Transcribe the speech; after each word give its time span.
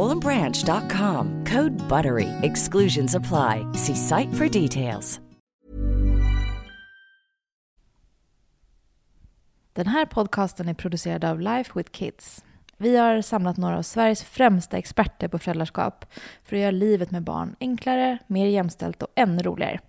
bowlandbranch.com. 0.00 1.44
Code 1.44 1.88
BUTTERY. 1.88 2.28
Exclusions 2.42 3.14
apply. 3.14 3.66
See 3.74 3.94
site 3.94 4.34
for 4.34 4.48
details. 4.62 5.20
Den 9.72 9.86
här 9.86 10.06
podcasten 10.06 10.68
är 10.68 10.74
producerad 10.74 11.24
av 11.24 11.40
Life 11.40 11.72
with 11.74 11.90
Kids. 11.90 12.44
Vi 12.76 12.96
har 12.96 13.22
samlat 13.22 13.56
några 13.56 13.78
av 13.78 13.82
Sveriges 13.82 14.22
främsta 14.22 14.78
experter 14.78 15.28
på 15.28 15.38
föräldraskap 15.38 16.04
för 16.44 16.56
att 16.56 16.60
göra 16.60 16.70
livet 16.70 17.10
med 17.10 17.22
barn 17.22 17.56
enklare, 17.60 18.18
mer 18.26 18.46
jämställt 18.46 19.02
och 19.02 19.08
ännu 19.14 19.42
roligare. 19.42 19.80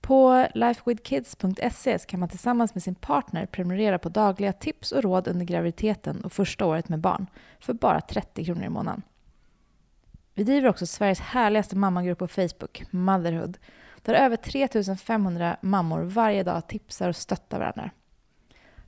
På 0.00 0.46
lifewithkids.se 0.54 1.98
kan 1.98 2.20
man 2.20 2.28
tillsammans 2.28 2.74
med 2.74 2.82
sin 2.82 2.94
partner 2.94 3.46
prenumerera 3.46 3.98
på 3.98 4.08
dagliga 4.08 4.52
tips 4.52 4.92
och 4.92 5.02
råd 5.02 5.28
under 5.28 5.46
graviditeten 5.46 6.20
och 6.24 6.32
första 6.32 6.66
året 6.66 6.88
med 6.88 6.98
barn 6.98 7.26
för 7.60 7.72
bara 7.72 8.00
30 8.00 8.44
kronor 8.44 8.64
i 8.64 8.68
månaden. 8.68 9.02
Vi 10.38 10.44
driver 10.44 10.68
också 10.68 10.86
Sveriges 10.86 11.20
härligaste 11.20 11.76
mammagrupp 11.76 12.18
på 12.18 12.28
Facebook, 12.28 12.82
Motherhood, 12.90 13.58
där 14.02 14.14
över 14.14 14.36
3500 14.36 15.56
mammor 15.60 16.02
varje 16.02 16.42
dag 16.42 16.66
tipsar 16.66 17.08
och 17.08 17.16
stöttar 17.16 17.58
varandra. 17.58 17.90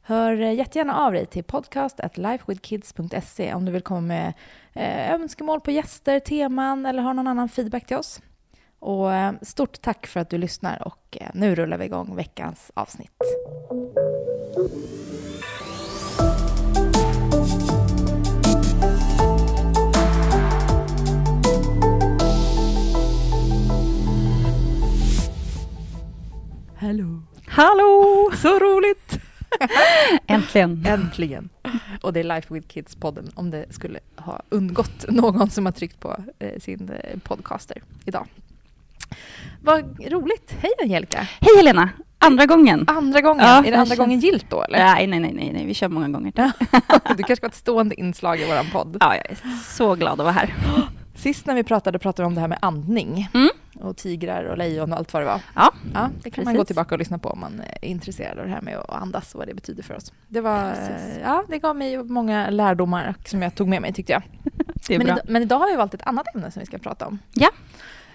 Hör 0.02 0.40
eh, 0.40 0.52
jättegärna 0.52 0.96
av 0.96 1.12
dig 1.12 1.26
till 1.26 1.44
podcast.lifewithkids.se 1.44 3.54
om 3.54 3.64
du 3.64 3.72
vill 3.72 3.82
komma 3.82 4.00
med 4.00 4.32
eh, 4.72 5.14
önskemål 5.14 5.60
på 5.60 5.70
gäster, 5.70 6.20
teman 6.20 6.86
eller 6.86 7.02
har 7.02 7.14
någon 7.14 7.26
annan 7.26 7.48
feedback 7.48 7.86
till 7.86 7.96
oss. 7.96 8.20
Och 8.78 9.14
eh, 9.14 9.32
stort 9.42 9.80
tack 9.80 10.06
för 10.06 10.20
att 10.20 10.30
du 10.30 10.38
lyssnar 10.38 10.86
och 10.86 11.18
nu 11.34 11.54
rullar 11.54 11.78
vi 11.78 11.84
igång 11.84 12.16
veckans 12.16 12.70
avsnitt. 12.74 13.22
Hallå! 26.81 27.23
Hallå! 27.47 28.31
Så 28.36 28.59
roligt! 28.59 29.19
Äntligen. 30.27 30.86
Äntligen! 30.86 31.48
Och 32.02 32.13
det 32.13 32.20
är 32.20 32.24
Life 32.24 32.55
with 32.55 32.68
Kids-podden, 32.68 33.30
om 33.35 33.51
det 33.51 33.74
skulle 33.74 33.98
ha 34.17 34.42
undgått 34.48 35.05
någon 35.08 35.51
som 35.51 35.67
har 35.67 35.73
tryckt 35.73 36.01
på 36.01 36.17
eh, 36.39 36.61
sin 36.61 36.90
eh, 37.05 37.19
podcaster 37.19 37.83
idag. 38.05 38.27
Vad 39.63 40.11
roligt! 40.13 40.55
Hej 40.61 40.70
Angelica! 40.83 41.19
Hej 41.19 41.57
Helena! 41.57 41.89
Andra 42.19 42.46
gången. 42.46 42.85
Andra 42.89 43.20
gången? 43.20 43.46
Ja, 43.46 43.64
är 43.64 43.70
det 43.70 43.79
andra 43.79 43.96
gången 43.96 44.20
gilt 44.20 44.51
då 44.51 44.63
eller? 44.63 44.79
Nej, 44.79 45.07
nej, 45.07 45.20
nej, 45.20 45.51
nej, 45.52 45.67
vi 45.67 45.74
kör 45.74 45.89
många 45.89 46.08
gånger. 46.08 46.33
Ja. 46.36 46.52
Du 47.17 47.23
kanske 47.23 47.42
var 47.42 47.48
ett 47.48 47.55
stående 47.55 48.01
inslag 48.01 48.40
i 48.40 48.45
vår 48.45 48.73
podd. 48.73 48.96
jag 49.01 49.17
är 49.17 49.39
så 49.64 49.95
glad 49.95 50.13
att 50.13 50.19
vara 50.19 50.33
här. 50.33 50.55
Sist 51.14 51.46
när 51.46 51.55
vi 51.55 51.63
pratade 51.63 51.98
pratade 51.98 52.23
vi 52.23 52.27
om 52.27 52.35
det 52.35 52.40
här 52.40 52.48
med 52.48 52.58
andning. 52.63 53.29
Mm. 53.35 53.51
Och 53.80 53.96
tigrar 53.96 54.45
och 54.45 54.58
lejon 54.58 54.92
och 54.92 54.98
allt 54.98 55.13
vad 55.13 55.23
det 55.23 55.27
var. 55.27 55.41
Ja, 55.55 55.73
Ja, 55.95 56.11
det 56.23 56.30
kan 56.30 56.45
man 56.45 56.55
Precis. 56.55 56.58
gå 56.61 56.64
tillbaka 56.64 56.95
och 56.95 56.98
lyssna 56.98 57.18
på 57.18 57.29
om 57.29 57.41
man 57.41 57.63
är 57.80 57.89
intresserad 57.89 58.39
av 58.39 58.45
det 58.46 58.51
här 58.52 58.61
med 58.61 58.77
att 58.77 58.91
andas 58.91 59.35
och 59.35 59.39
vad 59.39 59.48
det 59.48 59.55
betyder 59.55 59.83
för 59.83 59.95
oss. 59.96 60.13
Det, 60.29 60.41
var, 60.41 60.70
Precis. 60.73 61.18
ja, 61.23 61.45
det 61.48 61.58
gav 61.58 61.77
mig 61.77 62.02
många 62.05 62.51
lärdomar 62.51 63.14
som 63.24 63.42
jag 63.42 63.55
tog 63.55 63.69
med 63.69 63.83
mig 63.83 63.92
tyckte 63.92 64.13
jag. 64.13 64.23
det 64.89 64.95
är 64.95 64.98
Men, 64.98 65.07
bra. 65.07 65.17
id- 65.17 65.20
men 65.29 65.42
idag 65.42 65.58
har 65.58 65.70
vi 65.70 65.77
valt 65.77 65.95
ett 65.95 66.02
annat 66.07 66.27
ämne 66.35 66.51
som 66.51 66.61
vi 66.61 66.67
ska 66.67 66.79
prata 66.79 67.07
om. 67.07 67.19
Ja. 67.33 67.48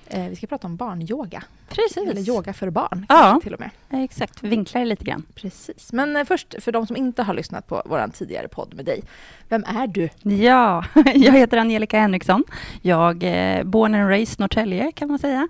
Eh, 0.07 0.29
vi 0.29 0.35
ska 0.35 0.47
prata 0.47 0.67
om 0.67 0.75
barnyoga. 0.75 1.43
Precis. 1.69 1.97
Eller 1.97 2.29
yoga 2.29 2.53
för 2.53 2.69
barn 2.69 3.05
Ja. 3.09 3.39
till 3.43 3.53
och 3.53 3.59
med. 3.59 3.69
Exakt, 3.89 4.43
vinklar 4.43 4.81
det 4.81 4.85
lite 4.87 5.03
grann. 5.03 5.23
Precis. 5.35 5.93
Men 5.93 6.15
eh, 6.15 6.23
först, 6.25 6.55
för 6.63 6.71
de 6.71 6.87
som 6.87 6.95
inte 6.95 7.23
har 7.23 7.33
lyssnat 7.33 7.67
på 7.67 7.81
vår 7.85 8.07
tidigare 8.13 8.47
podd 8.47 8.73
med 8.73 8.85
dig. 8.85 9.01
Vem 9.49 9.63
är 9.63 9.87
du? 9.87 10.09
Ja, 10.43 10.83
jag 11.15 11.33
heter 11.33 11.57
Angelica 11.57 11.99
Henriksson. 11.99 12.43
Jag 12.81 13.23
är 13.23 13.63
born 13.63 13.95
and 13.95 14.09
raised 14.09 14.39
Norrtälje 14.39 14.91
kan 14.91 15.07
man 15.07 15.19
säga. 15.19 15.47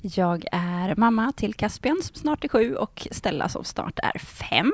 Jag 0.00 0.44
är 0.52 0.94
mamma 0.96 1.32
till 1.36 1.54
Caspian 1.54 2.02
som 2.02 2.14
snart 2.14 2.44
är 2.44 2.48
sju 2.48 2.74
och 2.74 3.08
Stella 3.10 3.48
som 3.48 3.64
snart 3.64 3.98
är 3.98 4.18
fem. 4.18 4.72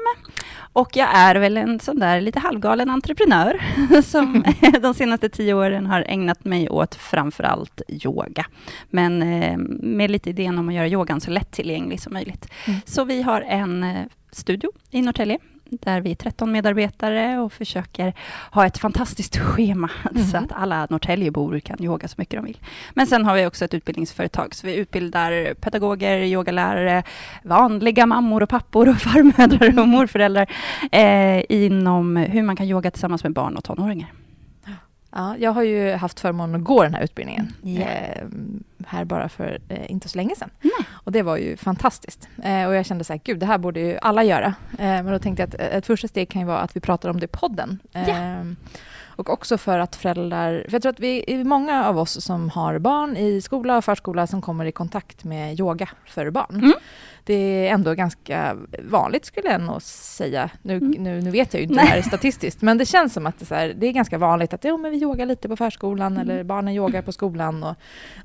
Och 0.72 0.96
jag 0.96 1.08
är 1.14 1.34
väl 1.34 1.56
en 1.56 1.80
sån 1.80 1.98
där 1.98 2.20
lite 2.20 2.38
halvgalen 2.38 2.90
entreprenör 2.90 3.62
som 4.02 4.44
de 4.82 4.94
senaste 4.94 5.28
tio 5.28 5.54
åren 5.54 5.86
har 5.86 6.04
ägnat 6.08 6.44
mig 6.44 6.68
åt 6.68 6.94
framför 6.94 7.44
allt 7.44 7.82
yoga. 7.88 8.46
Men 8.90 9.22
eh, 9.22 9.56
med 9.80 10.10
lite 10.10 10.30
idén 10.30 10.58
om 10.58 10.68
att 10.68 10.74
göra 10.74 10.88
yogan 10.88 11.20
så 11.20 11.30
lättillgänglig 11.30 12.00
som 12.00 12.12
möjligt. 12.12 12.48
Mm. 12.66 12.80
Så 12.84 13.04
vi 13.04 13.22
har 13.22 13.40
en 13.40 13.84
eh, 13.84 14.06
studio 14.30 14.70
i 14.90 15.02
Norrtälje 15.02 15.38
där 15.81 16.00
vi 16.00 16.10
är 16.10 16.15
13 16.15 16.53
medarbetare 16.53 17.38
och 17.38 17.53
försöker 17.53 18.15
ha 18.50 18.66
ett 18.66 18.78
fantastiskt 18.78 19.37
schema 19.38 19.91
så 20.31 20.37
Mhm. 20.37 20.44
att 20.44 20.53
alla 20.53 20.87
Norrtäljebor 20.91 21.60
kan 21.60 21.83
yoga 21.84 22.09
så 22.09 22.15
mycket 22.19 22.38
de 22.38 22.44
vill. 22.44 22.59
Men 22.94 23.06
sen 23.06 23.25
har 23.25 23.34
vi 23.34 23.47
också 23.47 23.65
ett 23.65 23.75
utbildningsföretag, 23.75 24.55
så 24.55 24.66
vi 24.66 24.75
utbildar 24.77 25.55
pedagoger, 25.55 26.19
yogalärare, 26.19 27.03
vanliga 27.43 28.06
mammor 28.06 28.43
och 28.43 28.49
pappor 28.49 28.88
och 28.88 28.97
farmödrar 29.00 29.78
och 29.78 29.88
morföräldrar 29.88 30.47
eh, 30.93 31.43
inom 31.49 32.16
hur 32.16 32.43
man 32.43 32.56
kan 32.56 32.66
yoga 32.66 32.91
tillsammans 32.91 33.22
med 33.22 33.33
barn 33.33 33.56
och 33.56 33.65
tonåringar. 33.65 34.09
Ja, 35.14 35.36
jag 35.38 35.52
har 35.52 35.62
ju 35.62 35.92
haft 35.92 36.20
förmånen 36.20 36.60
att 36.60 36.64
gå 36.66 36.82
den 36.82 36.94
här 36.94 37.02
utbildningen. 37.02 37.52
Ja. 37.62 37.80
Eh, 37.80 38.24
här 38.86 39.04
bara 39.04 39.28
för 39.28 39.58
eh, 39.68 39.90
inte 39.90 40.08
så 40.08 40.16
länge 40.16 40.36
sedan. 40.36 40.50
Nej. 40.60 40.86
Och 40.92 41.12
det 41.12 41.22
var 41.22 41.36
ju 41.36 41.56
fantastiskt. 41.56 42.28
Eh, 42.42 42.66
och 42.66 42.74
jag 42.74 42.86
kände 42.86 43.04
så 43.04 43.12
här, 43.12 43.20
gud, 43.24 43.38
det 43.38 43.46
här 43.46 43.58
borde 43.58 43.80
ju 43.80 43.98
alla 44.02 44.24
göra. 44.24 44.54
Eh, 44.78 44.84
men 44.84 45.06
då 45.06 45.18
tänkte 45.18 45.42
jag 45.42 45.48
att 45.48 45.72
ett 45.74 45.86
första 45.86 46.08
steg 46.08 46.28
kan 46.28 46.40
ju 46.40 46.46
vara 46.46 46.60
att 46.60 46.76
vi 46.76 46.80
pratar 46.80 47.08
om 47.08 47.20
det 47.20 47.24
i 47.24 47.28
podden. 47.28 47.78
Eh, 47.92 48.42
Och 49.16 49.30
också 49.30 49.58
för 49.58 49.78
att 49.78 49.96
föräldrar... 49.96 50.64
För 50.68 50.72
jag 50.72 50.82
tror 50.82 50.92
att 50.92 51.00
vi 51.00 51.24
är 51.26 51.44
många 51.44 51.84
av 51.88 51.98
oss 51.98 52.24
som 52.24 52.50
har 52.50 52.78
barn 52.78 53.16
i 53.16 53.40
skola 53.40 53.76
och 53.76 53.84
förskola 53.84 54.26
som 54.26 54.42
kommer 54.42 54.64
i 54.64 54.72
kontakt 54.72 55.24
med 55.24 55.60
yoga 55.60 55.88
för 56.06 56.30
barn. 56.30 56.54
Mm. 56.54 56.72
Det 57.24 57.34
är 57.34 57.72
ändå 57.74 57.94
ganska 57.94 58.56
vanligt 58.88 59.24
skulle 59.24 59.48
jag 59.52 59.60
nog 59.60 59.82
säga. 59.82 60.50
Nu, 60.62 60.76
Mm. 60.76 60.90
nu, 60.90 61.20
nu 61.20 61.30
vet 61.30 61.54
jag 61.54 61.60
ju 61.60 61.64
inte 61.64 61.74
Nej. 61.76 61.84
det 61.84 61.90
här 61.90 62.02
statistiskt, 62.02 62.62
men 62.62 62.78
det 62.78 62.86
känns 62.86 63.12
som 63.12 63.26
att 63.26 63.38
det, 63.38 63.50
är 63.50 63.56
här, 63.56 63.74
det 63.76 63.86
är 63.86 63.92
ganska 63.92 64.18
vanligt 64.18 64.54
att 64.54 64.64
jo, 64.64 64.76
men 64.78 64.90
vi 64.90 65.02
yogar 65.02 65.26
lite 65.26 65.48
på 65.48 65.56
förskolan 65.56 66.12
Mm. 66.16 66.30
eller 66.30 66.44
barnen 66.44 66.74
yogar 66.74 67.02
på 67.02 67.12
skolan. 67.12 67.62
Och, 67.62 67.70
och 67.70 67.76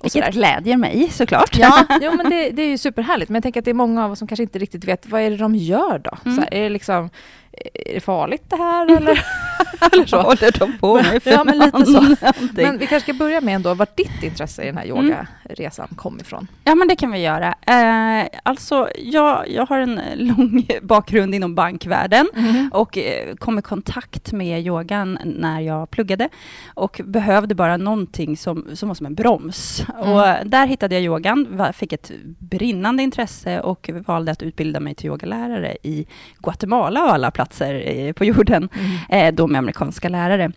Vilket 0.04 0.12
sådär. 0.12 0.32
glädjer 0.32 0.78
mig 0.78 1.10
såklart. 1.12 1.58
Ja, 1.58 1.84
jo, 2.02 2.12
men 2.18 2.30
det, 2.30 2.50
det 2.50 2.62
är 2.62 2.70
ju 2.70 2.78
superhärligt. 2.78 3.30
Men 3.30 3.36
jag 3.36 3.44
tänker 3.44 3.62
att 3.62 3.66
det 3.66 3.72
är 3.72 3.74
många 3.74 4.06
av 4.06 4.12
oss 4.12 4.20
som 4.20 4.28
kanske 4.28 4.44
inte 4.44 4.60
riktigt 4.60 4.84
vet 4.86 5.08
vad 5.10 5.22
är 5.22 5.30
det 5.30 5.38
de 5.38 5.56
gör 5.56 6.00
då? 6.04 6.18
Mm. 6.26 6.36
Så 6.36 6.42
här, 6.42 6.54
är 6.54 6.64
det 6.64 6.70
liksom 6.70 7.10
är 7.74 7.94
det 7.94 8.00
farligt 8.00 8.44
det 8.50 8.56
här 8.56 8.98
eller, 8.98 9.26
eller 9.92 10.06
så? 10.06 10.22
håller 10.22 10.60
de 10.60 10.78
på 10.78 10.96
med 10.96 11.24
för 11.24 11.32
Ja, 11.32 11.44
men 11.44 11.58
lite 11.60 11.86
så. 11.86 11.92
någonting? 11.92 12.18
Men 12.56 12.78
vi 12.78 12.88
kanske 12.88 13.14
ska 13.14 13.14
börja 13.14 13.42
med 13.42 13.56
ändå 13.56 13.74
vart 13.74 13.98
ditt 13.98 14.24
intresse 14.24 14.64
i 14.64 14.66
den 14.66 14.78
här 14.78 14.86
Mm. 14.86 15.26
Yogaresan 15.50 15.88
kom 15.96 16.20
ifrån. 16.20 16.48
Ja, 16.64 16.76
men 16.76 16.88
det 16.88 16.96
kan 16.96 17.12
vi 17.12 17.20
göra. 17.20 17.56
Eh, 17.68 18.28
alltså, 18.44 18.90
jag, 18.96 19.50
jag 19.50 19.66
har 19.66 19.80
en 19.80 20.02
lång 20.16 20.68
bakgrund 20.82 21.36
inom 21.36 21.56
bankvärlden 21.56 22.28
och 22.72 22.98
eh, 22.98 23.36
kom 23.36 23.60
i 23.60 23.62
kontakt 23.62 24.32
med 24.32 24.66
yogan 24.66 25.20
när 25.24 25.60
jag 25.60 25.90
pluggade 25.90 26.30
och 26.74 27.02
behövde 27.06 27.56
bara 27.56 27.78
någonting 27.78 28.38
som, 28.38 28.66
som 28.74 28.88
var 28.88 28.96
som 28.96 29.06
en 29.06 29.16
broms. 29.16 29.86
Mm. 29.90 30.12
Och 30.12 30.50
där 30.50 30.68
hittade 30.68 30.96
jag 30.96 31.04
yogan, 31.04 31.64
fick 31.74 31.94
ett 31.94 32.12
brinnande 32.40 33.04
intresse 33.04 33.60
och 33.60 33.90
valde 34.06 34.32
att 34.32 34.44
utbilda 34.44 34.80
mig 34.80 34.96
till 34.96 35.06
yogalärare 35.06 35.78
i 35.84 36.06
Guatemala 36.40 37.04
av 37.04 37.10
alla 37.10 37.32
platser 37.32 37.84
eh, 37.86 38.14
på 38.14 38.26
jorden, 38.26 38.70
eh, 39.10 39.34
då 39.34 39.48
med 39.48 39.60
amerikanska 39.60 40.10
lärare. 40.10 40.52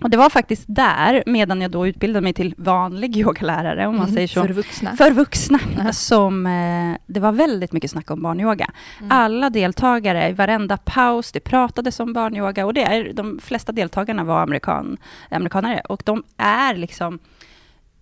Och 0.00 0.10
det 0.10 0.16
var 0.16 0.30
faktiskt 0.30 0.64
där, 0.66 1.22
medan 1.26 1.60
jag 1.60 1.70
då 1.70 1.86
utbildade 1.86 2.24
mig 2.24 2.32
till 2.32 2.54
vanlig 2.58 3.16
yogalärare, 3.16 3.86
om 3.86 3.94
man 3.96 4.02
Mm, 4.04 4.14
säger 4.14 4.28
så. 4.28 4.42
För 4.42 4.52
vuxna. 4.52 4.96
För 4.96 5.10
vuxna, 5.10 5.58
Ja. 5.84 5.92
som 5.92 6.46
eh, 6.46 6.96
det 7.06 7.20
var 7.20 7.32
väldigt 7.32 7.72
mycket 7.72 7.90
snack 7.90 8.10
om 8.10 8.22
barnyoga. 8.22 8.70
Mm. 8.98 9.12
Alla 9.12 9.50
deltagare, 9.50 10.28
i 10.28 10.32
varenda 10.32 10.76
paus, 10.76 11.32
det 11.32 11.40
pratades 11.40 12.00
om 12.00 12.12
barnyoga 12.12 12.66
och 12.66 12.74
det 12.74 12.82
är, 12.82 13.12
de 13.12 13.38
flesta 13.42 13.72
deltagarna 13.72 14.24
var 14.24 14.40
amerikan, 14.42 14.96
amerikanare 15.30 15.80
och 15.88 16.02
de 16.04 16.22
är 16.36 16.74
liksom 16.74 17.18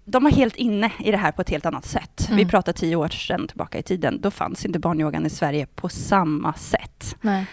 de 0.08 0.24
var 0.24 0.30
helt 0.30 0.56
inne 0.56 0.92
i 0.98 1.10
det 1.10 1.16
här 1.16 1.32
på 1.32 1.42
ett 1.42 1.50
helt 1.50 1.66
annat 1.66 1.84
sätt. 1.84 2.26
Mm. 2.28 2.36
Vi 2.36 2.46
pratar 2.46 2.72
tio 2.72 2.96
år 2.96 3.08
sedan 3.08 3.48
tillbaka 3.48 3.78
i 3.78 3.82
tiden. 3.82 4.20
Då 4.20 4.30
fanns 4.30 4.64
inte 4.64 4.78
barnyogan 4.78 5.26
i 5.26 5.30
Sverige 5.30 5.66
på 5.74 5.88
samma 5.88 6.52
sätt. 6.52 7.16
Nej. 7.20 7.46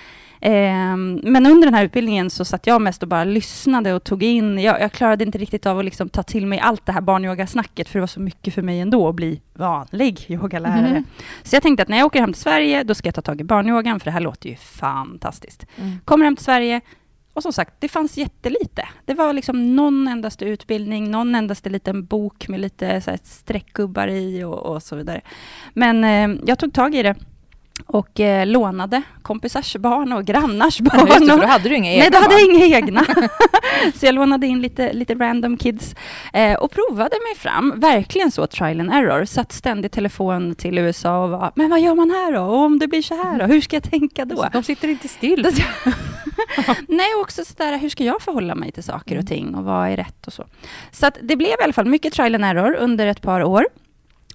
Ehm, 0.46 1.20
men 1.24 1.46
under 1.46 1.68
den 1.68 1.74
här 1.74 1.86
utbildningen 1.86 2.30
så 2.30 2.46
satt 2.46 2.68
jag 2.68 2.82
mest 2.82 3.04
och 3.04 3.10
bara 3.10 3.24
lyssnade 3.24 3.94
och 3.94 4.04
tog 4.04 4.24
in. 4.24 4.60
Jag, 4.60 4.82
jag 4.82 4.92
klarade 4.92 5.24
inte 5.24 5.38
riktigt 5.38 5.66
av 5.66 5.80
att 5.80 5.86
liksom 5.86 6.10
ta 6.10 6.24
till 6.24 6.48
mig 6.48 6.60
allt 6.60 6.86
det 6.86 6.92
här 6.92 7.02
barnyogasnacket, 7.02 7.90
för 7.90 8.00
det 8.00 8.02
var 8.02 8.08
så 8.08 8.20
mycket 8.20 8.54
för 8.54 8.62
mig 8.62 8.80
ändå 8.80 9.10
att 9.10 9.16
bli 9.16 9.42
vanlig 9.54 10.26
yogalärare. 10.28 10.94
Mhm. 10.94 11.04
Så 11.44 11.56
jag 11.56 11.64
tänkte 11.64 11.84
att 11.84 11.90
när 11.90 11.98
jag 11.98 12.06
åker 12.06 12.20
hem 12.20 12.34
till 12.34 12.42
Sverige, 12.42 12.84
då 12.84 12.96
ska 12.96 13.08
jag 13.08 13.16
ta 13.16 13.22
tag 13.22 13.42
i 13.42 13.44
barnyogan, 13.44 14.00
för 14.00 14.06
det 14.06 14.12
här 14.12 14.20
låter 14.20 14.50
ju 14.50 14.56
fantastiskt. 14.56 15.66
Mm. 15.76 16.00
Kommer 16.06 16.26
hem 16.26 16.36
till 16.36 16.46
Sverige, 16.46 16.82
och 17.34 17.44
som 17.44 17.54
sagt, 17.54 17.74
det 17.80 17.88
fanns 17.88 18.18
jättelite. 18.18 18.88
Det 19.06 19.14
var 19.14 19.34
liksom 19.34 19.76
någon 19.76 20.08
endaste 20.08 20.46
utbildning, 20.46 21.12
någon 21.12 21.36
endaste 21.36 21.70
liten 21.70 22.06
bok 22.06 22.48
med 22.48 22.60
lite 22.60 23.02
så 23.02 23.18
streckgubbar 23.24 24.08
i 24.08 24.44
och, 24.44 24.60
och 24.60 24.84
så 24.84 24.96
vidare. 24.96 25.22
Men 25.74 26.04
eh, 26.04 26.40
jag 26.46 26.60
tog 26.60 26.74
tag 26.74 26.96
i 26.96 27.04
det 27.04 27.16
och 27.86 28.20
eh, 28.20 28.46
lånade 28.48 29.02
kompisars 29.22 29.76
barn 29.76 30.14
och 30.14 30.26
grannars 30.26 30.80
Ja, 30.80 30.86
barn. 30.98 31.08
just 31.08 31.20
det, 31.20 31.32
för 31.32 31.42
då 31.42 31.48
hade 31.48 31.70
du 31.70 31.76
inga 31.76 31.92
egna 31.92 32.02
Nej, 32.04 32.12
då 32.12 32.18
hade 32.18 32.34
jag 32.34 32.44
inga 32.56 32.78
egna. 32.78 33.06
så 33.96 34.06
jag 34.06 34.16
lånade 34.16 34.48
in 34.48 34.62
lite, 34.62 34.94
lite 34.94 35.16
random 35.16 35.58
kids 35.58 35.96
eh, 36.34 36.54
och 36.54 36.72
provade 36.72 37.10
mig 37.30 37.36
fram. 37.38 37.74
Verkligen 37.80 38.32
så, 38.32 38.48
trial 38.48 38.80
and 38.80 38.94
error. 38.94 39.26
Satt 39.26 39.52
ständigt 39.52 39.92
telefon 39.92 40.56
till 40.56 40.78
USA 40.78 41.24
och 41.24 41.30
var, 41.30 41.52
men 41.56 41.70
vad 41.70 41.80
gör 41.82 41.96
man 41.96 42.10
här 42.12 42.32
då? 42.34 42.42
Och 42.42 42.58
om 42.58 42.80
det 42.80 42.88
blir 42.88 43.02
så 43.02 43.16
här 43.24 43.40
då? 43.40 43.46
Hur 43.46 43.62
ska 43.62 43.76
jag 43.76 43.84
tänka 43.84 44.26
då? 44.26 44.48
De 44.54 44.64
sitter 44.64 44.88
inte 44.88 45.08
still. 45.08 45.48
Nej, 46.88 47.14
och 47.16 47.22
också 47.22 47.46
sådär, 47.46 47.78
hur 47.78 47.90
ska 47.90 48.04
jag 48.04 48.22
förhålla 48.22 48.56
mig 48.56 48.72
till 48.72 48.84
saker 48.84 49.12
Mm. 49.12 49.24
och 49.24 49.28
ting 49.30 49.56
och 49.56 49.64
vad 49.64 49.90
är 49.90 49.98
rätt 49.98 50.28
och 50.28 50.34
så. 50.34 50.46
Så 50.92 51.10
det 51.22 51.36
blev 51.36 51.50
i 51.50 51.64
alla 51.64 51.74
fall 51.74 51.86
mycket 51.86 52.14
trial 52.14 52.36
and 52.36 52.46
error 52.46 52.76
under 52.80 53.08
ett 53.08 53.22
par 53.22 53.44
år. 53.44 53.66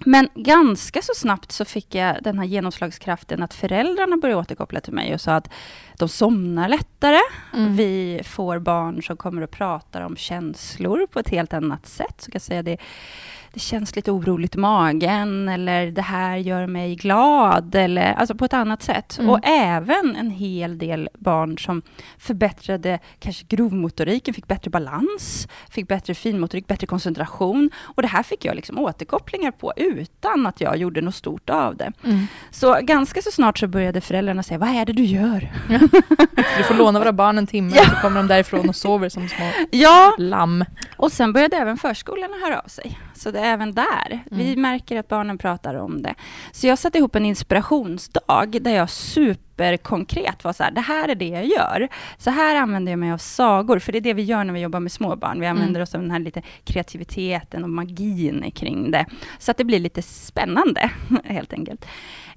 Men 0.05 0.29
ganska 0.35 1.01
så 1.01 1.13
snabbt 1.15 1.51
så 1.51 1.65
fick 1.65 1.95
jag 1.95 2.23
den 2.23 2.39
här 2.39 2.45
genomslagskraften 2.45 3.43
att 3.43 3.53
föräldrarna 3.53 4.17
började 4.17 4.41
återkoppla 4.41 4.79
till 4.79 4.93
mig 4.93 5.13
och 5.13 5.21
sa 5.21 5.35
att 5.35 5.49
de 5.97 6.09
somnar 6.09 6.69
lättare. 6.69 7.19
Mm. 7.53 7.75
Vi 7.75 8.21
får 8.25 8.59
barn 8.59 9.03
som 9.03 9.17
kommer 9.17 9.41
och 9.41 9.51
pratar 9.51 10.01
om 10.01 10.15
känslor 10.15 11.07
på 11.07 11.19
ett 11.19 11.29
helt 11.29 11.53
annat 11.53 11.87
sätt. 11.87 12.15
Så 12.21 12.31
kan 12.31 12.41
säga 12.41 12.63
det, 12.63 12.77
det 13.53 13.59
känns 13.59 13.95
lite 13.95 14.11
oroligt 14.11 14.55
i 14.55 14.57
magen 14.57 15.49
eller 15.49 15.91
det 15.91 16.01
här 16.01 16.37
gör 16.37 16.67
mig 16.67 16.95
glad 16.95 17.75
eller 17.75 18.13
alltså 18.13 18.35
på 18.35 18.45
ett 18.45 18.53
annat 18.53 18.83
sätt. 18.83 19.17
Mm. 19.19 19.29
Och 19.29 19.39
även 19.43 20.15
en 20.15 20.29
hel 20.31 20.77
del 20.77 21.09
barn 21.19 21.57
som 21.57 21.81
förbättrade 22.17 22.99
kanske 23.19 23.45
grovmotoriken, 23.49 24.33
fick 24.33 24.47
bättre 24.47 24.69
balans, 24.71 25.47
fick 25.69 25.87
bättre 25.87 26.13
finmotorik, 26.13 26.67
bättre 26.67 26.87
koncentration. 26.87 27.69
Och 27.79 28.01
det 28.01 28.07
här 28.07 28.23
fick 28.23 28.45
jag 28.45 28.55
liksom 28.55 28.79
återkopplingar 28.79 29.51
på 29.51 29.73
utan 29.75 30.47
att 30.47 30.61
jag 30.61 30.77
gjorde 30.77 31.01
något 31.01 31.15
stort 31.15 31.49
av 31.49 31.75
det. 31.75 31.91
Mm. 32.03 32.27
Så 32.51 32.79
ganska 32.81 33.21
så 33.21 33.31
snart 33.31 33.57
så 33.57 33.67
började 33.67 34.01
föräldrarna 34.01 34.43
säga, 34.43 34.57
vad 34.57 34.69
är 34.69 34.85
det 34.85 34.93
du 34.93 35.03
gör? 35.03 35.51
Du 36.57 36.63
får 36.63 36.73
låna 36.75 36.99
våra 36.99 37.13
barn 37.13 37.37
en 37.37 37.47
timme 37.47 37.71
Ja. 37.75 37.83
så 37.83 37.95
kommer 37.95 38.17
de 38.17 38.27
därifrån 38.27 38.69
och 38.69 38.75
sover 38.75 39.09
som 39.09 39.29
små 39.29 39.45
Ja, 39.71 40.15
lamm. 40.17 40.65
Och 40.97 41.11
sen 41.11 41.33
började 41.33 41.55
även 41.57 41.77
förskolorna 41.77 42.33
höra 42.45 42.59
av 42.59 42.67
sig. 42.67 42.97
Så 43.19 43.31
det 43.31 43.39
är 43.39 43.53
även 43.53 43.73
där. 43.73 44.19
Vi 44.31 44.47
Mm. 44.47 44.61
märker 44.61 44.97
att 44.99 45.07
barnen 45.07 45.37
pratar 45.37 45.75
om 45.75 46.01
det. 46.01 46.13
Så 46.51 46.67
jag 46.67 46.77
satte 46.77 46.97
ihop 46.97 47.15
en 47.15 47.25
inspirationsdag 47.25 48.45
där 48.61 48.75
jag 48.75 48.89
superkonkret 48.89 50.43
var 50.43 50.53
så 50.53 50.63
här, 50.63 50.71
det 50.71 50.81
här 50.81 51.09
är 51.09 51.15
det 51.15 51.27
jag 51.27 51.45
gör. 51.45 51.87
Så 52.17 52.29
här 52.31 52.55
använder 52.55 52.91
jag 52.91 52.99
mig 52.99 53.11
av 53.11 53.17
sagor, 53.17 53.79
för 53.79 53.91
det 53.91 53.97
är 53.97 54.01
det 54.01 54.13
vi 54.13 54.21
gör 54.23 54.43
när 54.43 54.53
vi 54.53 54.59
jobbar 54.59 54.79
med 54.79 54.91
små 54.91 55.15
barn. 55.15 55.39
Vi 55.39 55.47
använder 55.47 55.69
Mm. 55.79 55.83
oss 55.83 55.95
av 55.95 56.01
den 56.01 56.11
här 56.11 56.19
lite 56.19 56.41
kreativiteten 56.63 57.63
och 57.63 57.69
magin 57.69 58.51
kring 58.55 58.91
det. 58.91 59.05
Så 59.39 59.51
att 59.51 59.57
det 59.57 59.63
blir 59.63 59.79
lite 59.79 60.01
spännande, 60.01 60.89
helt 61.23 61.53
enkelt. 61.53 61.85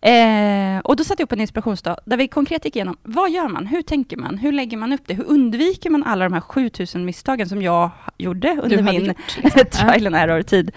Eh, 0.03 0.79
och 0.79 0.97
då 0.97 1.05
satte 1.05 1.23
jag 1.23 1.27
upp 1.27 1.33
en 1.33 1.41
inspirationsdag 1.41 1.97
där 2.05 2.17
vi 2.17 2.29
konkret 2.29 2.65
gick 2.65 2.77
igenom, 2.77 2.97
vad 3.03 3.31
gör 3.31 3.49
man? 3.49 3.67
Hur 3.67 3.83
tänker 3.83 4.17
man? 4.17 4.39
Hur 4.39 4.53
lägger 4.53 4.77
man 4.77 4.93
upp 4.93 5.03
det? 5.07 5.15
Hur 5.15 5.25
undviker 5.25 5.91
man 5.91 6.03
alla 6.03 6.25
de 6.25 6.33
här 6.33 6.41
7000 6.41 7.05
misstagen 7.05 7.49
som 7.49 7.63
jag 7.63 7.91
gjorde 8.19 8.61
under 8.63 8.83
min 8.83 9.05
gjort, 9.05 9.17
liksom. 9.43 9.65
trial 9.71 10.07
and 10.07 10.17
error-tid? 10.17 10.73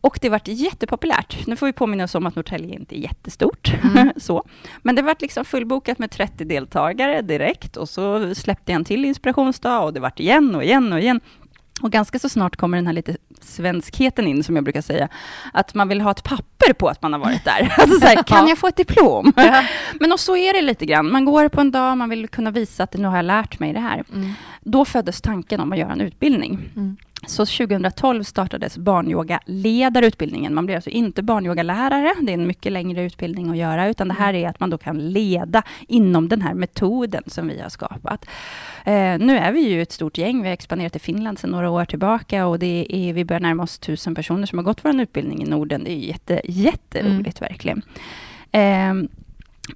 Och 0.00 0.18
det 0.22 0.28
vart 0.28 0.48
jättepopulärt. 0.48 1.46
Nu 1.46 1.56
får 1.56 1.66
vi 1.66 1.72
påminna 1.72 2.04
oss 2.04 2.14
om 2.14 2.26
att 2.26 2.36
Norrtälje 2.36 2.74
inte 2.74 2.98
är 2.98 3.00
jättestort. 3.00 3.74
Mm. 3.82 4.12
så. 4.16 4.44
Men 4.82 4.94
det 4.94 5.02
vart 5.02 5.20
liksom 5.20 5.44
fullbokat 5.44 5.98
med 5.98 6.10
30 6.10 6.44
deltagare 6.44 7.22
direkt 7.22 7.76
och 7.76 7.88
så 7.88 8.34
släppte 8.34 8.72
jag 8.72 8.76
en 8.76 8.84
till 8.84 9.04
inspirationsdag 9.04 9.80
och 9.80 9.92
det 9.92 10.00
vart 10.00 10.20
igen 10.20 10.54
och 10.54 10.64
igen 10.64 10.92
och 10.92 11.00
igen. 11.00 11.20
Och 11.82 11.90
ganska 11.90 12.18
så 12.18 12.28
snart 12.28 12.56
kommer 12.56 12.78
den 12.78 12.86
här 12.86 12.94
lite 12.94 13.16
svenskheten 13.40 14.26
in, 14.26 14.44
som 14.44 14.54
jag 14.54 14.64
brukar 14.64 14.82
säga. 14.82 15.08
Att 15.52 15.74
man 15.74 15.88
vill 15.88 16.00
ha 16.00 16.10
ett 16.10 16.24
papper 16.24 16.72
på 16.72 16.88
att 16.88 17.02
man 17.02 17.12
har 17.12 17.20
varit 17.20 17.44
där. 17.44 17.74
Alltså 17.78 18.00
så 18.00 18.06
här, 18.06 18.22
kan 18.22 18.48
jag 18.48 18.58
få 18.58 18.66
ett 18.66 18.76
diplom? 18.76 19.32
Ja. 19.36 19.64
Men 20.00 20.12
och 20.12 20.20
så 20.20 20.36
är 20.36 20.52
det 20.52 20.62
lite 20.62 20.86
grann. 20.86 21.12
Man 21.12 21.24
går 21.24 21.48
på 21.48 21.60
en 21.60 21.70
dag, 21.70 21.98
man 21.98 22.08
vill 22.08 22.28
kunna 22.28 22.50
visa 22.50 22.82
att 22.82 22.94
nu 22.96 23.08
har 23.08 23.16
jag 23.16 23.24
lärt 23.24 23.58
mig 23.58 23.72
det 23.72 23.80
här. 23.80 24.04
Mm. 24.12 24.32
Då 24.60 24.84
föddes 24.84 25.20
tanken 25.20 25.60
om 25.60 25.72
att 25.72 25.78
göra 25.78 25.92
en 25.92 26.00
utbildning. 26.00 26.58
Mm. 26.76 26.96
Så 27.26 27.46
2012 27.46 28.22
startades 28.22 28.78
barnyogaledarutbildningen. 28.78 30.54
Man 30.54 30.66
blir 30.66 30.76
alltså 30.76 30.90
inte 30.90 31.22
barnyogalärare, 31.22 32.14
det 32.22 32.32
är 32.32 32.34
en 32.34 32.46
mycket 32.46 32.72
längre 32.72 33.02
utbildning 33.02 33.50
att 33.50 33.56
göra, 33.56 33.88
utan 33.88 34.08
det 34.08 34.14
här 34.14 34.34
är 34.34 34.48
att 34.48 34.60
man 34.60 34.70
då 34.70 34.78
kan 34.78 35.12
leda 35.12 35.62
inom 35.88 36.28
den 36.28 36.42
här 36.42 36.54
metoden 36.54 37.22
som 37.26 37.48
vi 37.48 37.60
har 37.60 37.68
skapat. 37.68 38.26
Eh, 38.84 39.18
nu 39.18 39.38
är 39.38 39.52
vi 39.52 39.60
ju 39.60 39.82
ett 39.82 39.92
stort 39.92 40.18
gäng, 40.18 40.42
vi 40.42 40.48
har 40.48 40.54
expanderat 40.54 40.92
till 40.92 41.00
Finland 41.00 41.38
sedan 41.38 41.50
några 41.50 41.70
år 41.70 41.84
tillbaka 41.84 42.46
och 42.46 42.58
det 42.58 42.86
är, 42.88 43.12
vi 43.12 43.24
börjar 43.24 43.40
närma 43.40 43.62
oss 43.62 43.78
tusen 43.78 44.14
personer 44.14 44.46
som 44.46 44.58
har 44.58 44.64
gått 44.64 44.84
vår 44.84 45.00
utbildning 45.00 45.42
i 45.42 45.44
Norden. 45.44 45.84
Det 45.84 45.92
är 45.92 45.96
jätte, 45.96 46.40
jätteroligt 46.44 47.42
verkligen. 47.42 47.82
Eh, 48.52 48.94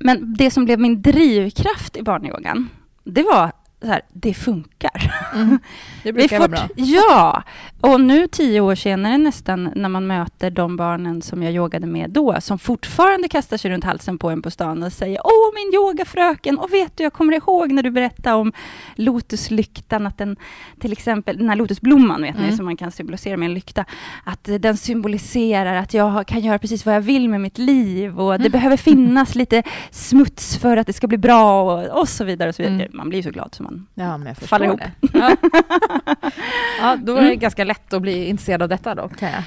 men 0.00 0.35
det 0.38 0.50
som 0.50 0.64
blev 0.64 0.81
min 0.81 1.02
drivkraft 1.02 1.96
i 1.96 2.02
barnyogan, 2.02 2.69
det 3.05 3.23
var 3.23 3.52
här, 3.87 4.01
det 4.13 4.35
funkar. 4.35 5.13
Mm. 5.35 5.59
Det 6.03 6.13
brukar 6.13 6.39
vara 6.39 6.49
bra. 6.49 6.69
Ja, 6.77 7.43
och 7.81 8.01
nu 8.01 8.27
tio 8.29 8.61
år 8.61 8.75
senare 8.75 9.19
nästan 9.19 9.71
när 9.75 9.89
man 9.89 10.07
möter 10.07 10.51
de 10.51 10.77
barnen 10.77 11.23
som 11.23 11.43
jag 11.43 11.53
yogade 11.55 11.87
med 11.87 12.11
då, 12.11 12.37
som 12.41 12.58
fortfarande 12.58 13.29
kastar 13.29 13.56
sig 13.56 13.70
runt 13.70 13.85
halsen 13.85 14.19
på 14.19 14.31
en 14.31 14.43
på 14.43 14.51
stan 14.51 14.82
och 14.82 14.93
säger 14.93 15.20
Åh, 15.25 15.55
min 15.55 15.75
yogafröken! 15.75 16.58
Och 16.58 16.73
vet 16.73 16.97
du, 16.97 17.03
jag 17.05 17.13
kommer 17.13 17.32
ihåg 17.32 17.73
när 17.73 17.82
du 17.82 17.91
berättade 17.91 18.37
om 18.37 18.53
lotuslyktan, 18.94 20.06
att 20.06 20.19
den 20.19 20.37
till 20.81 20.93
exempel, 20.93 21.39
den 21.39 21.49
här 21.49 21.56
lotusblomman 21.56 22.23
vet 22.23 22.35
Mm. 22.37 22.51
ni, 22.51 22.56
som 22.56 22.65
man 22.65 22.77
kan 22.77 22.91
symbolisera 22.91 23.37
med 23.37 23.47
en 23.47 23.55
lykta, 23.55 23.85
att 24.25 24.49
den 24.58 24.77
symboliserar 24.77 25.75
att 25.75 25.94
jag 25.94 26.27
kan 26.27 26.41
göra 26.41 26.58
precis 26.58 26.87
vad 26.87 26.94
jag 26.94 27.01
vill 27.01 27.29
med 27.29 27.41
mitt 27.41 27.58
liv 27.58 28.20
och 28.20 28.32
det 28.32 28.37
Mm. 28.44 28.53
behöver 28.53 28.77
finnas 28.77 29.35
lite 29.35 29.63
smuts 29.91 30.56
för 30.56 30.77
att 30.77 30.87
det 30.87 30.93
ska 30.93 31.06
bli 31.06 31.19
bra 31.19 31.63
och, 31.63 32.01
och 32.01 32.08
så 32.08 32.25
vidare. 32.25 32.49
Och 32.49 32.55
så 32.55 32.63
vidare. 32.63 32.75
Mm. 32.82 32.91
Man 32.97 33.08
blir 33.08 33.23
så 33.23 33.31
glad 33.31 33.55
som 33.55 33.65
man 33.65 33.74
Ja, 33.95 34.17
men 34.19 34.35
Faller 34.35 34.67
ihop. 34.67 34.81
Ja. 35.13 35.37
ja, 36.81 36.97
då 37.03 37.13
är 37.17 37.21
det 37.23 37.27
Mm. 37.29 37.39
ganska 37.39 37.65
lätt 37.65 37.93
att 37.93 38.03
bli 38.03 38.25
intresserad 38.29 38.63
av 38.63 38.69
detta 38.69 38.95
då, 38.95 39.09
kan 39.09 39.31
jag 39.31 39.43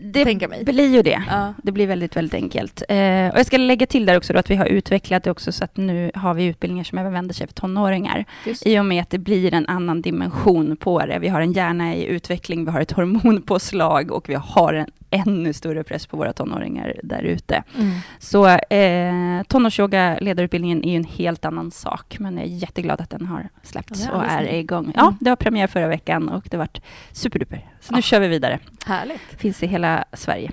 Det 0.00 0.24
tänka 0.24 0.48
mig. 0.48 0.64
blir 0.64 0.94
ju 0.94 1.02
det. 1.02 1.22
Ja. 1.28 1.54
Det 1.62 1.72
blir 1.72 1.86
väldigt, 1.86 2.16
väldigt 2.16 2.34
enkelt. 2.34 2.82
Eh, 2.88 2.96
och 3.28 3.38
jag 3.38 3.46
ska 3.46 3.56
lägga 3.56 3.86
till 3.86 4.06
där 4.06 4.16
också 4.16 4.32
då 4.32 4.38
att 4.38 4.50
vi 4.50 4.56
har 4.56 4.66
utvecklat 4.66 5.22
det 5.24 5.30
också 5.30 5.52
så 5.52 5.64
att 5.64 5.76
nu 5.76 6.10
har 6.14 6.34
vi 6.34 6.44
utbildningar 6.44 6.84
som 6.84 6.98
även 6.98 7.12
vänder 7.12 7.34
sig 7.34 7.46
för 7.46 7.54
tonåringar. 7.54 8.24
Just. 8.46 8.66
I 8.66 8.78
och 8.78 8.84
med 8.86 9.02
att 9.02 9.10
det 9.10 9.18
blir 9.18 9.54
en 9.54 9.66
annan 9.68 10.02
dimension 10.02 10.76
på 10.76 11.06
det. 11.06 11.18
Vi 11.18 11.28
har 11.28 11.40
en 11.40 11.52
hjärna 11.52 11.94
i 11.94 12.04
utveckling, 12.06 12.64
vi 12.64 12.70
har 12.70 12.80
ett 12.80 12.92
hormonpåslag 12.92 14.10
och 14.12 14.28
vi 14.28 14.34
har 14.34 14.74
en 14.74 14.86
ännu 15.10 15.52
större 15.52 15.84
press 15.84 16.06
på 16.06 16.16
våra 16.16 16.32
tonåringar 16.32 16.94
där 17.02 17.22
ute. 17.22 17.62
Mm. 17.78 17.90
Så 18.18 18.46
eh, 18.48 19.42
tonårsyoga 19.48 20.18
ledarutbildningen 20.20 20.84
är 20.84 20.90
ju 20.90 20.96
en 20.96 21.04
helt 21.04 21.44
annan 21.44 21.70
sak, 21.70 22.16
men 22.18 22.36
jag 22.36 22.44
är 22.46 22.48
jätteglad 22.48 23.00
att 23.00 23.10
den 23.10 23.26
har 23.26 23.48
släppts 23.62 24.04
Ja, 24.06 24.12
och 24.12 24.22
det 24.22 24.28
är 24.28 24.38
fint. 24.38 24.52
igång. 24.52 24.92
Ja, 24.96 25.02
Mm. 25.02 25.16
det 25.20 25.30
var 25.30 25.36
premiär 25.36 25.66
förra 25.66 25.88
veckan 25.88 26.28
och 26.28 26.48
det 26.50 26.56
vart 26.56 26.80
superduper. 27.12 27.64
Så 27.80 27.92
nu 27.92 27.98
Ja. 27.98 28.02
kör 28.02 28.20
vi 28.20 28.28
vidare. 28.28 28.58
Härligt. 28.86 29.20
Finns 29.38 29.62
i 29.62 29.66
hela 29.66 29.85
Sverige 30.12 30.50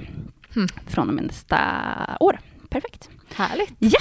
Mm. 0.56 0.68
från 0.88 1.08
och 1.10 1.14
med 1.16 1.24
nästa 1.26 1.58
år. 2.20 2.40
Perfekt. 2.70 3.10
Härligt. 3.36 3.74
Ja. 3.80 4.00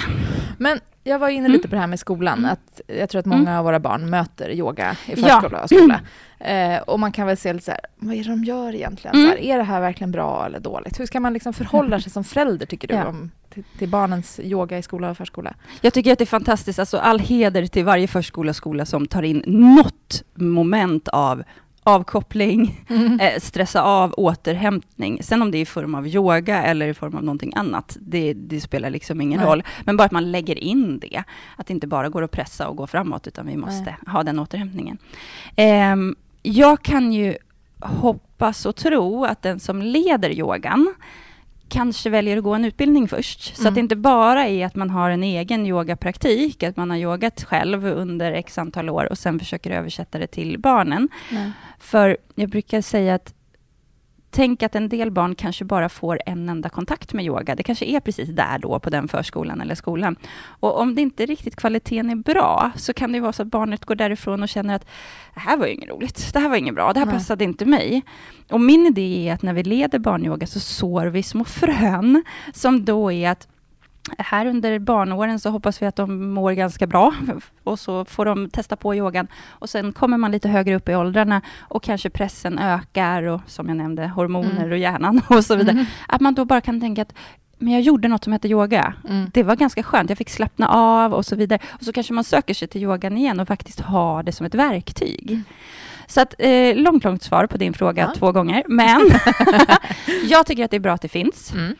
Men 0.57 0.79
jag 1.03 1.19
var 1.19 1.29
inne 1.29 1.39
Mm. 1.39 1.51
lite 1.51 1.67
på 1.67 1.75
det 1.75 1.81
här 1.81 1.87
med 1.87 1.99
skolan. 1.99 2.37
Mm. 2.39 2.51
Att 2.51 2.81
jag 2.87 3.09
tror 3.09 3.19
att 3.19 3.25
många 3.25 3.59
av 3.59 3.65
våra 3.65 3.79
barn 3.79 4.09
möter 4.09 4.49
yoga 4.51 4.95
i 5.07 5.13
Ja. 5.21 5.27
förskola 5.41 5.61
och 5.63 5.69
skola. 5.69 6.01
Eh, 6.39 6.77
och 6.81 6.99
man 6.99 7.11
kan 7.11 7.27
väl 7.27 7.37
se 7.37 7.53
lite 7.53 7.65
så 7.65 7.71
här, 7.71 7.79
vad 7.95 8.15
är 8.15 8.23
det 8.23 8.29
de 8.29 8.43
gör 8.43 8.75
egentligen? 8.75 9.15
Mm. 9.15 9.27
Så 9.27 9.35
här, 9.35 9.43
är 9.43 9.57
det 9.57 9.63
här 9.63 9.81
verkligen 9.81 10.11
bra 10.11 10.45
eller 10.45 10.59
dåligt? 10.59 10.99
Hur 10.99 11.05
ska 11.05 11.19
man 11.19 11.33
liksom 11.33 11.53
förhålla 11.53 11.99
sig 12.01 12.11
som 12.11 12.23
förälder, 12.23 12.65
tycker 12.65 12.87
du, 12.87 12.93
Ja. 12.93 13.05
om, 13.07 13.31
till, 13.49 13.63
till 13.77 13.89
barnens 13.89 14.39
yoga 14.39 14.77
i 14.77 14.81
skola 14.81 15.09
och 15.09 15.17
förskola? 15.17 15.53
Jag 15.81 15.93
tycker 15.93 16.11
att 16.11 16.17
det 16.19 16.23
är 16.23 16.25
fantastiskt, 16.25 16.79
alltså 16.79 16.97
all 16.97 17.19
heder 17.19 17.67
till 17.67 17.85
varje 17.85 18.07
förskola 18.07 18.49
och 18.49 18.55
skola 18.55 18.85
som 18.85 19.07
tar 19.07 19.23
in 19.23 19.43
något 19.47 20.23
moment 20.35 21.07
av 21.07 21.43
avkoppling, 21.83 22.85
eh, 23.21 23.39
stressa 23.39 23.81
av, 23.81 24.13
återhämtning. 24.17 25.23
Sen 25.23 25.41
om 25.41 25.51
det 25.51 25.57
är 25.57 25.61
i 25.61 25.65
form 25.65 25.95
av 25.95 26.07
yoga 26.07 26.63
eller 26.63 26.87
i 26.87 26.93
form 26.93 27.15
av 27.15 27.23
någonting 27.23 27.53
annat, 27.55 27.97
det, 28.01 28.33
det 28.33 28.61
spelar 28.61 28.89
liksom 28.89 29.21
ingen 29.21 29.39
Nej. 29.39 29.49
roll. 29.49 29.63
Men 29.83 29.97
bara 29.97 30.03
att 30.03 30.11
man 30.11 30.31
lägger 30.31 30.57
in 30.57 30.99
det, 30.99 31.23
att 31.57 31.67
det 31.67 31.73
inte 31.73 31.87
bara 31.87 32.09
går 32.09 32.23
att 32.23 32.31
pressa 32.31 32.67
och 32.67 32.77
gå 32.77 32.87
framåt, 32.87 33.27
utan 33.27 33.47
vi 33.47 33.57
måste 33.57 33.85
Nej. 33.85 34.13
ha 34.13 34.23
den 34.23 34.39
återhämtningen. 34.39 34.97
Ehm, 35.55 36.15
jag 36.41 36.81
kan 36.81 37.13
ju 37.13 37.35
hoppas 37.79 38.65
och 38.65 38.75
tro 38.75 39.25
att 39.25 39.41
den 39.41 39.59
som 39.59 39.81
leder 39.81 40.29
yogan 40.29 40.93
kanske 41.73 42.09
väljer 42.09 42.37
att 42.37 42.43
gå 42.43 42.53
en 42.53 42.65
utbildning 42.65 43.07
först. 43.07 43.55
Så 43.55 43.61
Mm. 43.61 43.69
att 43.69 43.75
det 43.75 43.79
inte 43.79 43.95
bara 43.95 44.47
är 44.47 44.65
att 44.65 44.75
man 44.75 44.89
har 44.89 45.09
en 45.09 45.23
egen 45.23 45.65
yogapraktik, 45.65 46.63
att 46.63 46.77
man 46.77 46.89
har 46.89 46.97
yogat 46.97 47.43
själv 47.43 47.85
under 47.85 48.31
x 48.31 48.57
antal 48.57 48.89
år 48.89 49.07
och 49.11 49.17
sen 49.17 49.39
försöker 49.39 49.71
översätta 49.71 50.17
det 50.19 50.27
till 50.27 50.59
barnen. 50.59 51.09
Nej. 51.31 51.51
För 51.79 52.17
jag 52.35 52.49
brukar 52.49 52.81
säga 52.81 53.15
att 53.15 53.33
Tänk 54.35 54.63
att 54.63 54.75
en 54.75 54.89
del 54.89 55.11
barn 55.11 55.35
kanske 55.35 55.65
bara 55.65 55.89
får 55.89 56.19
en 56.25 56.49
enda 56.49 56.69
kontakt 56.69 57.13
med 57.13 57.25
yoga. 57.25 57.55
Det 57.55 57.63
kanske 57.63 57.85
är 57.85 57.99
precis 57.99 58.29
där 58.29 58.59
då, 58.59 58.79
på 58.79 58.89
den 58.89 59.07
förskolan 59.07 59.61
eller 59.61 59.75
skolan. 59.75 60.15
Och 60.45 60.79
om 60.79 60.95
det 60.95 61.01
inte 61.01 61.25
riktigt 61.25 61.55
kvaliteten 61.55 62.09
är 62.09 62.15
bra, 62.15 62.71
så 62.75 62.93
kan 62.93 63.11
det 63.11 63.19
vara 63.19 63.33
så 63.33 63.41
att 63.41 63.47
barnet 63.47 63.85
går 63.85 63.95
därifrån 63.95 64.43
och 64.43 64.49
känner 64.49 64.75
att 64.75 64.85
det 65.33 65.39
här 65.39 65.57
var 65.57 65.65
ju 65.65 65.73
inget 65.73 65.89
roligt, 65.89 66.33
det 66.33 66.39
här 66.39 66.49
var 66.49 66.55
inget 66.55 66.75
bra, 66.75 66.93
det 66.93 66.99
här 66.99 67.05
Nej. 67.05 67.15
passade 67.15 67.43
inte 67.43 67.65
mig. 67.65 68.01
Och 68.49 68.61
min 68.61 68.87
idé 68.87 69.29
är 69.29 69.33
att 69.33 69.41
när 69.41 69.53
vi 69.53 69.63
leder 69.63 69.99
barnyoga 69.99 70.47
så 70.47 70.59
sår 70.59 71.05
vi 71.05 71.23
små 71.23 71.43
frön, 71.43 72.23
som 72.53 72.85
då 72.85 73.11
är 73.11 73.29
att 73.29 73.47
här 74.17 74.45
under 74.45 74.79
barnåren 74.79 75.39
så 75.39 75.49
hoppas 75.49 75.81
vi 75.81 75.85
att 75.85 75.95
de 75.95 76.29
mår 76.33 76.51
ganska 76.51 76.87
bra 76.87 77.13
och 77.63 77.79
så 77.79 78.05
får 78.05 78.25
de 78.25 78.49
testa 78.49 78.75
på 78.75 78.95
yogan. 78.95 79.27
Och 79.49 79.69
sen 79.69 79.93
kommer 79.93 80.17
man 80.17 80.31
lite 80.31 80.49
högre 80.49 80.75
upp 80.75 80.89
i 80.89 80.95
åldrarna 80.95 81.41
och 81.59 81.83
kanske 81.83 82.09
pressen 82.09 82.59
ökar 82.59 83.23
och 83.23 83.41
som 83.47 83.67
jag 83.67 83.77
nämnde 83.77 84.07
hormoner 84.07 84.51
Mm. 84.57 84.71
och 84.71 84.77
hjärnan 84.77 85.21
och 85.29 85.45
så 85.45 85.55
vidare. 85.55 85.71
Mm. 85.73 85.85
Att 86.07 86.21
man 86.21 86.33
då 86.33 86.45
bara 86.45 86.61
kan 86.61 86.81
tänka 86.81 87.01
att 87.01 87.13
men 87.57 87.73
jag 87.73 87.81
gjorde 87.81 88.07
något 88.07 88.23
som 88.23 88.33
heter 88.33 88.49
yoga. 88.49 88.93
Mm. 89.09 89.29
Det 89.33 89.43
var 89.43 89.55
ganska 89.55 89.83
skönt, 89.83 90.09
jag 90.09 90.17
fick 90.17 90.29
slappna 90.29 90.67
av 90.67 91.13
och 91.13 91.25
så 91.25 91.35
vidare. 91.35 91.59
Och 91.71 91.83
så 91.83 91.93
kanske 91.93 92.13
man 92.13 92.23
söker 92.23 92.53
sig 92.53 92.67
till 92.67 92.81
yogan 92.83 93.17
igen 93.17 93.39
och 93.39 93.47
faktiskt 93.47 93.79
har 93.79 94.23
det 94.23 94.31
som 94.31 94.45
ett 94.45 94.55
verktyg. 94.55 95.41
Så 96.07 96.21
att, 96.21 96.35
eh, 96.39 96.75
långt, 96.75 97.03
långt 97.03 97.23
svar 97.23 97.47
på 97.47 97.57
din 97.57 97.73
fråga 97.73 98.01
Ja. 98.01 98.19
två 98.19 98.31
gånger. 98.31 98.63
Men 98.67 99.01
jag 100.29 100.45
tycker 100.45 100.65
att 100.65 100.71
det 100.71 100.77
är 100.77 100.79
bra 100.81 100.93
att 100.93 101.01
det 101.01 101.07
finns. 101.07 101.53
Mm. 101.53 101.75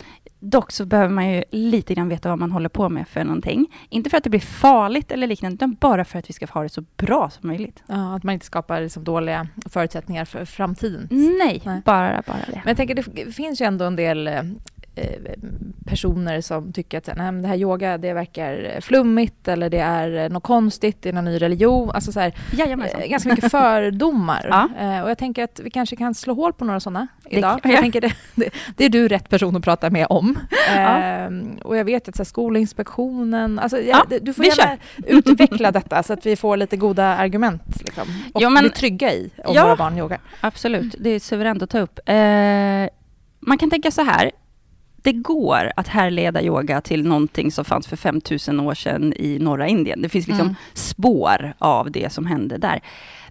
Dock 0.45 0.71
så 0.71 0.85
behöver 0.85 1.13
man 1.13 1.29
ju 1.29 1.43
lite 1.51 1.93
grann 1.93 2.09
veta 2.09 2.29
vad 2.29 2.39
man 2.39 2.51
håller 2.51 2.69
på 2.69 2.89
med 2.89 3.07
för 3.07 3.23
någonting. 3.23 3.67
Inte 3.89 4.09
för 4.09 4.17
att 4.17 4.23
det 4.23 4.29
blir 4.29 4.39
farligt 4.39 5.11
eller 5.11 5.27
liknande, 5.27 5.55
utan 5.55 5.73
bara 5.79 6.05
för 6.05 6.19
att 6.19 6.29
vi 6.29 6.33
ska 6.33 6.45
ha 6.45 6.63
det 6.63 6.69
så 6.69 6.83
bra 6.97 7.29
som 7.29 7.47
möjligt. 7.47 7.83
Ja, 7.87 8.15
att 8.15 8.23
man 8.23 8.33
inte 8.33 8.45
skapar 8.45 8.81
liksom 8.81 9.03
dåliga 9.03 9.47
förutsättningar 9.69 10.25
för 10.25 10.45
framtiden. 10.45 11.07
Nej, 11.11 11.61
Nej. 11.65 11.81
bara, 11.85 12.23
bara 12.27 12.37
det. 12.47 12.61
Men 12.63 12.67
jag 12.67 12.77
tänker, 12.77 12.95
det 12.95 13.31
finns 13.31 13.61
ju 13.61 13.65
ändå 13.65 13.85
en 13.85 13.95
del 13.95 14.27
eh, 14.27 14.41
personer 15.85 16.41
som 16.41 16.73
tycker 16.73 16.97
att 16.97 17.09
nej, 17.17 17.31
det 17.31 17.47
här 17.47 17.55
yoga, 17.57 17.97
det 17.97 18.13
verkar 18.13 18.81
flummigt 18.81 19.47
eller 19.47 19.69
det 19.69 19.79
är 19.79 20.23
eh, 20.23 20.29
något 20.29 20.43
konstigt, 20.43 21.01
det 21.01 21.09
är 21.09 21.13
någon 21.13 21.25
ny 21.25 21.41
religion. 21.41 21.91
Alltså 21.91 22.11
så 22.11 22.19
här, 22.19 22.33
Jajamensan. 22.53 23.01
eh, 23.01 23.07
ganska 23.09 23.29
mycket 23.29 23.51
fördomar. 23.51 24.47
Ja. 24.49 24.69
Eh, 24.79 25.01
och 25.03 25.09
jag 25.09 25.17
tänker 25.17 25.43
att 25.43 25.59
vi 25.63 25.69
kanske 25.69 25.95
kan 25.95 26.13
slå 26.15 26.33
hål 26.33 26.53
på 26.53 26.65
några 26.65 26.79
sådana 26.79 27.07
Det 27.23 27.37
idag. 27.37 27.59
vi 27.63 27.71
jag 27.71 27.79
tänker 27.81 28.01
det, 28.01 28.13
det, 28.35 28.49
det 28.77 28.85
är 28.85 28.89
du 28.89 29.07
rätt 29.07 29.29
person 29.29 29.55
att 29.55 29.63
prata 29.63 29.89
med 29.89 30.07
om. 30.09 30.39
Ja. 30.75 30.97
Eh, 31.03 31.29
och 31.63 31.77
jag 31.77 31.85
vet 31.85 32.07
att 32.09 32.15
så 32.15 32.23
här, 32.23 32.25
Skolinspektionen, 32.25 33.59
alltså, 33.59 33.77
Ja, 33.81 34.05
du 34.21 34.33
får 34.33 34.45
gärna 34.45 34.77
utveckla 35.07 35.71
detta 35.71 36.03
så 36.03 36.13
att 36.13 36.25
vi 36.25 36.35
får 36.35 36.57
lite 36.57 36.77
goda 36.77 37.03
argument 37.05 37.63
liksom, 37.79 38.03
och 38.33 38.41
Jo, 38.41 38.49
men- 38.49 38.63
blir 38.63 38.71
trygga 38.71 39.13
i 39.13 39.31
om 39.45 39.53
våra 39.55 39.75
barn 39.75 39.97
yogar. 39.97 40.19
Absolut, 40.41 40.95
det 40.99 41.09
är 41.09 41.19
suveränt 41.19 41.61
att 41.63 41.69
ta 41.69 41.79
upp. 41.79 41.99
Eh, 42.05 42.15
man 43.39 43.57
kan 43.57 43.69
tänka 43.69 43.91
så 43.91 44.01
här. 44.03 44.31
Det 45.03 45.13
går 45.13 45.71
att 45.75 45.87
härleda 45.87 46.41
yoga 46.41 46.81
till 46.81 47.07
någonting 47.07 47.51
som 47.51 47.65
fanns 47.65 47.87
för 47.87 47.95
5000 47.97 48.59
år 48.59 48.73
sedan 48.73 49.13
i 49.15 49.39
norra 49.39 49.67
Indien. 49.67 50.01
Det 50.01 50.09
finns 50.09 50.27
liksom 50.27 50.47
Mm. 50.47 50.55
spår 50.73 51.53
av 51.57 51.91
det 51.91 52.13
som 52.13 52.25
hände 52.25 52.57
där. 52.57 52.81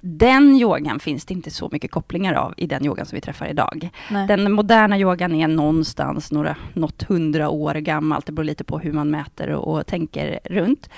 Den 0.04 0.56
yogan 0.56 1.00
finns 1.00 1.25
det 1.25 1.35
inte 1.35 1.50
så 1.50 1.68
mycket 1.73 1.90
kopplingar 1.90 2.35
av 2.35 2.54
i 2.56 2.66
den 2.66 2.87
yogan 2.87 3.06
som 3.06 3.16
vi 3.16 3.21
träffar 3.21 3.47
idag. 3.47 3.90
Nej. 4.11 4.26
Den 4.26 4.52
moderna 4.52 4.99
yogan 4.99 5.35
är 5.35 5.49
någonstans 5.49 6.32
några, 6.32 6.56
något 6.73 7.02
hundra 7.02 7.49
år 7.49 7.75
gammalt. 7.75 8.26
Det 8.26 8.32
beror 8.32 8.44
lite 8.44 8.64
på 8.64 8.78
hur 8.78 8.92
man 8.92 9.11
mäter 9.11 9.49
och, 9.49 9.75
och 9.75 9.87
tänker 9.87 10.40
runt. 10.44 10.88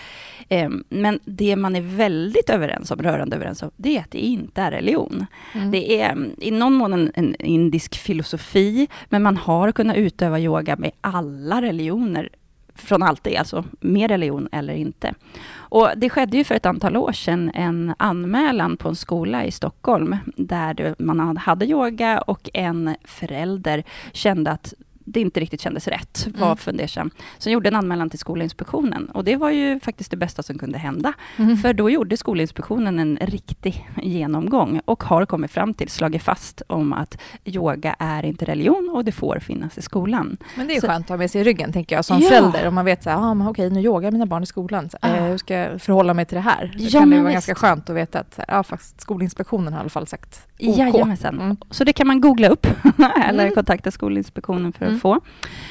Eh, 0.48 0.68
men 0.88 1.18
det 1.24 1.56
man 1.56 1.76
är 1.76 1.80
väldigt 1.80 2.50
överens 2.50 2.90
om, 2.90 3.02
rörande 3.02 3.36
överens 3.36 3.62
om, 3.62 3.70
det 3.76 3.96
är 3.96 4.00
att 4.00 4.10
det 4.10 4.18
inte 4.18 4.62
är 4.62 4.70
religion. 4.70 5.26
Mm. 5.54 5.70
Det 5.70 6.00
är 6.00 6.12
mm, 6.12 6.30
i 6.38 6.50
någon 6.50 6.74
mån 6.74 6.92
en, 6.92 7.10
en 7.14 7.34
indisk 7.34 7.94
filosofi, 7.94 8.88
men 9.08 9.22
man 9.22 9.36
har 9.36 9.72
kunnat 9.72 9.96
utöva 9.96 10.40
yoga 10.40 10.76
med 10.76 10.90
alla 11.00 11.62
religioner 11.62 12.28
från 12.74 13.02
alltid, 13.02 13.36
alltså 13.36 13.64
med 13.80 14.10
religion 14.10 14.48
eller 14.52 14.74
inte. 14.74 15.14
Och 15.54 15.88
det 15.96 16.10
skedde 16.10 16.36
ju 16.36 16.44
för 16.44 16.54
ett 16.54 16.66
antal 16.66 16.96
år 16.96 17.12
sedan 17.12 17.50
en 17.54 17.94
anmälan 17.98 18.76
på 18.76 18.88
en 18.88 18.96
skola 18.96 19.44
i 19.44 19.50
Stockholm, 19.50 20.16
där 20.36 20.94
man 20.98 21.36
hade 21.36 21.66
yoga 21.66 22.20
och 22.20 22.50
en 22.54 22.96
förälder 23.04 23.84
kände 24.12 24.50
att 24.50 24.74
det 25.04 25.20
inte 25.20 25.40
riktigt 25.40 25.60
kändes 25.60 25.88
rätt, 25.88 26.28
var 26.38 26.46
Mm. 26.46 26.56
fundersam. 26.56 27.10
Så 27.38 27.50
gjorde 27.50 27.68
en 27.68 27.74
anmälan 27.76 28.10
till 28.10 28.18
Skolinspektionen. 28.18 29.06
Och 29.10 29.24
det 29.24 29.36
var 29.36 29.50
ju 29.50 29.80
faktiskt 29.80 30.10
det 30.10 30.16
bästa 30.16 30.42
som 30.42 30.58
kunde 30.58 30.78
hända. 30.78 31.12
Mm. 31.36 31.56
För 31.56 31.72
då 31.72 31.90
gjorde 31.90 32.16
Skolinspektionen 32.16 32.98
en 32.98 33.18
riktig 33.20 33.88
genomgång 34.02 34.80
och 34.84 35.02
har 35.04 35.26
kommit 35.26 35.50
fram 35.50 35.74
till, 35.74 35.88
slagit 35.90 36.22
fast 36.22 36.62
om 36.66 36.92
att 36.92 37.18
yoga 37.44 37.96
är 37.98 38.24
inte 38.24 38.44
religion 38.44 38.90
och 38.94 39.04
det 39.04 39.12
får 39.12 39.38
finnas 39.38 39.78
i 39.78 39.82
skolan. 39.82 40.36
Men 40.56 40.66
det 40.66 40.76
är 40.76 40.80
Så- 40.80 40.86
skönt 40.86 41.04
att 41.06 41.08
ha 41.08 41.16
med 41.16 41.30
sig 41.30 41.40
i 41.40 41.44
ryggen, 41.44 41.72
tänker 41.72 41.96
jag, 41.96 42.04
som 42.04 42.18
Ja. 42.20 42.28
förälder. 42.28 42.68
Om 42.68 42.74
man 42.74 42.84
vet 42.84 43.02
så 43.02 43.10
här, 43.10 43.16
ah, 43.16 43.34
men 43.34 43.48
okej, 43.48 43.70
nu 43.70 43.80
yogar 43.80 44.10
mina 44.10 44.26
barn 44.26 44.42
i 44.42 44.46
skolan. 44.46 44.90
Så, 44.90 44.98
eh, 45.02 45.12
Ah. 45.22 45.26
hur 45.26 45.38
ska 45.38 45.54
jag 45.54 45.82
förhålla 45.82 46.14
mig 46.14 46.24
till 46.26 46.34
det 46.34 46.40
här? 46.40 46.72
Då 46.78 46.84
Ja, 46.84 47.00
kan 47.00 47.10
det 47.10 47.16
vara 47.16 47.26
visst. 47.26 47.46
ganska 47.46 47.54
skönt 47.54 47.90
att 47.90 47.96
veta 47.96 48.20
att 48.20 48.38
ja, 48.48 48.62
fast 48.62 49.00
Skolinspektionen 49.00 49.72
har 49.72 49.80
i 49.80 49.82
alla 49.82 49.88
fall 49.88 50.06
sagt 50.06 50.46
OK. 50.60 50.78
Jajamensan. 50.78 51.40
Mm. 51.40 51.56
Så 51.70 51.84
det 51.84 51.92
kan 51.92 52.06
man 52.06 52.20
googla 52.20 52.48
upp 52.48 52.66
eller 53.28 53.42
Mm. 53.44 53.54
kontakta 53.54 53.90
Skolinspektionen 53.90 54.72
för 54.72 54.86
att 54.86 54.93
Mm. 54.94 55.00
få. 55.00 55.20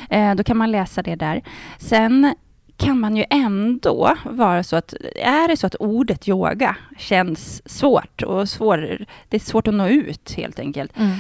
Eh, 0.10 0.36
då 0.36 0.44
kan 0.44 0.58
man 0.58 0.72
läsa 0.72 1.02
det 1.02 1.16
där. 1.16 1.42
Sen 1.78 2.34
kan 2.78 3.00
man 3.00 3.16
ju 3.16 3.26
ändå 3.30 4.18
vara 4.26 4.64
så 4.64 4.76
att, 4.76 4.94
är 5.16 5.48
det 5.48 5.58
så 5.58 5.68
att 5.68 5.76
ordet 5.76 6.28
yoga 6.28 6.76
känns 6.98 7.70
svårt 7.70 8.24
och 8.24 8.50
svår, 8.50 9.06
det 9.30 9.38
är 9.38 9.40
svårt 9.40 9.68
att 9.68 9.74
nå 9.74 9.88
ut 9.88 10.34
helt 10.38 10.60
enkelt. 10.60 10.98
Mm. 10.98 11.18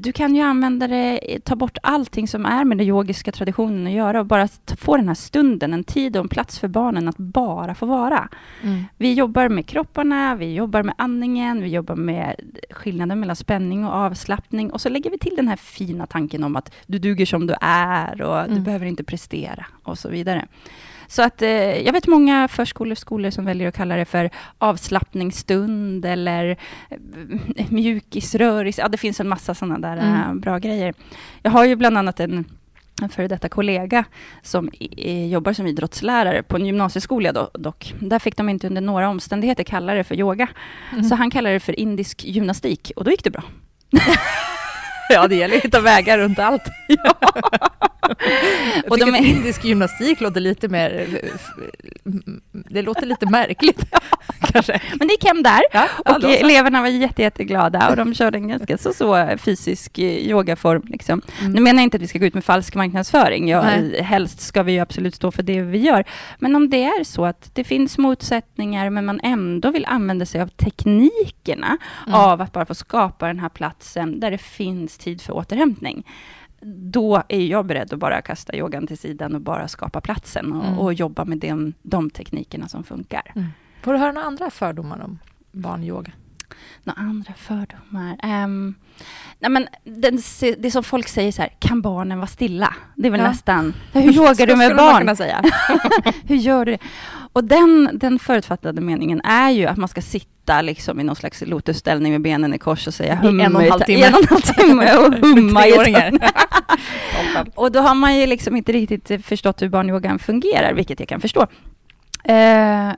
Du 0.00 0.12
kan 0.12 0.34
ju 0.36 0.42
använda 0.42 0.86
det, 0.88 1.20
ta 1.44 1.56
bort 1.56 1.78
allting 1.82 2.28
som 2.28 2.46
är 2.46 2.64
med 2.64 2.78
den 2.78 2.86
yogiska 2.86 3.32
traditionen 3.32 3.86
att 3.86 3.92
göra 3.92 4.20
och 4.20 4.26
bara 4.26 4.48
få 4.78 4.96
den 4.96 5.08
här 5.08 5.14
stunden, 5.14 5.74
en 5.74 5.84
tid 5.84 6.16
och 6.16 6.22
en 6.22 6.28
plats 6.28 6.58
för 6.58 6.68
barnen 6.68 7.08
att 7.08 7.16
bara 7.16 7.74
få 7.74 7.86
vara. 7.86 8.28
Mm. 8.62 8.84
Vi 8.96 9.14
jobbar 9.14 9.48
med 9.48 9.66
kropparna, 9.66 10.34
vi 10.34 10.54
jobbar 10.54 10.82
med 10.82 10.94
andningen, 10.98 11.62
vi 11.62 11.68
jobbar 11.68 11.96
med 11.96 12.34
skillnaden 12.70 13.20
mellan 13.20 13.36
spänning 13.36 13.84
och 13.84 13.92
avslappning 13.94 14.70
och 14.70 14.80
så 14.80 14.88
lägger 14.88 15.10
vi 15.10 15.18
till 15.18 15.36
den 15.36 15.48
här 15.48 15.56
fina 15.56 16.06
tanken 16.06 16.44
om 16.44 16.56
att 16.56 16.74
du 16.86 16.98
duger 16.98 17.26
som 17.26 17.46
du 17.46 17.54
är 17.60 18.22
och 18.22 18.44
du 18.44 18.52
Mm. 18.52 18.64
behöver 18.64 18.86
inte 18.86 19.04
prestera 19.04 19.66
och 19.82 19.98
så 19.98 20.08
vidare. 20.08 20.46
Så 21.08 21.22
att 21.22 21.42
eh, 21.42 21.50
jag 21.86 21.92
vet 21.92 22.06
många 22.06 22.48
förskolor 22.48 22.92
och 22.92 22.98
skolor 22.98 23.30
som 23.30 23.44
väljer 23.44 23.68
att 23.68 23.76
kalla 23.76 23.96
det 23.96 24.04
för 24.04 24.30
avslappningsstund 24.58 26.04
eller 26.04 26.56
eh, 26.90 27.66
mjukisröris. 27.68 28.78
Ja, 28.78 28.88
det 28.88 28.98
finns 28.98 29.20
en 29.20 29.28
massa 29.28 29.54
sådana 29.54 29.78
där 29.78 29.96
Mm. 29.96 30.20
eh, 30.20 30.34
bra 30.34 30.58
grejer. 30.58 30.94
Jag 31.42 31.50
har 31.50 31.64
ju 31.64 31.76
bland 31.76 31.98
annat 31.98 32.20
en 32.20 32.44
en 33.02 33.08
före 33.08 33.28
detta 33.28 33.48
kollega 33.48 34.04
som 34.42 34.68
i, 34.72 35.28
jobbar 35.30 35.52
som 35.52 35.66
idrottslärare 35.66 36.42
på 36.42 36.56
en 36.56 36.66
gymnasieskola 36.66 37.32
dock. 37.54 37.94
Där 38.00 38.18
fick 38.18 38.36
de 38.36 38.48
inte 38.48 38.66
under 38.66 38.80
några 38.80 39.08
omständigheter 39.08 39.64
kalla 39.64 39.94
det 39.94 40.04
för 40.04 40.14
yoga. 40.14 40.48
Mm. 40.92 41.04
Så 41.04 41.14
han 41.14 41.30
kallade 41.30 41.54
det 41.54 41.60
för 41.60 41.80
indisk 41.80 42.24
gymnastik 42.24 42.92
och 42.96 43.04
då 43.04 43.10
gick 43.10 43.24
det 43.24 43.30
bra. 43.30 43.42
Ja, 45.10 45.28
det 45.28 45.36
gäller 45.36 45.56
att 45.56 45.64
hitta 45.64 45.80
vägar 45.80 46.18
runt 46.18 46.38
allt. 46.38 46.62
Jag 46.98 47.14
Och 48.92 48.98
de 48.98 49.14
är- 49.14 49.24
indisk 49.26 49.64
gymnastik 49.64 50.20
låter 50.20 50.40
lite 50.40 50.68
mer... 50.68 51.20
Det 52.52 52.82
låter 52.82 53.06
lite 53.06 53.26
märkligt, 53.26 53.84
kanske. 54.52 54.80
Men 54.98 55.08
det 55.08 55.14
gick 55.14 55.24
hem 55.24 55.42
där 55.42 55.60
Ja, 55.72 55.88
och 56.04 56.24
eleverna 56.24 56.80
var 56.80 56.88
jätte, 56.88 57.22
jätteglada 57.22 57.88
och 57.90 57.96
de 57.96 58.14
körde 58.14 58.38
en 58.38 58.48
ganska 58.48 58.78
så, 58.78 58.92
så 58.92 59.28
fysisk 59.38 59.98
eh, 59.98 60.04
yogaform. 60.04 60.82
Liksom. 60.86 61.22
Mm. 61.40 61.52
Nu 61.52 61.60
menar 61.60 61.78
jag 61.78 61.84
inte 61.84 61.96
att 61.96 62.02
vi 62.02 62.06
ska 62.08 62.18
gå 62.18 62.26
ut 62.26 62.34
med 62.34 62.44
falsk 62.44 62.74
marknadsföring. 62.74 63.48
Jag, 63.48 63.64
Nej. 63.64 64.02
helst 64.02 64.40
ska 64.40 64.62
vi 64.62 64.72
ju 64.72 64.78
absolut 64.80 65.14
stå 65.14 65.30
för 65.30 65.42
det 65.42 65.62
vi 65.62 65.78
gör. 65.78 66.04
Men 66.38 66.56
om 66.56 66.70
det 66.70 66.84
är 66.84 67.04
så 67.04 67.24
att 67.24 67.50
det 67.54 67.64
finns 67.64 67.98
motsättningar 67.98 68.90
men 68.90 69.04
man 69.04 69.20
ändå 69.22 69.70
vill 69.70 69.84
använda 69.84 70.26
sig 70.26 70.40
av 70.40 70.48
teknikerna 70.48 71.76
Mm. 72.06 72.20
av 72.20 72.40
att 72.40 72.52
bara 72.52 72.66
få 72.66 72.74
skapa 72.74 73.26
den 73.26 73.38
här 73.38 73.48
platsen 73.48 74.20
där 74.20 74.30
det 74.30 74.38
finns 74.38 74.97
tid 74.98 75.20
för 75.20 75.32
återhämtning. 75.32 76.06
Då 76.90 77.22
är 77.28 77.46
jag 77.46 77.66
beredd 77.66 77.92
att 77.92 77.98
bara 77.98 78.22
kasta 78.22 78.56
yogan 78.56 78.86
till 78.86 78.98
sidan 78.98 79.34
och 79.34 79.40
bara 79.40 79.68
skapa 79.68 80.00
platsen 80.00 80.52
och, 80.52 80.64
Mm. 80.64 80.78
och 80.78 80.94
jobba 80.94 81.24
med 81.24 81.38
de, 81.38 81.72
de 81.82 82.10
teknikerna 82.10 82.68
som 82.68 82.84
funkar. 82.84 83.32
Får 83.82 83.92
du 83.92 83.98
höra 83.98 84.12
några 84.12 84.26
andra 84.26 84.50
fördomar 84.50 85.00
om 85.04 85.18
barnyoga? 85.52 86.12
Några 86.84 87.00
andra 87.00 87.34
fördomar? 87.34 88.44
Um, 88.44 88.74
nej 89.38 89.50
men, 89.50 89.68
den, 89.84 90.18
det 90.58 90.70
som 90.70 90.84
folk 90.84 91.08
säger 91.08 91.32
så 91.32 91.42
här, 91.42 91.52
kan 91.58 91.82
barnen 91.82 92.18
vara 92.18 92.26
stilla? 92.26 92.74
Det 92.96 93.06
är 93.06 93.10
väl 93.10 93.20
ja. 93.20 93.28
nästan, 93.28 93.74
hur 93.92 94.12
yogar 94.12 94.46
du 94.46 94.56
med 94.56 94.76
barn? 94.76 95.16
Säga. 95.16 95.42
hur 96.24 96.36
gör 96.36 96.64
du 96.64 96.72
det? 96.72 96.78
Och 97.32 97.44
den, 97.44 97.90
den 97.92 98.18
förutfattade 98.18 98.80
meningen 98.80 99.20
är 99.20 99.50
ju 99.50 99.66
att 99.66 99.76
man 99.76 99.88
ska 99.88 100.00
sitta 100.02 100.37
liksom 100.48 101.00
i 101.00 101.04
någon 101.04 101.16
slags 101.16 101.42
lotusställning 101.46 102.12
med 102.12 102.20
benen 102.20 102.54
i 102.54 102.58
kors 102.58 102.86
och 102.86 102.94
säga 102.94 103.14
hum 103.14 103.40
I 103.40 103.44
en 103.44 103.56
och 103.56 103.62
en 103.62 103.70
halv 103.70 103.80
timme. 103.80 104.06
En 104.06 104.14
och 104.14 104.20
en 104.20 104.28
halv 104.28 104.40
timme 104.40 104.96
och 104.96 105.14
humma 105.20 105.66
i 105.66 105.72
Och 107.54 107.72
då 107.72 107.80
har 107.80 107.94
man 107.94 108.16
ju 108.16 108.26
liksom 108.26 108.56
inte 108.56 108.72
riktigt 108.72 109.26
förstått 109.26 109.62
hur 109.62 109.68
barnyogan 109.68 110.18
fungerar, 110.18 110.74
vilket 110.74 111.00
jag 111.00 111.08
kan 111.08 111.20
förstå. 111.20 111.46
Eh, 112.24 112.92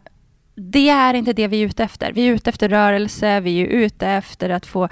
det 0.55 0.89
är 0.89 1.15
inte 1.15 1.33
det 1.33 1.47
vi 1.47 1.63
är 1.63 1.67
ute 1.67 1.85
efter. 1.85 2.13
Vi 2.13 2.29
är 2.29 2.33
ute 2.33 2.51
efter 2.51 2.69
rörelse, 2.69 3.41
vi 3.41 3.61
är 3.61 3.67
ute 3.67 4.09
efter 4.09 4.51
att 4.51 4.67
få 4.67 4.89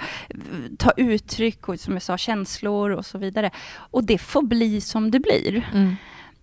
ta 0.77 0.91
uttryck 0.97 1.69
och 1.69 1.79
som 1.79 1.93
jag 1.93 2.01
sa, 2.01 2.17
känslor 2.17 2.89
och 2.89 3.05
så 3.05 3.17
vidare. 3.17 3.51
Och 3.75 4.03
det 4.03 4.17
får 4.17 4.41
bli 4.41 4.81
som 4.81 5.11
det 5.11 5.19
blir. 5.19 5.69
Mm. 5.73 5.95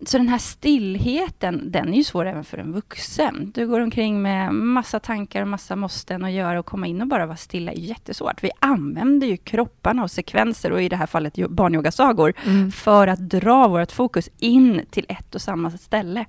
Så 0.05 0.17
den 0.17 0.27
här 0.27 0.37
stillheten, 0.37 1.71
den 1.71 1.93
är 1.93 1.97
ju 1.97 2.03
svår 2.03 2.25
även 2.25 2.43
för 2.43 2.57
en 2.57 2.73
vuxen. 2.73 3.51
Du 3.55 3.67
går 3.67 3.79
omkring 3.79 4.21
med 4.21 4.53
massa 4.53 4.99
tankar 4.99 5.41
och 5.41 5.47
massa 5.47 5.75
måsten 5.75 6.23
att 6.23 6.31
göra 6.31 6.59
och 6.59 6.65
komma 6.65 6.87
in 6.87 7.01
och 7.01 7.07
bara 7.07 7.25
vara 7.25 7.37
stilla 7.37 7.71
är 7.71 7.79
jättesvårt. 7.79 8.43
Vi 8.43 8.51
använder 8.59 9.27
ju 9.27 9.37
kropparna 9.37 10.03
och 10.03 10.11
sekvenser 10.11 10.71
och 10.71 10.81
i 10.81 10.89
det 10.89 10.95
här 10.95 11.05
fallet 11.05 11.49
barnyogasagor 11.49 12.33
mm. 12.45 12.71
för 12.71 13.07
att 13.07 13.29
dra 13.29 13.67
vårt 13.67 13.91
fokus 13.91 14.29
in 14.39 14.85
till 14.89 15.05
ett 15.09 15.35
och 15.35 15.41
samma 15.41 15.71
ställe. 15.71 16.25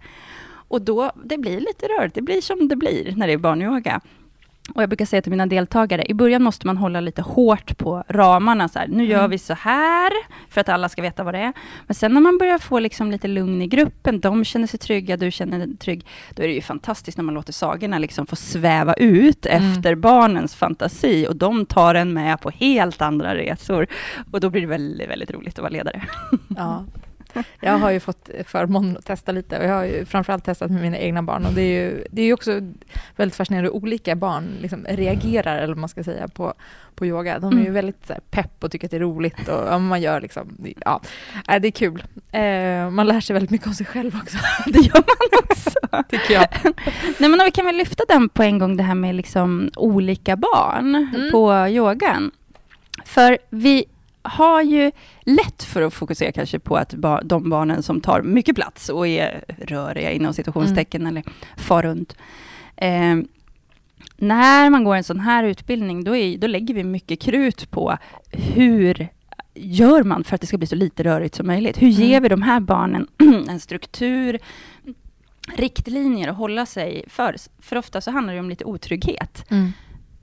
Och 0.51 0.83
då, 0.83 1.13
det 1.25 1.39
blir 1.39 1.61
lite 1.61 1.87
rörigt, 1.87 2.15
det 2.15 2.23
blir 2.23 2.41
som 2.41 2.69
det 2.69 2.77
blir 2.77 3.17
när 3.17 3.27
det 3.27 3.33
är 3.33 3.39
barnyoga. 3.39 4.01
Och 4.75 4.83
jag 4.83 4.89
brukar 4.89 5.05
säga 5.05 5.23
till 5.23 5.31
mina 5.31 5.47
deltagare, 5.47 6.05
i 6.09 6.15
början 6.15 6.43
måste 6.43 6.67
man 6.67 6.77
hålla 6.77 7.01
lite 7.01 7.23
hårt 7.23 7.79
på 7.79 8.05
ramarna. 8.09 8.69
Så 8.69 8.79
här, 8.79 8.89
nu 8.89 9.05
gör 9.05 9.19
mm. 9.19 9.31
vi 9.31 9.39
så 9.39 9.55
här, 9.55 10.13
för 10.51 10.61
att 10.61 10.69
alla 10.69 10.89
ska 10.89 11.03
veta 11.03 11.25
vad 11.25 11.35
det 11.35 11.39
är. 11.39 11.53
Men 11.87 11.95
sen 11.95 12.15
när 12.15 12.21
man 12.21 12.39
börjar 12.39 12.59
få 12.59 12.79
liksom 12.79 13.11
lite 13.11 13.29
lugn 13.29 13.63
i 13.63 13.67
gruppen, 13.67 14.21
de 14.21 14.45
känner 14.45 14.67
sig 14.67 14.79
trygga, 14.79 15.17
du 15.17 15.31
känner 15.31 15.59
dig 15.59 15.77
trygg, 15.77 16.07
då 16.31 16.43
är 16.43 16.49
det 16.49 16.55
ju 16.55 16.61
fantastiskt 16.61 17.19
när 17.19 17.25
man 17.25 17.35
låter 17.35 17.53
sagorna 17.53 17.99
liksom 17.99 18.27
få 18.27 18.37
sväva 18.37 18.95
ut 18.95 19.47
mm. 19.47 19.71
efter 19.71 19.95
barnens 19.95 20.55
fantasi, 20.55 21.27
och 21.29 21.37
de 21.37 21.67
tar 21.67 21.95
en 21.95 22.13
med 22.13 22.41
på 22.41 22.51
helt 22.51 23.03
andra 23.03 23.35
resor. 23.35 23.87
Och 24.33 24.41
då 24.41 24.51
blir 24.51 24.61
det 24.61 24.67
väldigt, 24.67 25.11
väldigt 25.11 25.31
roligt 25.31 25.59
att 25.59 25.63
vara 25.63 25.73
ledare. 25.73 26.03
Ja, 26.57 26.85
Jag 27.61 27.79
har 27.79 27.91
ju 27.91 28.01
fått 28.01 28.31
förmånen 28.45 28.97
att 28.97 29.07
testa 29.07 29.33
lite 29.33 29.59
och 29.59 29.65
jag 29.65 29.75
har 29.75 29.85
ju 29.85 30.05
framförallt 30.05 30.45
testat 30.45 30.71
med 30.71 30.83
mina 30.83 30.99
egna 30.99 31.23
barn 31.23 31.47
och 31.47 31.53
det 31.53 31.63
är 31.63 31.81
ju 31.81 32.05
det 32.11 32.23
är 32.23 32.33
också 32.33 32.61
väldigt 33.17 33.37
fascinerande 33.37 33.71
hur 33.71 33.77
olika 33.77 34.17
barn 34.17 34.49
liksom 34.61 34.87
reagerar, 34.89 35.57
eller 35.57 35.69
vad 35.69 35.79
man 35.79 35.89
ska 35.89 36.05
säga, 36.05 36.29
på, 36.29 36.55
på 36.95 37.07
yoga. 37.07 37.39
De 37.39 37.53
är 37.53 37.57
ju 37.57 37.61
mm. 37.61 37.75
väldigt 37.75 38.09
här, 38.09 38.21
pepp 38.31 38.65
och 38.65 38.71
tycker 38.71 38.87
att 38.87 38.91
det 38.91 38.97
är 38.97 39.01
roligt 39.01 39.49
och 39.49 39.67
ja, 39.69 39.79
man 39.79 40.01
gör 40.01 40.21
liksom, 40.21 40.57
ja, 40.85 41.01
det 41.47 41.69
är 41.69 41.71
kul. 41.71 42.05
Eh, 42.33 42.91
man 42.91 43.07
lär 43.07 43.21
sig 43.21 43.35
väldigt 43.35 43.51
mycket 43.51 43.67
om 43.67 43.75
sig 43.75 43.87
själv 43.87 44.17
också. 44.23 44.39
Det 44.67 44.79
gör 44.79 44.95
man 44.95 45.45
också, 45.45 46.05
tycker 46.09 46.35
jag. 46.35 46.47
Nej 47.19 47.31
men 47.31 47.45
vi 47.45 47.51
kan 47.51 47.67
väl 47.67 47.77
lyfta 47.77 48.05
den 48.09 48.29
på 48.29 48.43
en 48.43 48.59
gång, 48.59 48.77
det 48.77 48.83
här 48.83 48.95
med 48.95 49.15
liksom 49.15 49.71
olika 49.77 50.37
barn 50.37 50.95
mm. 50.95 51.31
på 51.31 51.69
yogan. 51.69 52.31
För 53.05 53.39
vi 53.51 53.85
har 54.23 54.63
ju 54.63 54.93
lätt 55.23 55.63
för 55.63 55.83
att 55.83 55.95
fokusera 55.95 56.33
kanske 56.33 56.59
på 56.59 56.77
att 56.77 56.95
bar, 56.95 57.23
de 57.25 57.51
barnen 57.51 57.83
som 57.83 58.01
tar 58.01 58.23
mycket 58.23 58.57
plats 58.57 58.89
och 58.89 59.07
är 59.07 59.45
röriga 59.59 60.13
inom 60.13 60.35
citationstecken 60.35 61.01
mm. 61.01 61.17
eller 61.17 61.33
far 61.57 61.83
runt. 61.83 62.17
Eh, 62.77 63.17
när 64.17 64.71
man 64.71 64.85
går 64.85 64.97
en 64.97 65.05
sån 65.05 65.21
här 65.21 65.45
utbildning, 65.45 66.05
då, 66.05 66.17
är, 66.17 66.39
då 66.39 66.47
lägger 66.47 66.75
vi 66.75 66.85
mycket 66.85 67.21
krut 67.21 67.71
på 67.71 67.99
hur 68.31 69.09
gör 69.55 70.03
man 70.03 70.25
för 70.25 70.35
att 70.35 70.41
det 70.41 70.47
ska 70.47 70.59
bli 70.59 70.67
så 70.67 70.77
lite 70.77 71.05
rörigt 71.05 71.35
som 71.35 71.47
möjligt? 71.47 71.83
Hur 71.83 71.89
ger 71.89 72.09
mm. 72.09 72.23
vi 72.23 72.29
de 72.29 72.43
här 72.43 72.61
barnen 72.61 73.07
en 73.49 73.61
struktur, 73.61 74.39
riktlinjer 75.57 76.29
att 76.29 76.37
hålla 76.37 76.67
sig 76.67 77.05
för? 77.07 77.37
För 77.59 77.77
ofta 77.77 78.01
så 78.01 78.11
handlar 78.11 78.35
det 78.35 78.41
om 78.41 78.51
lite 78.51 78.65
otrygghet. 78.65 79.45
Mm 79.51 79.73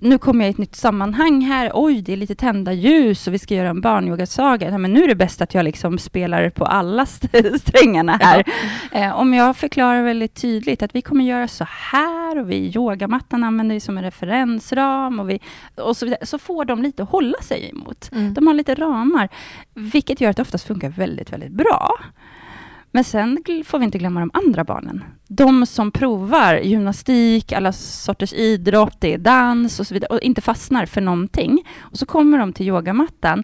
nu 0.05 0.17
kommer 0.17 0.45
jag 0.45 0.49
i 0.49 0.51
ett 0.51 0.57
nytt 0.57 0.75
sammanhang 0.75 1.41
här. 1.41 1.71
Oj, 1.73 2.01
det 2.01 2.13
är 2.13 2.17
lite 2.17 2.35
tända 2.35 2.73
ljus 2.73 3.27
och 3.27 3.33
vi 3.33 3.39
ska 3.39 3.53
göra 3.53 3.69
en 3.69 3.81
barnyogasaga. 3.81 4.69
Ja, 4.69 4.77
men 4.77 4.93
nu 4.93 5.03
är 5.03 5.07
det 5.07 5.15
bäst 5.15 5.41
att 5.41 5.53
jag 5.53 5.63
liksom 5.63 5.97
spelar 5.97 6.49
på 6.49 6.65
alla 6.65 7.05
strängarna 7.59 8.19
här. 8.21 8.43
Ja. 8.91 8.99
Eh, 8.99 9.19
om 9.19 9.33
jag 9.33 9.57
förklarar 9.57 10.03
väldigt 10.03 10.33
tydligt 10.33 10.83
att 10.83 10.95
vi 10.95 11.01
kommer 11.01 11.25
göra 11.25 11.47
så 11.47 11.65
här 11.69 12.39
och 12.39 12.51
vi 12.51 12.71
yogamattan 12.75 13.43
använder 13.43 13.75
vi 13.75 13.79
som 13.79 13.97
en 13.97 14.03
referensram 14.03 15.19
och, 15.19 15.29
vi, 15.29 15.39
och 15.75 15.97
så 15.97 16.05
vidare, 16.05 16.25
så 16.25 16.37
får 16.37 16.65
de 16.65 16.83
lite 16.83 17.03
att 17.03 17.09
hålla 17.09 17.37
sig 17.41 17.69
emot. 17.69 18.09
Mm. 18.11 18.33
De 18.33 18.47
har 18.47 18.53
lite 18.53 18.75
ramar, 18.75 19.29
vilket 19.73 20.21
gör 20.21 20.29
att 20.29 20.35
det 20.35 20.41
oftast 20.41 20.67
funkar 20.67 20.89
väldigt, 20.89 21.33
väldigt 21.33 21.51
bra. 21.51 21.89
Men 22.95 23.03
sen 23.03 23.43
får 23.65 23.79
vi 23.79 23.85
inte 23.85 23.97
glömma 23.97 24.19
de 24.19 24.31
andra 24.33 24.63
barnen. 24.63 25.03
De 25.27 25.65
som 25.65 25.91
provar 25.91 26.55
gymnastik, 26.55 27.51
alla 27.51 27.71
sorters 27.73 28.33
idrott, 28.33 28.95
det 28.99 29.13
är 29.13 29.17
dans 29.17 29.79
och 29.79 29.87
så 29.87 29.93
vidare 29.93 30.15
och 30.15 30.21
inte 30.21 30.41
fastnar 30.41 30.85
för 30.85 31.01
någonting. 31.01 31.67
Och 31.79 31.97
så 31.97 32.05
kommer 32.05 32.37
de 32.37 32.53
till 32.53 32.67
yogamattan 32.67 33.43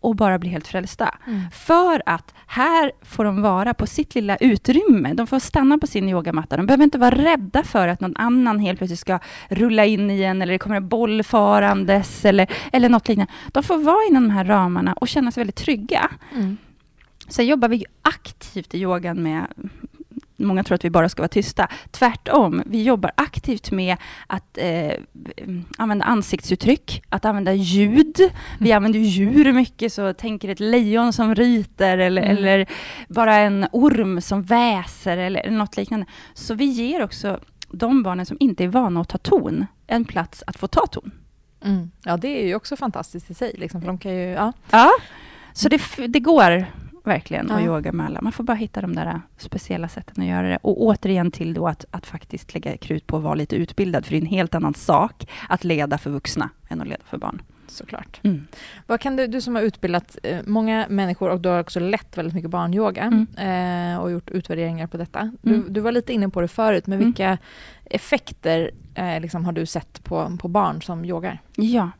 och 0.00 0.16
bara 0.16 0.38
blir 0.38 0.50
helt 0.50 0.66
frälsta. 0.66 1.14
Mm. 1.26 1.40
För 1.50 2.02
att 2.06 2.34
här 2.46 2.92
får 3.02 3.24
de 3.24 3.42
vara 3.42 3.74
på 3.74 3.86
sitt 3.86 4.14
lilla 4.14 4.36
utrymme. 4.36 5.14
De 5.14 5.26
får 5.26 5.38
stanna 5.38 5.78
på 5.78 5.86
sin 5.86 6.08
yogamatta. 6.08 6.56
De 6.56 6.66
behöver 6.66 6.84
inte 6.84 6.98
vara 6.98 7.14
rädda 7.14 7.62
för 7.62 7.88
att 7.88 8.00
någon 8.00 8.16
annan 8.16 8.58
helt 8.58 8.78
plötsligt 8.78 9.00
ska 9.00 9.18
rulla 9.48 9.84
in 9.84 10.10
igen 10.10 10.42
eller 10.42 10.52
det 10.52 10.58
kommer 10.58 10.76
en 10.76 10.88
boll 10.88 11.22
farandes 11.22 12.24
eller, 12.24 12.50
eller 12.72 12.88
något 12.88 13.08
liknande. 13.08 13.32
De 13.48 13.62
får 13.62 13.78
vara 13.78 14.06
inom 14.08 14.22
de 14.22 14.30
här 14.30 14.44
ramarna 14.44 14.92
och 14.92 15.08
känna 15.08 15.30
sig 15.30 15.40
väldigt 15.40 15.56
trygga. 15.56 16.10
Mm. 16.34 16.56
Sen 17.32 17.46
jobbar 17.46 17.68
vi 17.68 17.84
aktivt 18.02 18.74
i 18.74 18.78
yogan 18.78 19.22
med 19.22 19.46
Många 20.36 20.64
tror 20.64 20.74
att 20.74 20.84
vi 20.84 20.90
bara 20.90 21.08
ska 21.08 21.22
vara 21.22 21.28
tysta. 21.28 21.68
Tvärtom, 21.90 22.62
vi 22.66 22.82
jobbar 22.82 23.12
aktivt 23.14 23.70
med 23.70 23.96
att 24.26 24.58
eh, 24.58 24.92
använda 25.78 26.04
ansiktsuttryck, 26.04 27.02
att 27.08 27.24
använda 27.24 27.52
ljud. 27.52 28.16
Vi 28.60 28.70
mm. 28.70 28.76
använder 28.76 28.98
djur 28.98 29.52
mycket, 29.52 29.92
så 29.92 30.12
tänker 30.12 30.48
ett 30.48 30.60
lejon 30.60 31.12
som 31.12 31.34
ryter 31.34 31.98
eller, 31.98 32.22
mm. 32.22 32.36
eller 32.36 32.66
bara 33.08 33.36
en 33.36 33.66
orm 33.72 34.20
som 34.20 34.42
väser 34.42 35.16
eller 35.16 35.50
något 35.50 35.76
liknande. 35.76 36.06
Så 36.34 36.54
vi 36.54 36.64
ger 36.64 37.02
också 37.02 37.40
de 37.70 38.02
barnen 38.02 38.26
som 38.26 38.36
inte 38.40 38.64
är 38.64 38.68
vana 38.68 39.00
att 39.00 39.08
ta 39.08 39.18
ton, 39.18 39.66
en 39.86 40.04
plats 40.04 40.44
att 40.46 40.56
få 40.56 40.66
ta 40.66 40.86
ton. 40.86 41.10
Mm. 41.64 41.90
Ja, 42.04 42.16
det 42.16 42.42
är 42.42 42.46
ju 42.46 42.54
också 42.54 42.76
fantastiskt 42.76 43.30
i 43.30 43.34
sig. 43.34 43.54
Liksom, 43.58 43.80
för 43.80 43.88
de 43.88 43.98
kan 43.98 44.14
ju, 44.14 44.22
ja. 44.22 44.52
ja, 44.70 44.90
så 45.52 45.68
det, 45.68 45.80
det 46.08 46.20
går 46.20 46.66
verkligen 47.04 47.46
ja. 47.48 47.54
och 47.54 47.62
yoga 47.62 47.92
med 47.92 48.06
alla. 48.06 48.20
Man 48.20 48.32
får 48.32 48.44
bara 48.44 48.54
hitta 48.54 48.80
de 48.80 48.94
där 48.94 49.20
speciella 49.36 49.88
sätten 49.88 50.22
att 50.22 50.28
göra 50.28 50.48
det. 50.48 50.58
Och 50.62 50.82
återigen 50.82 51.30
till 51.30 51.54
då 51.54 51.68
att, 51.68 51.84
att 51.90 52.06
faktiskt 52.06 52.54
lägga 52.54 52.76
krut 52.76 53.06
på 53.06 53.16
att 53.16 53.22
vara 53.22 53.34
lite 53.34 53.56
utbildad, 53.56 54.04
för 54.04 54.12
det 54.12 54.18
är 54.18 54.20
en 54.20 54.26
helt 54.26 54.54
annan 54.54 54.74
sak 54.74 55.28
att 55.48 55.64
leda 55.64 55.98
för 55.98 56.10
vuxna 56.10 56.50
än 56.68 56.80
att 56.80 56.88
leda 56.88 57.02
för 57.04 57.18
barn. 57.18 57.42
Såklart. 57.66 58.20
Mm. 58.22 58.46
Vad 58.86 59.00
kan 59.00 59.16
du, 59.16 59.26
du 59.26 59.40
som 59.40 59.54
har 59.54 59.62
utbildat 59.62 60.18
eh, 60.22 60.40
många 60.46 60.86
människor 60.88 61.30
och 61.30 61.40
du 61.40 61.48
har 61.48 61.60
också 61.60 61.80
lett 61.80 62.18
väldigt 62.18 62.34
mycket 62.34 62.50
barnyoga 62.50 63.02
mm. 63.02 63.92
eh, 63.94 64.00
och 64.00 64.10
gjort 64.10 64.30
utvärderingar 64.30 64.86
på 64.86 64.96
detta. 64.96 65.32
Du, 65.42 65.54
mm. 65.54 65.72
du, 65.72 65.80
var 65.80 65.92
lite 65.92 66.12
inne 66.12 66.28
på 66.28 66.40
det 66.40 66.48
förut, 66.48 66.86
men 66.86 66.98
mm. 66.98 67.06
vilka 67.06 67.38
effekter 67.84 68.70
eh, 68.94 69.20
liksom 69.20 69.44
har 69.44 69.52
du 69.52 69.66
sett 69.66 70.04
på, 70.04 70.36
på 70.40 70.48
barn 70.48 70.82
som 70.82 71.04
yogar? 71.04 71.38
Ja, 71.56 71.90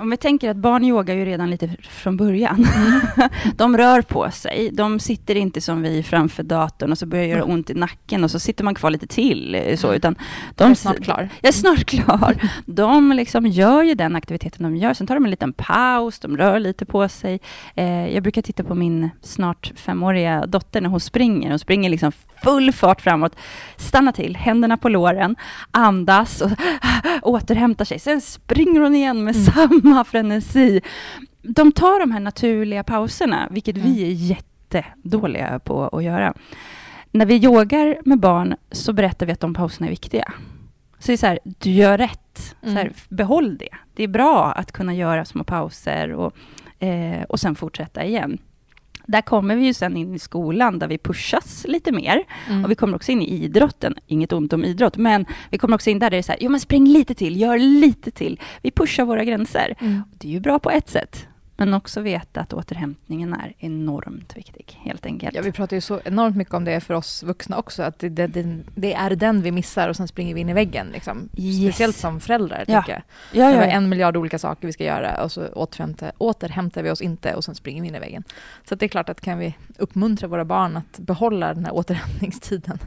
om 0.00 0.10
vi 0.10 0.16
tänker 0.16 0.50
att 0.50 0.56
barn 0.56 0.84
yogar 0.84 1.14
ju 1.14 1.24
redan 1.24 1.50
lite 1.50 1.70
från 1.82 2.16
början. 2.16 2.66
Mm. 2.76 3.00
de 3.56 3.76
rör 3.76 4.02
på 4.02 4.30
sig. 4.30 4.70
De 4.72 5.00
sitter 5.00 5.34
inte 5.34 5.60
som 5.60 5.82
vi 5.82 6.02
framför 6.02 6.42
datorn 6.42 6.92
och 6.92 6.98
så 6.98 7.06
börjar 7.06 7.24
det 7.24 7.30
göra 7.30 7.44
ont 7.44 7.70
i 7.70 7.74
nacken 7.74 8.24
och 8.24 8.30
så 8.30 8.38
sitter 8.38 8.64
man 8.64 8.74
kvar 8.74 8.90
lite 8.90 9.06
till. 9.06 9.54
Eh, 9.54 9.76
så, 9.76 9.86
mm. 9.86 9.96
utan 9.96 10.14
de, 10.54 10.64
jag 10.64 10.70
är 10.70 10.74
snart 10.74 11.00
klar. 11.00 11.28
Jag 11.40 11.48
är 11.48 11.52
snart 11.52 11.84
klar. 11.84 12.36
De 12.66 13.12
liksom 13.12 13.46
gör 13.46 13.82
ju 13.82 13.94
den 13.94 14.16
aktiviteten 14.16 14.62
de 14.62 14.76
gör. 14.76 14.94
Sen 14.94 15.06
tar 15.06 15.14
de 15.14 15.24
en 15.24 15.30
liten 15.30 15.52
paus, 15.52 16.18
de 16.18 16.36
rör 16.36 16.58
lite 16.58 16.84
på 16.84 17.08
sig. 17.08 17.40
Eh, 17.74 18.14
jag 18.14 18.22
brukar 18.22 18.42
titta 18.42 18.64
på 18.64 18.74
min 18.74 19.10
snart 19.22 19.72
femåriga 19.76 20.46
dotter 20.46 20.80
när 20.80 20.90
hon 20.90 21.00
springer. 21.00 21.50
Hon 21.50 21.58
springer 21.58 21.90
liksom 21.90 22.12
full 22.42 22.72
fart 22.72 23.00
framåt, 23.00 23.36
stanna 23.76 24.12
till, 24.12 24.36
händerna 24.36 24.76
på 24.76 24.88
låren, 24.88 25.36
andas 25.70 26.40
och 26.40 26.50
återhämtar 27.22 27.84
sig. 27.84 27.98
Sen 27.98 28.20
springer 28.20 28.80
hon 28.80 28.94
igen 28.94 29.24
med 29.24 29.34
mm. 29.34 29.44
Samma 29.70 30.04
frenesi. 30.04 30.80
De 31.42 31.72
tar 31.72 32.00
de 32.00 32.10
här 32.10 32.20
naturliga 32.20 32.84
pauserna, 32.84 33.48
vilket 33.50 33.76
mm. 33.76 33.92
vi 33.92 34.02
är 34.02 34.12
jättedåliga 34.12 35.58
på 35.58 35.88
att 35.88 36.04
göra. 36.04 36.34
När 37.10 37.26
vi 37.26 37.44
yogar 37.44 37.98
med 38.04 38.20
barn 38.20 38.56
så 38.70 38.92
berättar 38.92 39.26
vi 39.26 39.32
att 39.32 39.40
de 39.40 39.54
pauserna 39.54 39.86
är 39.86 39.90
viktiga. 39.90 40.32
Så 40.98 41.06
det 41.06 41.12
är 41.12 41.16
så 41.16 41.26
här, 41.26 41.38
du 41.44 41.70
gör 41.70 41.98
rätt. 41.98 42.56
Mm. 42.62 42.74
Så 42.74 42.78
här, 42.78 42.86
mm. 42.86 42.94
behåll 43.08 43.58
det. 43.58 43.68
Det 43.94 44.02
är 44.02 44.08
bra 44.08 44.52
att 44.52 44.72
kunna 44.72 44.94
göra 44.94 45.24
små 45.24 45.44
pauser 45.44 46.12
och, 46.12 46.34
eh, 46.82 47.22
och 47.22 47.40
sen 47.40 47.54
fortsätta 47.54 48.04
igen 48.04 48.38
Där 49.10 49.22
kommer 49.22 49.56
vi 49.56 49.64
ju 49.64 49.74
sen 49.74 49.96
in 49.96 50.14
i 50.14 50.18
skolan 50.18 50.78
där 50.78 50.88
vi 50.88 50.98
pushas 50.98 51.64
lite 51.68 51.92
mer. 51.92 52.24
Mm. 52.48 52.64
Och 52.64 52.70
vi 52.70 52.74
kommer 52.74 52.96
också 52.96 53.12
in 53.12 53.22
i 53.22 53.44
idrotten. 53.44 53.94
Inget 54.06 54.32
ont 54.32 54.52
om 54.52 54.64
idrott, 54.64 54.96
men 54.96 55.26
vi 55.50 55.58
kommer 55.58 55.74
också 55.74 55.90
in 55.90 55.98
där 55.98 56.10
det 56.10 56.16
är 56.16 56.22
så 56.22 56.32
här, 56.32 56.38
jo 56.42 56.50
men 56.50 56.60
spring 56.60 56.88
lite 56.88 57.14
till, 57.14 57.40
gör 57.40 57.58
lite 57.58 58.10
till. 58.10 58.40
Vi 58.62 58.70
pushar 58.70 59.04
våra 59.04 59.24
gränser. 59.24 59.74
Mm. 59.80 60.02
Det 60.12 60.28
är 60.28 60.32
ju 60.32 60.40
bra 60.40 60.58
på 60.58 60.70
ett 60.70 60.88
sätt, 60.88 61.26
men 61.66 61.74
också 61.74 62.00
veta 62.00 62.40
att 62.40 62.52
återhämtningen 62.52 63.32
är 63.32 63.52
enormt 63.58 64.36
viktig, 64.36 64.78
helt 64.82 65.06
enkelt. 65.06 65.34
Ja, 65.34 65.42
vi 65.42 65.52
pratar 65.52 65.76
ju 65.76 65.80
så 65.80 66.00
enormt 66.04 66.36
mycket 66.36 66.54
om 66.54 66.64
det 66.64 66.80
för 66.80 66.94
oss 66.94 67.22
vuxna 67.22 67.58
också, 67.58 67.82
att 67.82 67.98
det, 67.98 68.08
det, 68.08 68.26
det, 68.26 68.58
det 68.74 68.94
är 68.94 69.10
den 69.10 69.42
vi 69.42 69.52
missar 69.52 69.88
och 69.88 69.96
sen 69.96 70.08
springer 70.08 70.34
vi 70.34 70.40
in 70.40 70.48
i 70.48 70.52
väggen. 70.52 70.86
Liksom. 70.92 71.28
Yes. 71.36 71.64
Speciellt 71.64 71.96
som 71.96 72.20
föräldrar, 72.20 72.64
Ja. 72.68 72.82
tycker 72.82 72.92
jag. 72.92 73.02
ja, 73.44 73.50
ja, 73.54 73.56
ja. 73.56 73.70
en 73.72 73.88
miljard 73.88 74.16
olika 74.16 74.38
saker 74.38 74.66
vi 74.66 74.72
ska 74.72 74.84
göra 74.84 75.24
och 75.24 75.32
så 75.32 75.46
återhämtar, 75.48 76.12
återhämtar 76.18 76.82
vi 76.82 76.90
oss 76.90 77.00
inte 77.00 77.34
och 77.34 77.44
sen 77.44 77.54
springer 77.54 77.82
vi 77.82 77.88
in 77.88 77.94
i 77.94 78.00
väggen. 78.00 78.24
Så 78.68 78.74
det 78.74 78.86
är 78.86 78.88
klart 78.88 79.08
att 79.08 79.20
kan 79.20 79.38
vi 79.38 79.54
uppmuntra 79.78 80.28
våra 80.28 80.44
barn 80.44 80.76
att 80.76 80.98
behålla 80.98 81.54
den 81.54 81.64
här 81.64 81.74
återhämtningstiden. 81.74 82.78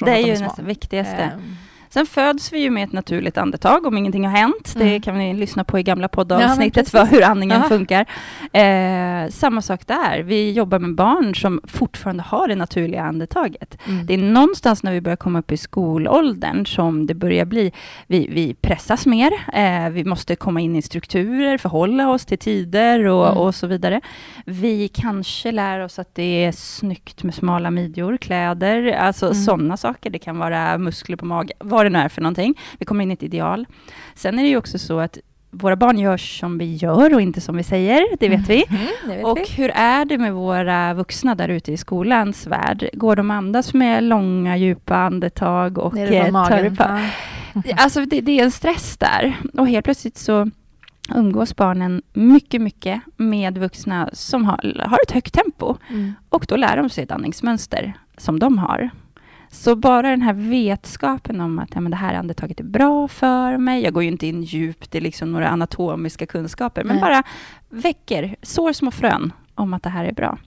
Det 0.00 0.10
är 0.10 0.26
ju 0.26 0.38
nästan 0.38 0.66
viktigaste. 0.66 1.16
Ehm, 1.16 1.56
Sen 1.90 2.06
föds 2.06 2.52
vi 2.52 2.58
ju 2.58 2.70
med 2.70 2.84
ett 2.84 2.92
naturligt 2.92 3.38
andetag 3.38 3.86
om 3.86 3.96
ingenting 3.98 4.24
har 4.26 4.36
hänt. 4.36 4.74
Det 4.76 4.84
Mm. 4.88 5.00
kan 5.02 5.18
ni 5.18 5.34
lyssna 5.34 5.64
på 5.64 5.78
i 5.78 5.82
gamla 5.82 6.04
Ja, 6.04 6.08
poddavsnittet 6.08 6.92
men 6.92 7.06
för 7.06 7.14
hur 7.16 7.22
andningen 7.24 7.60
Ja. 7.62 7.68
funkar. 7.68 8.06
Eh, 8.52 9.28
samma 9.30 9.62
sak 9.62 9.86
där. 9.86 10.22
Vi 10.22 10.52
jobbar 10.52 10.78
med 10.78 10.94
barn 10.94 11.34
som 11.34 11.60
fortfarande 11.64 12.22
har 12.22 12.48
det 12.48 12.54
naturliga 12.56 13.02
andetaget. 13.02 13.78
mm. 13.88 14.06
Det 14.06 14.14
är 14.14 14.18
någonstans 14.18 14.82
när 14.82 14.92
vi 14.92 15.00
börjar 15.00 15.16
komma 15.16 15.38
upp 15.38 15.52
i 15.52 15.56
skolåldern 15.56 16.66
som 16.66 17.06
det 17.06 17.14
börjar 17.14 17.44
bli, 17.44 17.72
vi, 18.06 18.28
vi 18.30 18.54
pressas 18.54 19.06
mer, 19.06 19.30
eh, 19.54 19.88
vi 19.90 20.04
måste 20.04 20.36
komma 20.36 20.60
in 20.60 20.76
i 20.76 20.82
strukturer, 20.82 21.58
förhålla 21.58 22.10
oss 22.10 22.24
till 22.26 22.38
tider 22.38 23.06
och, 23.06 23.26
Mm. 23.26 23.38
och 23.38 23.54
så 23.54 23.66
vidare. 23.66 24.00
Vi 24.46 24.88
kanske 24.88 25.52
lär 25.52 25.80
oss 25.80 25.98
att 25.98 26.14
det 26.14 26.44
är 26.44 26.52
snyggt 26.52 27.22
med 27.22 27.34
smala 27.34 27.70
midjor, 27.70 28.16
kläder, 28.16 28.92
alltså 28.92 29.26
Mm. 29.26 29.34
sådana 29.34 29.76
saker. 29.76 30.10
Det 30.10 30.18
kan 30.18 30.38
vara 30.38 30.78
muskler 30.78 31.16
på 31.16 31.24
magen, 31.26 31.56
vad 31.76 31.86
det 31.86 31.90
nu 31.90 31.98
är 31.98 32.08
för 32.08 32.20
någonting. 32.22 32.54
Vi 32.78 32.84
kommer 32.86 33.02
in 33.02 33.10
i 33.10 33.14
ett 33.14 33.22
ideal. 33.22 33.66
Sen 34.14 34.38
är 34.38 34.42
det 34.42 34.48
ju 34.48 34.56
också 34.56 34.78
så 34.78 34.98
att 35.00 35.18
våra 35.50 35.76
barn 35.76 35.98
gör 35.98 36.16
som 36.16 36.58
vi 36.58 36.74
gör 36.74 37.14
och 37.14 37.20
inte 37.20 37.40
som 37.40 37.56
vi 37.56 37.62
säger, 37.62 38.16
det 38.20 38.28
vet 38.28 38.48
vi. 38.48 38.64
Mm, 38.68 38.80
det 39.08 39.16
vet 39.16 39.24
Och 39.24 39.38
vi. 39.38 39.44
hur 39.56 39.70
är 39.74 40.04
det 40.04 40.18
med 40.18 40.32
våra 40.34 40.94
vuxna 40.94 41.34
där 41.34 41.48
ute 41.48 41.72
i 41.72 41.76
skolans 41.76 42.46
värld? 42.46 42.88
Går 42.92 43.16
de 43.16 43.30
andas 43.30 43.74
med 43.74 44.02
långa, 44.04 44.56
djupa 44.56 44.96
andetag 44.96 45.78
och 45.78 45.98
eh, 45.98 46.08
tar 46.48 46.62
på- 46.76 46.82
Alltså 47.76 48.04
det, 48.04 48.20
det 48.20 48.40
är 48.40 48.44
en 48.44 48.50
stress 48.50 48.96
där. 48.96 49.36
Och 49.52 49.68
helt 49.68 49.84
plötsligt 49.84 50.18
så 50.18 50.50
umgås 51.14 51.56
barnen 51.56 52.02
mycket, 52.12 52.60
mycket 52.62 53.00
med 53.16 53.58
vuxna 53.58 54.10
som 54.12 54.44
har, 54.44 54.82
har 54.88 54.98
ett 55.06 55.10
högt 55.12 55.34
tempo. 55.34 55.76
Mm. 55.90 56.12
Och 56.28 56.46
då 56.48 56.56
lär 56.56 56.76
de 56.76 56.88
sig 56.90 57.04
ett 57.04 57.10
andningsmönster 57.10 57.92
som 58.16 58.38
de 58.38 58.58
har. 58.58 58.90
Så 59.56 59.76
bara 59.76 60.10
den 60.10 60.22
här 60.22 60.32
vetskapen 60.32 61.40
om 61.40 61.58
att 61.58 61.68
ja, 61.74 61.80
men 61.80 61.90
det 61.90 61.96
här 61.96 62.14
andetaget 62.14 62.60
är 62.60 62.64
bra 62.64 63.08
för 63.08 63.56
mig. 63.58 63.82
Jag 63.82 63.92
går 63.92 64.02
ju 64.02 64.08
inte 64.08 64.26
in 64.26 64.42
djupt 64.42 64.94
i 64.94 65.00
liksom 65.00 65.32
några 65.32 65.48
anatomiska 65.48 66.26
kunskaper, 66.26 66.84
men 66.84 66.96
Nej. 66.96 67.00
bara 67.02 67.22
väcker, 67.68 68.36
sår 68.42 68.72
små 68.72 68.90
frön 68.90 69.32
om 69.54 69.74
att 69.74 69.82
det 69.82 69.88
här 69.90 70.04
är 70.04 70.12
bra. 70.12 70.38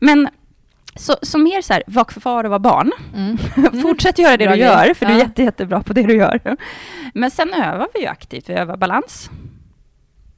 Men 0.00 0.28
så, 0.94 1.14
så 1.22 1.38
mer 1.38 1.62
så 1.62 1.72
här, 1.72 1.82
var 1.86 2.04
kvar 2.04 2.44
och 2.44 2.50
var 2.50 2.58
barn. 2.58 2.92
Mm. 3.14 3.36
Fortsätt 3.82 4.18
göra 4.18 4.36
det 4.36 4.44
Bra 4.46 4.54
du 4.54 4.60
gör, 4.60 4.94
för 4.94 5.06
du 5.06 5.12
är 5.12 5.16
Ja. 5.16 5.22
jätte, 5.22 5.42
jättebra 5.42 5.82
på 5.82 5.92
det 5.92 6.02
du 6.02 6.14
gör. 6.16 6.56
Men 7.14 7.30
sen 7.30 7.54
övar 7.54 7.88
vi 7.94 8.00
ju 8.00 8.06
aktivt. 8.06 8.48
Vi 8.48 8.54
övar 8.54 8.76
balans. 8.76 9.30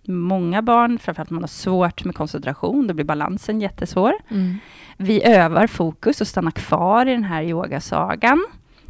Många 0.09 0.62
barn, 0.62 0.99
framförallt 0.99 1.31
man 1.31 1.42
har 1.42 1.49
svårt 1.49 2.05
med 2.05 2.14
koncentration, 2.14 2.87
då 2.87 2.94
blir 2.94 3.05
balansen 3.05 3.61
jättesvår. 3.61 4.12
Mm. 4.29 4.59
Vi 4.97 5.25
övar 5.25 5.66
fokus 5.66 6.21
och 6.21 6.27
stannar 6.27 6.51
kvar 6.51 7.07
i 7.07 7.11
den 7.11 7.25
här 7.25 7.42
yogasagan. 7.42 8.47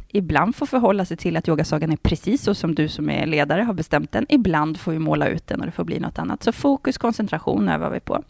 Ibland 0.07 0.55
får 0.55 0.65
förhålla 0.65 1.05
sig 1.05 1.17
till 1.17 1.37
att 1.37 1.47
yogasagan 1.47 1.91
är 1.91 1.97
precis 1.97 2.43
så 2.43 2.55
som 2.55 2.75
du 2.75 2.87
som 2.87 3.09
är 3.09 3.25
ledare 3.25 3.61
har 3.61 3.73
bestämt 3.73 4.11
den. 4.11 4.25
Ibland 4.29 4.79
får 4.79 4.91
vi 4.91 4.99
måla 4.99 5.27
ut 5.27 5.47
den 5.47 5.59
och 5.59 5.65
det 5.65 5.71
får 5.71 5.83
bli 5.83 5.99
något 5.99 6.19
annat. 6.19 6.43
Så 6.43 6.51
fokus, 6.51 6.97
koncentration 6.97 7.69
övar 7.69 7.89
vi 7.89 7.99
på. 7.99 8.23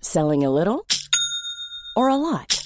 Selling 0.00 0.44
a 0.44 0.50
little 0.50 0.80
or 1.96 2.10
a 2.10 2.16
lot? 2.16 2.65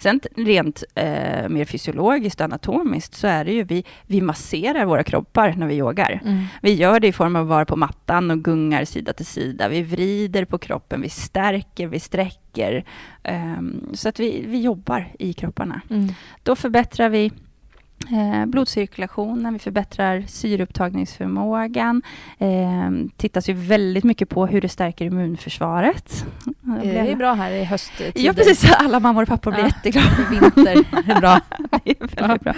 Sen 0.00 0.20
rent 0.36 0.84
eh, 0.94 1.48
mer 1.48 1.64
fysiologiskt 1.64 2.40
och 2.40 2.44
anatomiskt 2.44 3.14
så 3.14 3.26
är 3.26 3.44
det 3.44 3.52
ju 3.52 3.64
vi, 3.64 3.84
vi 4.06 4.20
masserar 4.20 4.84
våra 4.84 5.02
kroppar 5.02 5.54
när 5.56 5.66
vi 5.66 5.74
yogar. 5.74 6.20
Mm. 6.24 6.44
Vi 6.62 6.74
gör 6.74 7.00
det 7.00 7.08
i 7.08 7.12
form 7.12 7.36
av 7.36 7.42
att 7.42 7.48
vara 7.48 7.64
på 7.64 7.76
mattan 7.76 8.30
och 8.30 8.44
gungar 8.44 8.84
sida 8.84 9.12
till 9.12 9.26
sida. 9.26 9.68
Vi 9.68 9.82
vrider 9.82 10.44
på 10.44 10.58
kroppen, 10.58 11.02
vi 11.02 11.08
stärker, 11.08 11.86
vi 11.86 12.00
sträcker. 12.00 12.84
ehm, 13.22 13.90
så 13.92 14.08
att 14.08 14.20
vi, 14.20 14.44
vi 14.46 14.60
jobbar 14.60 15.08
i 15.18 15.32
kropparna. 15.32 15.80
Mm. 15.90 16.08
Då 16.42 16.56
förbättrar 16.56 17.08
vi 17.08 17.32
eh, 18.12 18.46
blodcirkulationen, 18.46 19.52
vi 19.52 19.58
förbättrar 19.58 20.24
syreupptagningsförmågan. 20.28 22.02
Eh, 22.38 22.48
tittas 23.16 23.48
ju 23.48 23.52
väldigt 23.52 24.04
mycket 24.04 24.28
på 24.28 24.46
hur 24.46 24.60
det 24.60 24.68
stärker 24.68 25.04
immunförsvaret. 25.04 26.24
Det 26.82 26.98
är 26.98 27.16
bra 27.16 27.32
här 27.34 27.50
i 27.50 27.64
hösttider. 27.64 28.12
Ja, 28.14 28.32
precis. 28.32 28.72
Alla 28.72 29.00
mammor 29.00 29.22
och 29.22 29.28
pappor 29.28 29.50
blir 29.52 29.60
Ja. 29.62 29.66
jätteglada. 29.66 30.08
I 30.32 30.34
vinter 30.40 30.98
är 30.98 31.14
det 31.14 31.20
bra. 31.20 31.40
det 31.84 31.90
är 31.90 32.20
väldigt 32.20 32.42
bra. 32.42 32.54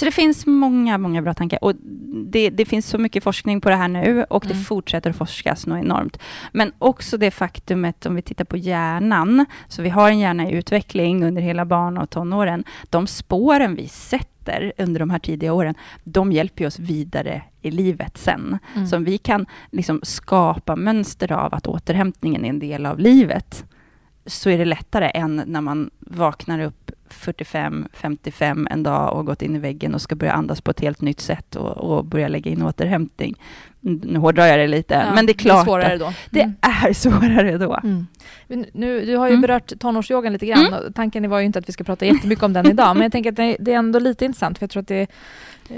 Så 0.00 0.06
det 0.06 0.12
finns 0.12 0.46
många, 0.46 0.98
många 0.98 1.22
bra 1.22 1.34
tankar. 1.34 1.64
Och 1.64 1.74
det, 2.30 2.50
det 2.50 2.64
finns 2.64 2.86
så 2.86 2.98
mycket 2.98 3.24
forskning 3.24 3.60
på 3.60 3.68
det 3.68 3.76
här 3.76 3.88
nu 3.88 4.24
och 4.30 4.44
det 4.46 4.54
Mm. 4.54 4.64
fortsätter 4.64 5.10
att 5.10 5.16
forskas 5.16 5.66
något 5.66 5.84
enormt. 5.84 6.18
Men 6.52 6.72
också 6.78 7.16
det 7.18 7.30
faktumet, 7.30 8.06
om 8.06 8.14
vi 8.14 8.22
tittar 8.22 8.44
på 8.44 8.56
hjärnan, 8.56 9.46
så 9.68 9.82
vi 9.82 9.88
har 9.88 10.10
en 10.10 10.18
hjärna 10.18 10.50
i 10.50 10.52
utveckling 10.52 11.24
under 11.24 11.42
hela 11.42 11.64
barn 11.64 11.98
och 11.98 12.10
tonåren. 12.10 12.64
De 12.90 13.06
spåren 13.06 13.74
vi 13.74 13.88
sätter 13.88 14.72
under 14.78 15.00
de 15.00 15.10
här 15.10 15.18
tidiga 15.18 15.52
åren, 15.52 15.74
de 16.04 16.32
hjälper 16.32 16.66
oss 16.66 16.78
vidare 16.78 17.42
i 17.62 17.70
livet 17.70 18.18
sen. 18.18 18.58
Mm. 18.74 18.86
Så 18.86 18.98
vi 18.98 19.18
kan 19.18 19.46
liksom 19.70 20.00
skapa 20.02 20.76
mönster 20.76 21.32
av 21.32 21.54
att 21.54 21.66
återhämtningen 21.66 22.44
är 22.44 22.48
en 22.48 22.58
del 22.58 22.86
av 22.86 22.98
livet, 22.98 23.64
så 24.26 24.50
är 24.50 24.58
det 24.58 24.64
lättare 24.64 25.10
än 25.14 25.42
när 25.46 25.60
man 25.60 25.90
vaknar 25.98 26.60
upp 26.60 26.79
45, 27.14 27.88
55 27.92 28.68
en 28.70 28.82
dag 28.82 29.16
och 29.16 29.26
gått 29.26 29.42
in 29.42 29.56
i 29.56 29.58
väggen 29.58 29.94
och 29.94 30.02
ska 30.02 30.14
börja 30.14 30.32
andas 30.32 30.60
på 30.60 30.70
ett 30.70 30.80
helt 30.80 31.00
nytt 31.00 31.20
sätt 31.20 31.56
och, 31.56 31.76
och 31.76 32.04
börja 32.04 32.28
lägga 32.28 32.50
in 32.50 32.62
återhämtning. 32.62 33.34
Nu 33.82 34.18
hårdrar 34.18 34.46
jag 34.46 34.58
det 34.58 34.66
lite, 34.66 34.94
Ja, 34.94 35.14
men 35.14 35.26
det 35.26 35.32
är 35.32 35.34
klart 35.34 35.64
svårare 35.64 35.92
att 35.94 36.00
då. 36.00 36.12
det 36.30 36.40
Mm. 36.42 36.54
är 36.60 36.92
svårare 36.92 37.58
då. 37.58 37.78
Mm. 37.82 38.06
Nu, 38.72 39.04
du 39.06 39.16
har 39.16 39.26
ju 39.26 39.30
Mm. 39.32 39.40
berört 39.40 39.72
tonårsyogan 39.78 40.32
lite 40.32 40.46
grann. 40.46 40.74
och 40.74 40.94
Tanken 40.94 41.30
var 41.30 41.38
ju 41.38 41.46
inte 41.46 41.58
att 41.58 41.68
vi 41.68 41.72
ska 41.72 41.84
prata 41.84 42.06
jättemycket 42.06 42.44
om 42.44 42.52
den 42.52 42.66
idag, 42.70 42.96
men 42.96 43.02
jag 43.02 43.12
tänker 43.12 43.30
att 43.30 43.36
det 43.36 43.56
det 43.60 43.72
är 43.72 43.76
ändå 43.78 43.98
lite 43.98 44.24
intressant, 44.24 44.58
för 44.58 44.62
jag 44.64 44.70
tror 44.70 44.80
att 44.80 44.88
det, 44.88 45.06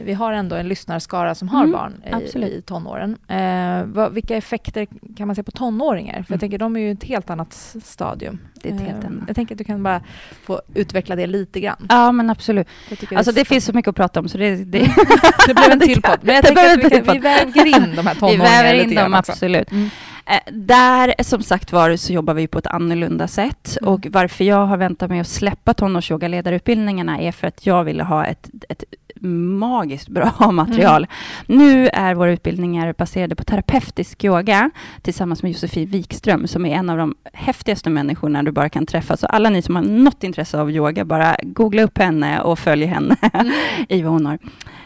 vi 0.04 0.12
har 0.12 0.32
ändå 0.32 0.56
en 0.56 0.68
lyssnarskara 0.68 1.34
som 1.34 1.48
har 1.48 1.60
Mm, 1.64 1.72
barn 1.72 2.02
i, 2.34 2.38
i 2.46 2.62
tonåren. 2.62 3.16
Eh, 3.28 3.84
vad, 3.94 4.12
vilka 4.12 4.36
effekter 4.36 4.86
kan 5.16 5.26
man 5.26 5.36
se 5.36 5.42
på 5.42 5.50
tonåringar? 5.50 6.12
För 6.12 6.18
jag 6.20 6.30
Mm. 6.30 6.38
tänker, 6.40 6.58
de 6.58 6.76
är 6.76 6.80
ju 6.80 6.90
ett 6.92 7.04
helt 7.04 7.30
annat 7.30 7.76
stadium. 7.84 8.38
Det 8.54 8.68
är 8.70 8.74
ett 8.74 8.80
helt 8.80 9.04
Eh, 9.04 9.06
annat. 9.10 9.24
Jag 9.26 9.36
tänker 9.36 9.54
att 9.54 9.58
du 9.58 9.64
kan 9.64 9.82
bara 9.82 10.00
få 10.44 10.60
utveckla 10.74 11.16
det 11.16 11.26
lite 11.26 11.60
grann. 11.60 11.86
Ja, 11.88 12.12
men 12.12 12.30
absolut. 12.30 12.66
Alltså 13.14 13.30
är 13.30 13.34
det 13.34 13.44
finns 13.44 13.64
så 13.64 13.72
mycket 13.72 13.88
att 13.88 13.96
prata 13.96 14.20
om, 14.20 14.28
så 14.28 14.38
det... 14.38 14.56
det 14.56 14.78
det 15.46 15.54
blev 15.54 15.70
en 15.70 15.80
till 15.88 16.02
podd. 16.02 16.18
Men 16.22 16.34
jag 16.34 16.44
Det 16.44 16.48
tänker 16.54 16.86
att 16.86 16.92
vi, 17.08 17.12
vi 17.12 17.18
väger 17.18 17.66
in 17.66 17.91
de 17.96 18.06
här 18.06 18.14
Vi 18.14 18.20
tonåringarna 18.20 18.62
väver 18.62 18.74
in 18.74 18.94
dem, 18.94 19.14
också. 19.14 19.32
absolut. 19.32 19.70
Mm. 19.72 19.90
Eh, 20.26 20.52
Där, 20.52 21.14
som 21.22 21.42
sagt 21.42 21.72
var, 21.72 21.96
så 21.96 22.12
jobbar 22.12 22.34
vi 22.34 22.46
på 22.46 22.58
ett 22.58 22.66
annorlunda 22.66 23.28
sätt. 23.28 23.76
Mm. 23.80 23.94
Och 23.94 24.06
varför 24.10 24.44
jag 24.44 24.66
har 24.66 24.76
väntat 24.76 25.10
med 25.10 25.20
att 25.20 25.28
släppa 25.28 25.74
tonårsyogaledarutbildningarna 25.74 27.18
är 27.20 27.32
för 27.32 27.46
att 27.46 27.66
jag 27.66 27.84
ville 27.84 28.02
ha 28.02 28.24
ett, 28.26 28.50
ett 28.68 28.84
magiskt 29.24 30.08
bra 30.08 30.32
material. 30.52 31.06
Nu 31.46 31.88
är 31.88 32.14
våra 32.14 32.30
utbildningar 32.32 32.94
baserade 32.98 33.34
på 33.34 33.44
terapeutisk 33.44 34.24
yoga 34.24 34.70
tillsammans 35.02 35.42
med 35.42 35.52
Josefin 35.52 35.88
Wikström 35.88 36.46
som 36.46 36.66
är 36.66 36.74
en 36.76 36.90
av 36.90 36.98
de 36.98 37.14
häftigaste 37.32 37.90
människorna 37.90 38.42
du 38.42 38.50
bara 38.50 38.68
kan 38.68 38.86
träffa. 38.86 39.16
Så 39.16 39.26
alla 39.26 39.50
ni 39.50 39.62
som 39.62 39.76
har 39.76 39.82
något 39.82 40.24
intresse 40.24 40.58
av 40.60 40.70
yoga, 40.70 41.04
bara 41.04 41.36
googla 41.42 41.82
upp 41.82 41.98
henne 41.98 42.40
och 42.40 42.58
följ 42.58 42.84
henne 42.86 43.16
i 43.88 44.02
vad 44.02 44.12
hon 44.12 44.26
har. 44.26 44.38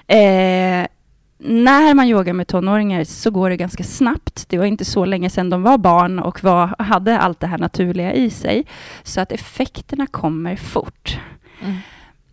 Eh, 0.08 0.86
när 1.38 1.94
man 1.94 2.06
yogar 2.06 2.32
med 2.32 2.46
tonåringar 2.46 3.04
så 3.04 3.30
går 3.30 3.50
det 3.50 3.56
ganska 3.56 3.84
snabbt. 3.84 4.44
Det 4.48 4.58
var 4.58 4.64
inte 4.64 4.84
så 4.84 5.04
länge 5.04 5.30
sedan 5.30 5.50
de 5.50 5.62
var 5.62 5.78
barn 5.78 6.18
och 6.18 6.44
var, 6.44 6.82
hade 6.82 7.18
allt 7.18 7.40
det 7.40 7.46
här 7.46 7.58
naturliga 7.58 8.12
i 8.14 8.30
sig. 8.30 8.66
Så 9.02 9.20
att 9.20 9.32
effekterna 9.32 10.06
kommer 10.06 10.56
fort. 10.56 11.18
Mm. 11.62 11.76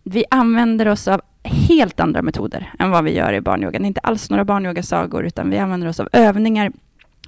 Vi 0.02 0.24
använder 0.30 0.88
oss 0.88 1.08
av 1.08 1.20
helt 1.44 2.00
andra 2.00 2.22
metoder 2.22 2.72
än 2.78 2.90
vad 2.90 3.04
vi 3.04 3.16
gör 3.16 3.32
i 3.32 3.40
barnyogan. 3.40 3.82
Det 3.82 3.86
är 3.86 3.88
inte 3.88 4.00
alls 4.00 4.30
några 4.30 4.44
barnyogasagor, 4.44 5.26
utan 5.26 5.50
vi 5.50 5.58
använder 5.58 5.88
oss 5.88 6.00
av 6.00 6.08
övningar 6.12 6.72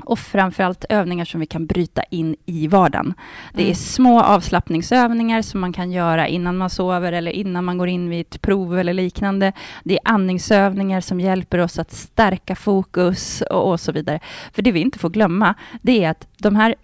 och 0.05 0.19
framförallt 0.19 0.85
övningar 0.89 1.25
som 1.25 1.41
vi 1.41 1.47
kan 1.47 1.67
bryta 1.67 2.03
in 2.11 2.37
i 2.47 2.67
vardagen. 2.69 3.15
Det 3.53 3.61
är 3.63 3.65
Mm. 3.65 3.75
små 3.75 4.21
avslappningsövningar 4.23 5.43
som 5.43 5.61
man 5.61 5.73
kan 5.73 5.93
göra 5.93 6.29
innan 6.29 6.57
man 6.57 6.71
sover 6.71 7.13
eller 7.13 7.31
innan 7.33 7.65
man 7.65 7.79
går 7.79 7.89
in 7.89 8.11
vid 8.11 8.21
ett 8.21 8.41
prov 8.41 8.79
eller 8.79 8.93
liknande. 8.93 9.53
Det 9.85 9.95
är 9.95 10.01
andningsövningar 10.05 11.01
som 11.01 11.21
hjälper 11.21 11.59
oss 11.59 11.79
att 11.79 11.93
stärka 11.93 12.57
fokus 12.57 13.43
och, 13.51 13.71
och 13.71 13.81
så 13.81 13.93
vidare. 13.93 14.21
För 14.53 14.63
det 14.63 14.73
vi 14.73 14.81
inte 14.81 14.99
får 14.99 15.11
glömma, 15.11 15.55
det 15.83 16.05
är 16.05 16.11
att 16.11 16.27
de 16.39 16.57
här 16.57 16.75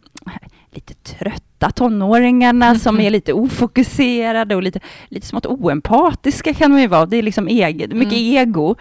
lite 0.75 0.95
trötta 0.95 1.71
tonåringarna 1.71 2.75
som 2.79 3.01
är 3.01 3.11
lite 3.11 3.33
ofokuserade 3.33 4.57
och 4.57 4.63
lite, 4.63 4.81
lite 5.09 5.27
smått 5.27 5.47
oempatiska 5.47 6.55
kan 6.55 6.71
de 6.73 6.81
ju 6.81 6.87
vara. 6.87 7.07
Det 7.07 7.17
är 7.17 7.23
liksom 7.23 7.49
egen, 7.49 7.99
mycket 7.99 8.13
Mm. 8.19 8.37
ego. 8.49 8.77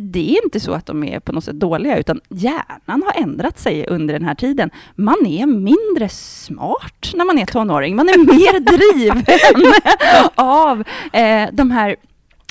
Det 0.00 0.30
är 0.30 0.44
inte 0.44 0.60
så 0.60 0.72
att 0.72 0.86
de 0.86 1.04
är 1.04 1.20
på 1.20 1.32
något 1.32 1.44
sätt 1.44 1.60
dåliga, 1.60 1.98
utan 1.98 2.20
hjärnan 2.28 3.02
har 3.02 3.22
ändrat 3.22 3.58
sig 3.58 3.86
under 3.86 4.14
den 4.14 4.24
här 4.24 4.34
tiden. 4.34 4.70
Man 4.94 5.26
är 5.26 5.46
mindre 5.46 6.08
smart 6.08 7.12
när 7.14 7.24
man 7.24 7.38
är 7.38 7.46
tonåring. 7.46 7.96
Man 7.96 8.08
är 8.08 8.18
mer 8.18 8.60
driven 8.76 9.72
av 10.34 10.84
eh, 11.12 11.48
de 11.52 11.70
här 11.70 11.96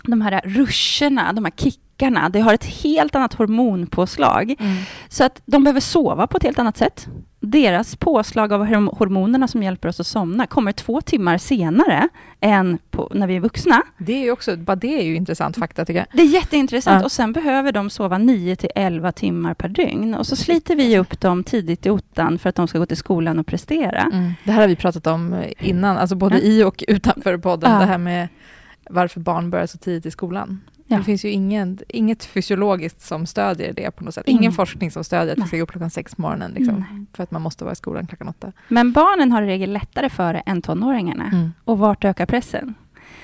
de 0.03 0.21
här 0.21 0.41
ruscherna, 0.45 1.33
de 1.33 1.45
här 1.45 1.51
kickarna, 1.97 2.29
det 2.29 2.39
har 2.39 2.53
ett 2.53 2.65
helt 2.65 3.15
annat 3.15 3.33
hormonpåslag. 3.33 4.55
Mm. 4.59 4.75
Så 5.09 5.23
att 5.23 5.41
de 5.45 5.63
behöver 5.63 5.79
sova 5.79 6.27
på 6.27 6.37
ett 6.37 6.43
helt 6.43 6.59
annat 6.59 6.77
sätt. 6.77 7.07
Deras 7.39 7.95
påslag 7.95 8.53
av 8.53 8.65
horm- 8.65 8.97
hormonerna 8.97 9.47
som 9.47 9.63
hjälper 9.63 9.89
oss 9.89 9.99
att 9.99 10.07
somna 10.07 10.47
kommer 10.47 10.71
två 10.71 11.01
timmar 11.01 11.37
senare 11.37 12.09
än 12.41 12.77
på, 12.91 13.11
när 13.15 13.27
vi 13.27 13.35
är 13.35 13.39
vuxna. 13.39 13.83
Det 13.97 14.13
är 14.13 14.23
ju 14.23 14.31
också, 14.31 14.57
bara 14.57 14.75
det 14.75 14.99
är 14.99 15.03
ju 15.03 15.15
intressant 15.15 15.57
fakta 15.57 15.85
tycker 15.85 15.99
jag. 15.99 16.07
Det 16.13 16.21
är 16.21 16.25
jätteintressant. 16.33 16.99
Ja. 17.01 17.05
Och 17.05 17.11
sen 17.11 17.33
behöver 17.33 17.71
de 17.71 17.89
sova 17.89 18.17
9 18.17 18.55
till 18.55 18.69
11 18.75 19.11
timmar 19.11 19.53
per 19.53 19.69
dygn. 19.69 20.15
Och 20.15 20.27
så 20.27 20.35
sliter 20.35 20.75
vi 20.75 20.97
upp 20.99 21.19
dem 21.21 21.43
tidigt 21.43 21.85
i 21.85 21.89
ottan 21.89 22.39
för 22.39 22.49
att 22.49 22.55
de 22.55 22.67
ska 22.67 22.79
gå 22.79 22.85
till 22.85 22.97
skolan 22.97 23.39
och 23.39 23.47
prestera. 23.47 24.11
Det 24.43 24.51
här 24.51 24.61
har 24.61 24.67
vi 24.67 24.75
pratat 24.75 25.07
om 25.07 25.43
innan, 25.59 25.97
alltså 25.97 26.15
både 26.15 26.35
Ja. 26.35 26.41
i 26.41 26.63
och 26.63 26.83
utanför 26.87 27.37
podden, 27.37 27.71
Ja. 27.73 27.79
det 27.79 27.85
här 27.85 27.97
med 27.97 28.27
varför 28.89 29.19
barn 29.19 29.49
börjar 29.49 29.65
så 29.67 29.77
tidigt 29.77 30.05
i 30.05 30.11
skolan. 30.11 30.61
Ja. 30.87 30.97
Det 30.97 31.03
finns 31.03 31.25
ju 31.25 31.29
ingen, 31.29 31.79
inget 31.87 32.25
fysiologiskt 32.25 33.01
som 33.01 33.25
stödjer 33.25 33.73
det 33.73 33.91
på 33.91 34.03
något 34.03 34.13
sätt. 34.13 34.23
Ingen 34.27 34.43
Ingen. 34.43 34.53
forskning 34.53 34.91
som 34.91 35.03
stödjer 35.03 35.33
att 35.33 35.43
vi 35.43 35.47
ska 35.47 35.57
gå 35.57 35.63
upp 35.63 35.71
klockan 35.71 35.89
sex 35.89 36.15
på 36.15 36.21
morgonen, 36.21 36.51
liksom, 36.51 37.07
för 37.13 37.23
att 37.23 37.31
man 37.31 37.41
måste 37.41 37.63
vara 37.63 37.73
i 37.73 37.75
skolan 37.75 38.07
klockan 38.07 38.27
åtta. 38.27 38.51
Men 38.67 38.91
barnen 38.91 39.31
har 39.31 39.41
i 39.41 39.45
regel 39.45 39.73
lättare 39.73 40.09
för 40.09 40.33
det 40.33 40.39
än 40.45 40.61
tonåringarna. 40.61 41.51
Och 41.63 41.77
vart 41.77 42.05
ökar 42.05 42.25
pressen? 42.25 42.75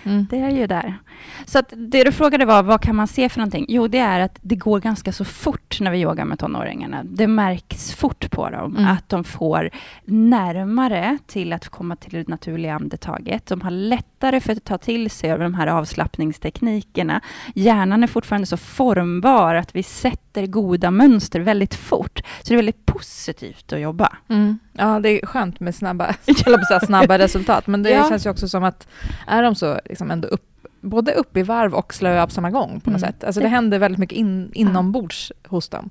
Mm. 0.03 0.27
Det 0.29 0.39
är 0.39 0.49
ju 0.49 0.67
där. 0.67 0.97
Så 1.45 1.59
att 1.59 1.73
det 1.77 2.03
du 2.03 2.11
frågade 2.11 2.45
var, 2.45 2.63
vad 2.63 2.81
kan 2.81 2.95
man 2.95 3.07
se 3.07 3.29
för 3.29 3.39
någonting? 3.39 3.65
Jo, 3.69 3.87
det 3.87 3.97
är 3.97 4.19
att 4.19 4.39
det 4.41 4.55
går 4.55 4.79
ganska 4.79 5.11
så 5.11 5.25
fort 5.25 5.77
när 5.81 5.91
vi 5.91 5.99
yogar 6.01 6.25
med 6.25 6.39
tonåringarna. 6.39 7.03
Det 7.03 7.27
märks 7.27 7.93
fort 7.95 8.31
på 8.31 8.49
dem 8.49 8.77
Mm. 8.77 8.91
att 8.91 9.09
de 9.09 9.23
får 9.23 9.69
närmare 10.05 11.17
till 11.27 11.53
att 11.53 11.69
komma 11.69 11.95
till 11.95 12.11
det 12.13 12.27
naturliga 12.27 12.75
andetaget. 12.75 13.45
De 13.45 13.61
har 13.61 13.71
lättare 13.71 14.39
för 14.39 14.51
att 14.53 14.63
ta 14.63 14.77
till 14.77 15.09
sig 15.09 15.31
av 15.31 15.39
de 15.39 15.53
här 15.53 15.67
avslappningsteknikerna. 15.67 17.21
Hjärnan 17.55 18.03
är 18.03 18.07
fortfarande 18.07 18.45
så 18.47 18.57
formbar 18.57 19.55
att 19.55 19.75
vi 19.75 19.83
sätter 19.83 20.45
goda 20.47 20.91
mönster 20.91 21.39
väldigt 21.39 21.75
fort. 21.75 22.21
Så 22.41 22.47
det 22.47 22.53
är 22.53 22.57
väldigt 22.57 22.85
positivt 22.93 23.73
att 23.73 23.79
jobba. 23.79 24.09
Mm. 24.29 24.59
Ja, 24.73 24.99
det 24.99 25.09
är 25.09 25.25
skönt 25.25 25.59
med 25.59 25.75
snabba, 25.75 26.13
snabba 26.85 27.17
resultat, 27.19 27.67
men 27.67 27.83
det 27.83 27.89
Ja. 27.89 28.09
känns 28.09 28.25
ju 28.25 28.29
också 28.29 28.47
som 28.49 28.63
att 28.63 28.87
är 29.27 29.43
de 29.43 29.55
så 29.55 29.79
liksom 29.85 30.11
ändå 30.11 30.27
upp, 30.27 30.49
både 30.81 31.11
upp 31.13 31.37
i 31.37 31.43
varv 31.43 31.73
och 31.73 31.93
slöa 31.93 32.25
på 32.27 32.31
samma 32.33 32.49
gång 32.49 32.79
på 32.81 32.89
något 32.91 33.01
Mm. 33.01 33.11
sätt. 33.13 33.23
Alltså 33.23 33.41
det 33.41 33.47
händer 33.47 33.79
väldigt 33.79 33.99
mycket 33.99 34.17
in, 34.17 34.51
inombords 34.53 35.31
hos 35.47 35.69
dem. 35.69 35.89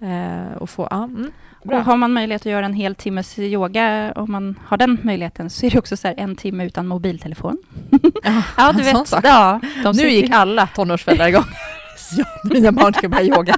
Eh, 0.00 0.56
och 0.56 0.70
få, 0.70 0.88
ja, 0.90 1.04
mm. 1.04 1.30
Och 1.62 1.72
har 1.72 1.96
man 1.96 2.12
möjlighet 2.12 2.42
att 2.42 2.52
göra 2.52 2.66
en 2.66 2.72
hel 2.74 2.94
timmes 2.94 3.38
yoga, 3.38 4.12
om 4.16 4.32
man 4.32 4.58
har 4.64 4.76
den 4.76 4.98
möjligheten, 5.02 5.50
så 5.50 5.66
är 5.66 5.70
det 5.70 5.78
också 5.78 5.96
så 5.96 6.14
en 6.16 6.36
timme 6.36 6.64
utan 6.64 6.86
mobiltelefon. 6.86 7.56
Ja, 8.22 8.42
Ja, 8.56 8.72
du 8.72 8.82
vet. 8.82 9.12
Ja, 9.22 9.60
nu 9.94 10.08
gick 10.10 10.30
alla 10.30 10.66
tonårsföräldrar 10.66 11.28
igång. 11.28 11.44
ja, 12.18 12.24
mina 12.44 12.72
barn 12.72 12.94
ska 12.94 13.08
börja 13.08 13.24
yoga. 13.24 13.54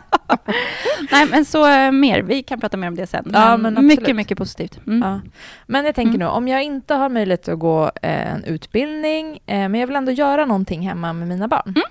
Nej, 1.12 1.26
men 1.30 1.44
så 1.44 1.68
eh, 1.70 1.92
mer. 1.92 2.22
Vi 2.22 2.42
kan 2.42 2.60
prata 2.60 2.76
mer 2.76 2.88
om 2.88 2.94
det 2.94 3.06
sen. 3.06 3.30
Ja, 3.32 3.56
men 3.56 3.66
absolut. 3.78 3.98
mycket, 4.00 4.16
mycket 4.16 4.38
posipositivt. 4.38 4.86
Mm. 4.86 5.08
Ja. 5.08 5.20
Men 5.66 5.84
jag 5.84 5.94
tänker 5.94 6.08
Mm. 6.14 6.18
nu, 6.18 6.26
om 6.26 6.48
jag 6.48 6.62
inte 6.62 6.94
har 6.94 7.08
möjlighet 7.08 7.48
att 7.48 7.58
gå 7.58 7.84
eh, 8.02 8.32
en 8.32 8.44
utbildning, 8.44 9.38
eh, 9.46 9.56
men 9.68 9.74
jag 9.74 9.86
vill 9.86 9.96
ändå 9.96 10.12
göra 10.12 10.46
någonting 10.46 10.88
hemma 10.88 11.12
med 11.12 11.28
mina 11.28 11.48
barn. 11.48 11.74
Tror 11.74 11.84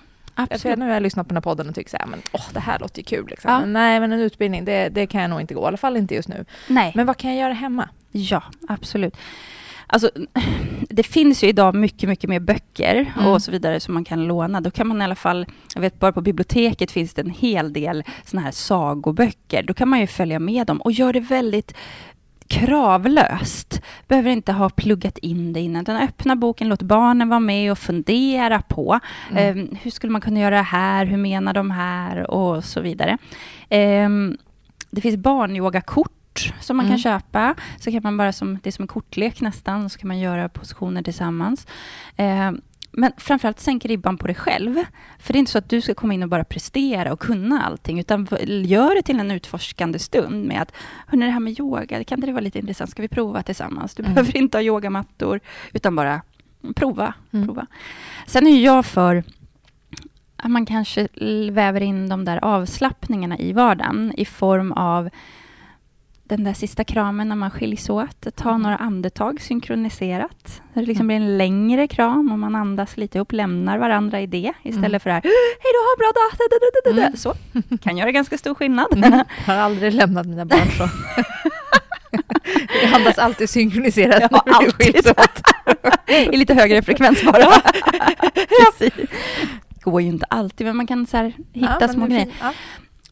Absolut. 0.50 0.78
nu 0.78 0.86
har 0.86 0.94
jag 0.94 1.04
lyssnat 1.04 1.28
på 1.28 1.30
den 1.30 1.38
här 1.38 1.42
podden 1.42 1.70
och 1.70 1.76
tycker 1.76 1.90
så 1.90 1.98
här, 1.98 2.06
men 2.06 2.22
åh, 2.32 2.42
det 2.54 2.60
här 2.60 2.80
låter 2.80 2.98
ju 3.00 3.04
kul. 3.04 3.28
Liksom. 3.30 3.52
Ja. 3.52 3.60
Men 3.60 3.74
nej, 3.74 4.00
men 4.00 4.12
en 4.12 4.20
utbildning, 4.20 4.66
det, 4.66 4.90
det 4.90 5.08
kan 5.08 5.22
jag 5.22 5.30
nog 5.30 5.42
inte 5.42 5.54
gå. 5.54 5.64
I 5.64 5.66
alla 5.68 5.78
fall 5.78 5.98
inte 5.98 6.16
just 6.16 6.30
nu. 6.30 6.46
Nej, 6.68 6.92
Men 6.96 7.06
vad 7.06 7.18
kan 7.18 7.30
jag 7.36 7.40
göra 7.40 7.54
hemma? 7.54 7.90
ja, 8.12 8.44
absolut. 8.68 9.18
Alltså, 9.92 10.10
det 10.90 11.04
finns 11.04 11.44
ju 11.44 11.48
idag 11.48 11.76
mycket, 11.76 12.10
mycket 12.10 12.30
mer 12.30 12.40
böcker 12.40 13.14
Mm. 13.18 13.28
och 13.32 13.42
så 13.42 13.52
vidare 13.52 13.80
som 13.80 13.94
man 13.94 14.04
kan 14.04 14.24
låna. 14.26 14.62
Då 14.62 14.72
kan 14.72 14.88
man 14.88 15.02
i 15.02 15.04
alla 15.04 15.16
fall, 15.16 15.46
jag 15.76 15.82
vet 15.82 16.00
bara 16.00 16.12
på 16.12 16.22
biblioteket 16.22 16.92
finns 16.92 17.14
det 17.14 17.22
en 17.22 17.30
hel 17.30 17.74
del 17.74 18.04
såna 18.26 18.42
här 18.42 18.52
sagoböcker. 18.52 19.64
Då 19.64 19.74
kan 19.74 19.90
man 19.90 20.00
ju 20.00 20.08
följa 20.08 20.40
med 20.40 20.68
dem 20.68 20.82
och 20.82 20.92
göra 20.92 21.12
det 21.12 21.20
väldigt 21.20 21.74
kravlöst. 22.48 23.82
Behöver 24.08 24.30
inte 24.32 24.52
ha 24.52 24.70
pluggat 24.70 25.18
in 25.18 25.54
det 25.54 25.60
innan, 25.60 25.82
utan 25.82 25.96
öppna 25.98 26.36
boken, 26.36 26.70
låt 26.70 26.82
barnen 26.82 27.30
vara 27.30 27.40
med 27.40 27.72
och 27.72 27.78
fundera 27.80 28.62
på 28.62 29.00
Mm. 29.32 29.60
eh, 29.60 29.78
hur 29.82 29.92
skulle 29.92 30.12
man 30.12 30.22
kunna 30.22 30.40
göra 30.40 30.56
det 30.56 30.62
här, 30.62 31.06
hur 31.06 31.18
menar 31.18 31.54
de 31.54 31.72
här 31.72 32.32
och 32.32 32.64
så 32.64 32.82
vidare. 32.82 33.18
Eh, 33.70 34.10
det 34.92 35.02
finns 35.02 35.18
barnyogakort 35.18 36.12
som 36.60 36.78
man 36.78 36.86
Mm. 36.86 36.94
kan 36.94 37.00
köpa. 37.00 37.56
Så 37.80 37.92
kan 37.92 38.04
man 38.04 38.18
bara 38.18 38.32
som, 38.34 38.60
det 38.64 38.70
är 38.70 38.72
som 38.72 38.84
en 38.84 38.88
kortlek 38.88 39.42
nästan, 39.42 39.90
så 39.90 40.00
kan 40.00 40.08
man 40.08 40.20
göra 40.20 40.50
positioner 40.50 41.04
tillsammans. 41.04 41.68
Eh, 42.16 42.52
men 42.94 43.12
framförallt 43.18 43.60
sänk 43.60 43.86
ribban 43.86 44.18
på 44.18 44.28
dig 44.28 44.36
själv. 44.36 44.76
För 45.20 45.34
det 45.34 45.38
är 45.38 45.40
inte 45.40 45.52
så 45.52 45.58
att 45.58 45.70
du 45.70 45.82
ska 45.82 45.94
komma 45.94 46.14
in 46.14 46.24
och 46.24 46.30
bara 46.30 46.44
prestera 46.44 47.14
och 47.14 47.20
kunna 47.20 47.64
allting, 47.64 48.00
utan 48.00 48.28
gör 48.66 48.96
det 48.96 49.02
till 49.02 49.20
en 49.20 49.32
utforskande 49.32 50.00
stund 50.00 50.46
med 50.46 50.62
att, 50.62 50.72
hörni, 51.08 51.26
det 51.26 51.32
här 51.32 51.40
med 51.40 51.60
yoga, 51.60 52.04
kan 52.04 52.18
inte 52.18 52.28
det 52.28 52.32
vara 52.34 52.44
lite 52.44 52.60
intressant? 52.60 52.90
Ska 52.90 53.02
vi 53.02 53.08
prova 53.08 53.44
tillsammans? 53.44 53.96
Du 53.96 54.04
mm. 54.04 54.14
behöver 54.14 54.38
inte 54.38 54.58
ha 54.58 54.64
yogamattor, 54.64 55.40
utan 55.74 55.96
bara 55.96 56.22
prova. 56.76 57.14
Mm. 57.32 57.48
prova. 57.48 57.68
Sen 58.28 58.48
är 58.48 58.64
jag 58.64 58.86
för 58.86 59.24
att 60.36 60.52
man 60.52 60.66
kanske 60.66 61.08
väver 61.52 61.82
in 61.82 62.10
de 62.10 62.26
där 62.26 62.44
avslappningarna 62.44 63.38
i 63.38 63.54
vardagen 63.54 64.14
i 64.18 64.26
form 64.26 64.72
av 64.72 65.10
den 66.36 66.44
där 66.44 66.54
sista 66.54 66.84
kramen 66.84 67.30
när 67.30 67.36
man 67.36 67.52
skiljs 67.52 67.90
åt. 67.90 68.36
Ta 68.36 68.50
mm. 68.50 68.62
några 68.62 68.78
andetag 68.78 69.42
synkroniserat. 69.42 70.62
Det 70.74 70.82
liksom 70.82 71.08
blir 71.08 71.18
en 71.18 71.38
längre 71.38 71.88
kram 71.88 72.32
och 72.32 72.40
man 72.40 72.56
andas 72.56 72.98
lite 72.98 73.18
ihop, 73.18 73.32
lämnar 73.32 73.78
varandra 73.78 74.22
i 74.22 74.26
det 74.26 74.54
istället 74.64 74.86
mm. 74.86 75.00
för 75.00 75.10
det 75.10 75.14
här 75.14 75.22
Hej 75.24 75.72
då, 75.74 75.98
bra 75.98 76.12
dag! 76.12 76.32
Mm. 77.00 77.18
Så, 77.18 77.34
kan 77.78 77.98
göra 77.98 78.12
ganska 78.12 78.38
stor 78.38 78.56
skillnad. 78.56 78.88
Mm. 78.94 79.14
Jag 79.14 79.54
har 79.54 79.62
aldrig 79.62 79.94
lämnat 79.94 80.26
mina 80.26 80.46
barn 80.46 80.68
så. 80.78 80.90
Vi 82.82 82.96
andas 82.96 83.18
alltid 83.18 83.50
synkroniserat 83.50 84.32
ja, 84.32 84.44
när 84.46 84.66
vi 84.66 84.72
skiljs 84.72 85.06
åt. 85.06 85.42
I 86.34 86.38
lite 86.38 86.54
högre 86.54 86.82
frekvens 86.82 87.24
bara. 87.24 87.46
Precis. 88.34 89.10
Det 89.70 89.82
går 89.82 90.02
ju 90.02 90.08
inte 90.08 90.26
alltid, 90.30 90.68
men 90.68 90.78
man 90.78 90.88
kan 90.88 91.06
så 91.06 91.32
hitta 91.54 91.78
ja, 91.80 91.88
små 91.88 92.08
grejer. 92.08 92.28
Ja. 92.42 92.54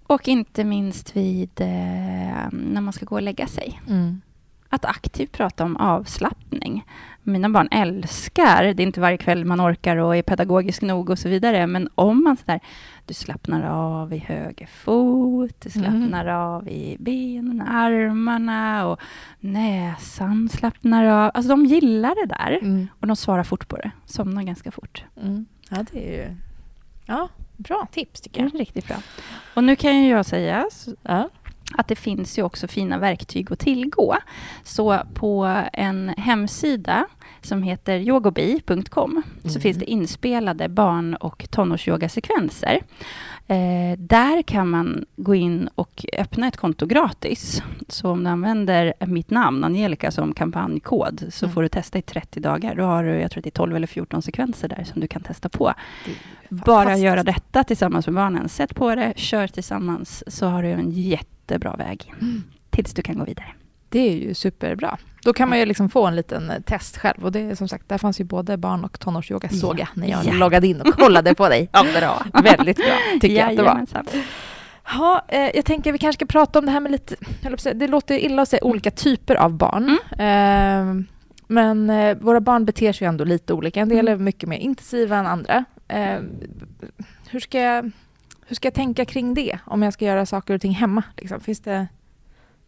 Och 0.09 0.27
inte 0.27 0.63
minst 0.63 1.15
vid 1.15 1.61
eh, 1.61 2.47
när 2.51 2.81
man 2.81 2.93
ska 2.93 3.05
gå 3.05 3.15
och 3.15 3.21
lägga 3.21 3.47
sig. 3.47 3.81
Mm. 3.87 4.21
Att 4.69 4.85
aktivt 4.85 5.31
prata 5.31 5.63
om 5.63 5.77
avslappning. 5.77 6.85
Mina 7.23 7.49
barn 7.49 7.67
älskar, 7.71 8.63
det 8.63 8.83
är 8.83 8.87
inte 8.87 9.01
varje 9.01 9.17
kväll 9.17 9.45
man 9.45 9.61
orkar 9.61 9.97
och 9.97 10.15
är 10.15 10.21
pedagogisk 10.21 10.81
nog 10.81 11.09
och 11.09 11.19
så 11.19 11.29
vidare, 11.29 11.67
men 11.67 11.89
om 11.95 12.23
man 12.23 12.37
sådär, 12.37 12.59
du 13.05 13.13
slappnar 13.13 13.63
av 13.63 14.13
i 14.13 14.17
höger 14.17 14.65
fot, 14.65 15.55
du 15.59 15.79
mm. 15.79 15.91
slappnar 15.91 16.25
mm. 16.25 16.35
av 16.35 16.67
i 16.67 16.97
benen, 16.99 17.61
armarna 17.61 18.87
och 18.87 18.99
näsan 19.39 20.49
slappnar 20.49 21.05
av. 21.05 21.31
Alltså 21.33 21.49
de 21.49 21.65
gillar 21.65 22.15
det 22.15 22.35
där 22.35 22.59
mm. 22.61 22.87
och 22.99 23.07
de 23.07 23.15
svarar 23.15 23.43
fort 23.43 23.67
på 23.67 23.75
det, 23.75 23.91
somnar 24.05 24.43
ganska 24.43 24.71
fort. 24.71 25.03
Mm. 25.21 25.45
Ja, 25.69 25.85
det 25.91 26.07
är 26.07 26.27
ju... 26.27 26.35
Ja, 27.05 27.29
Bra 27.59 27.87
tips, 27.91 28.21
tycker 28.21 28.41
jag. 28.41 28.59
riktigt 28.59 28.87
bra. 28.87 28.97
Och 29.53 29.63
nu 29.63 29.75
kan 29.75 30.03
ju 30.03 30.09
jag 30.09 30.25
säga 30.25 30.65
ja. 31.03 31.29
att 31.77 31.87
det 31.87 31.95
finns 31.95 32.39
ju 32.39 32.43
också 32.43 32.67
fina 32.67 32.97
verktyg 32.97 33.51
att 33.51 33.59
tillgå. 33.59 34.15
Så 34.63 34.99
på 35.13 35.63
en 35.73 36.09
hemsida 36.09 37.05
som 37.41 37.63
heter 37.63 37.97
yogobi.com 37.97 39.11
mm. 39.11 39.23
så 39.53 39.59
finns 39.59 39.77
det 39.77 39.85
inspelade 39.85 40.69
barn 40.69 41.15
och 41.15 41.47
tonårsyogasekvenser. 41.51 42.81
Eh, 43.47 43.97
där 43.97 44.41
kan 44.41 44.69
man 44.69 45.05
gå 45.15 45.35
in 45.35 45.69
och 45.75 46.05
öppna 46.17 46.47
ett 46.47 46.57
konto 46.57 46.85
gratis. 46.85 47.61
Så 47.87 48.09
om 48.09 48.23
du 48.23 48.29
använder 48.29 48.93
mitt 48.99 49.29
namn, 49.29 49.63
Angelica, 49.63 50.11
som 50.11 50.33
kampanjkod, 50.33 51.25
så 51.29 51.45
mm. 51.45 51.53
får 51.53 51.61
du 51.61 51.69
testa 51.69 51.97
i 51.97 52.01
30 52.01 52.39
dagar. 52.39 52.75
Då 52.75 52.83
har 52.83 53.03
du, 53.03 53.09
jag 53.09 53.31
tror 53.31 53.43
det 53.43 53.49
är 53.49 53.51
12 53.51 53.75
eller 53.75 53.87
14 53.87 54.21
sekvenser 54.21 54.67
där 54.67 54.83
som 54.83 55.01
du 55.01 55.07
kan 55.07 55.21
testa 55.21 55.49
på. 55.49 55.73
Bara 56.49 56.97
göra 56.97 57.23
detta 57.23 57.63
tillsammans 57.63 58.07
med 58.07 58.15
barnen. 58.15 58.49
Sätt 58.49 58.75
på 58.75 58.95
det, 58.95 59.13
kör 59.15 59.47
tillsammans, 59.47 60.23
så 60.27 60.47
har 60.47 60.63
du 60.63 60.69
en 60.69 60.91
jättebra 60.91 61.75
väg 61.75 62.13
mm. 62.21 62.43
tills 62.69 62.93
du 62.93 63.01
kan 63.01 63.17
gå 63.17 63.25
vidare. 63.25 63.53
Det 63.89 63.99
är 63.99 64.13
ju 64.13 64.33
superbra. 64.33 64.97
Då 65.23 65.33
kan 65.33 65.49
man 65.49 65.59
ju 65.59 65.65
liksom 65.65 65.89
få 65.89 66.05
en 66.05 66.15
liten 66.15 66.49
eh, 66.49 66.59
test 66.59 66.97
själv. 66.97 67.25
Och 67.25 67.31
det 67.31 67.39
är 67.39 67.55
som 67.55 67.67
sagt, 67.67 67.89
där 67.89 67.97
fanns 67.97 68.19
ju 68.19 68.23
både 68.23 68.57
barn 68.57 68.83
och 68.83 68.99
tonårsyoga, 68.99 69.49
såg 69.49 69.79
jag, 69.79 69.87
när 69.93 70.07
jag 70.07 70.25
ja. 70.25 70.33
loggade 70.33 70.67
in 70.67 70.81
och 70.81 70.93
kollade 70.93 71.35
på 71.35 71.49
dig. 71.49 71.69
ja, 71.73 71.85
bra. 71.99 72.25
Väldigt 72.43 72.77
bra, 72.77 72.95
tycker 73.21 73.35
jag 73.35 73.49
att 73.49 73.57
det 73.57 73.63
var. 73.63 73.85
Ja, 74.93 75.25
eh, 75.27 75.55
jag 75.55 75.65
tänker 75.65 75.91
vi 75.91 75.97
kanske 75.97 76.17
ska 76.17 76.25
prata 76.25 76.59
om 76.59 76.65
det 76.65 76.71
här 76.71 76.79
med 76.79 76.91
lite... 76.91 77.15
Det 77.73 77.87
låter 77.87 78.17
illa 78.17 78.41
att 78.41 78.49
säga 78.49 78.63
olika 78.63 78.91
typer 78.91 79.35
av 79.35 79.53
barn. 79.53 79.97
Mm. 80.17 80.99
Eh, 80.99 81.05
men 81.47 81.89
eh, 81.89 82.17
våra 82.17 82.39
barn 82.39 82.65
beter 82.65 82.93
sig 82.93 83.07
ändå 83.07 83.23
lite 83.23 83.53
olika. 83.53 83.81
En 83.81 83.89
del 83.89 84.07
mm. 84.07 84.13
är 84.19 84.23
mycket 84.23 84.49
mer 84.49 84.57
intensiva 84.57 85.17
än 85.17 85.27
andra. 85.27 85.65
Eh, 85.89 86.19
hur, 87.29 87.39
ska 87.39 87.59
jag, 87.59 87.91
hur 88.47 88.55
ska 88.55 88.65
jag 88.65 88.73
tänka 88.73 89.05
kring 89.05 89.33
det 89.33 89.59
om 89.65 89.81
jag 89.81 89.93
ska 89.93 90.05
göra 90.05 90.25
saker 90.25 90.53
och 90.53 90.61
ting 90.61 90.71
hemma? 90.71 91.03
Liksom? 91.17 91.39
Finns 91.39 91.59
det 91.59 91.87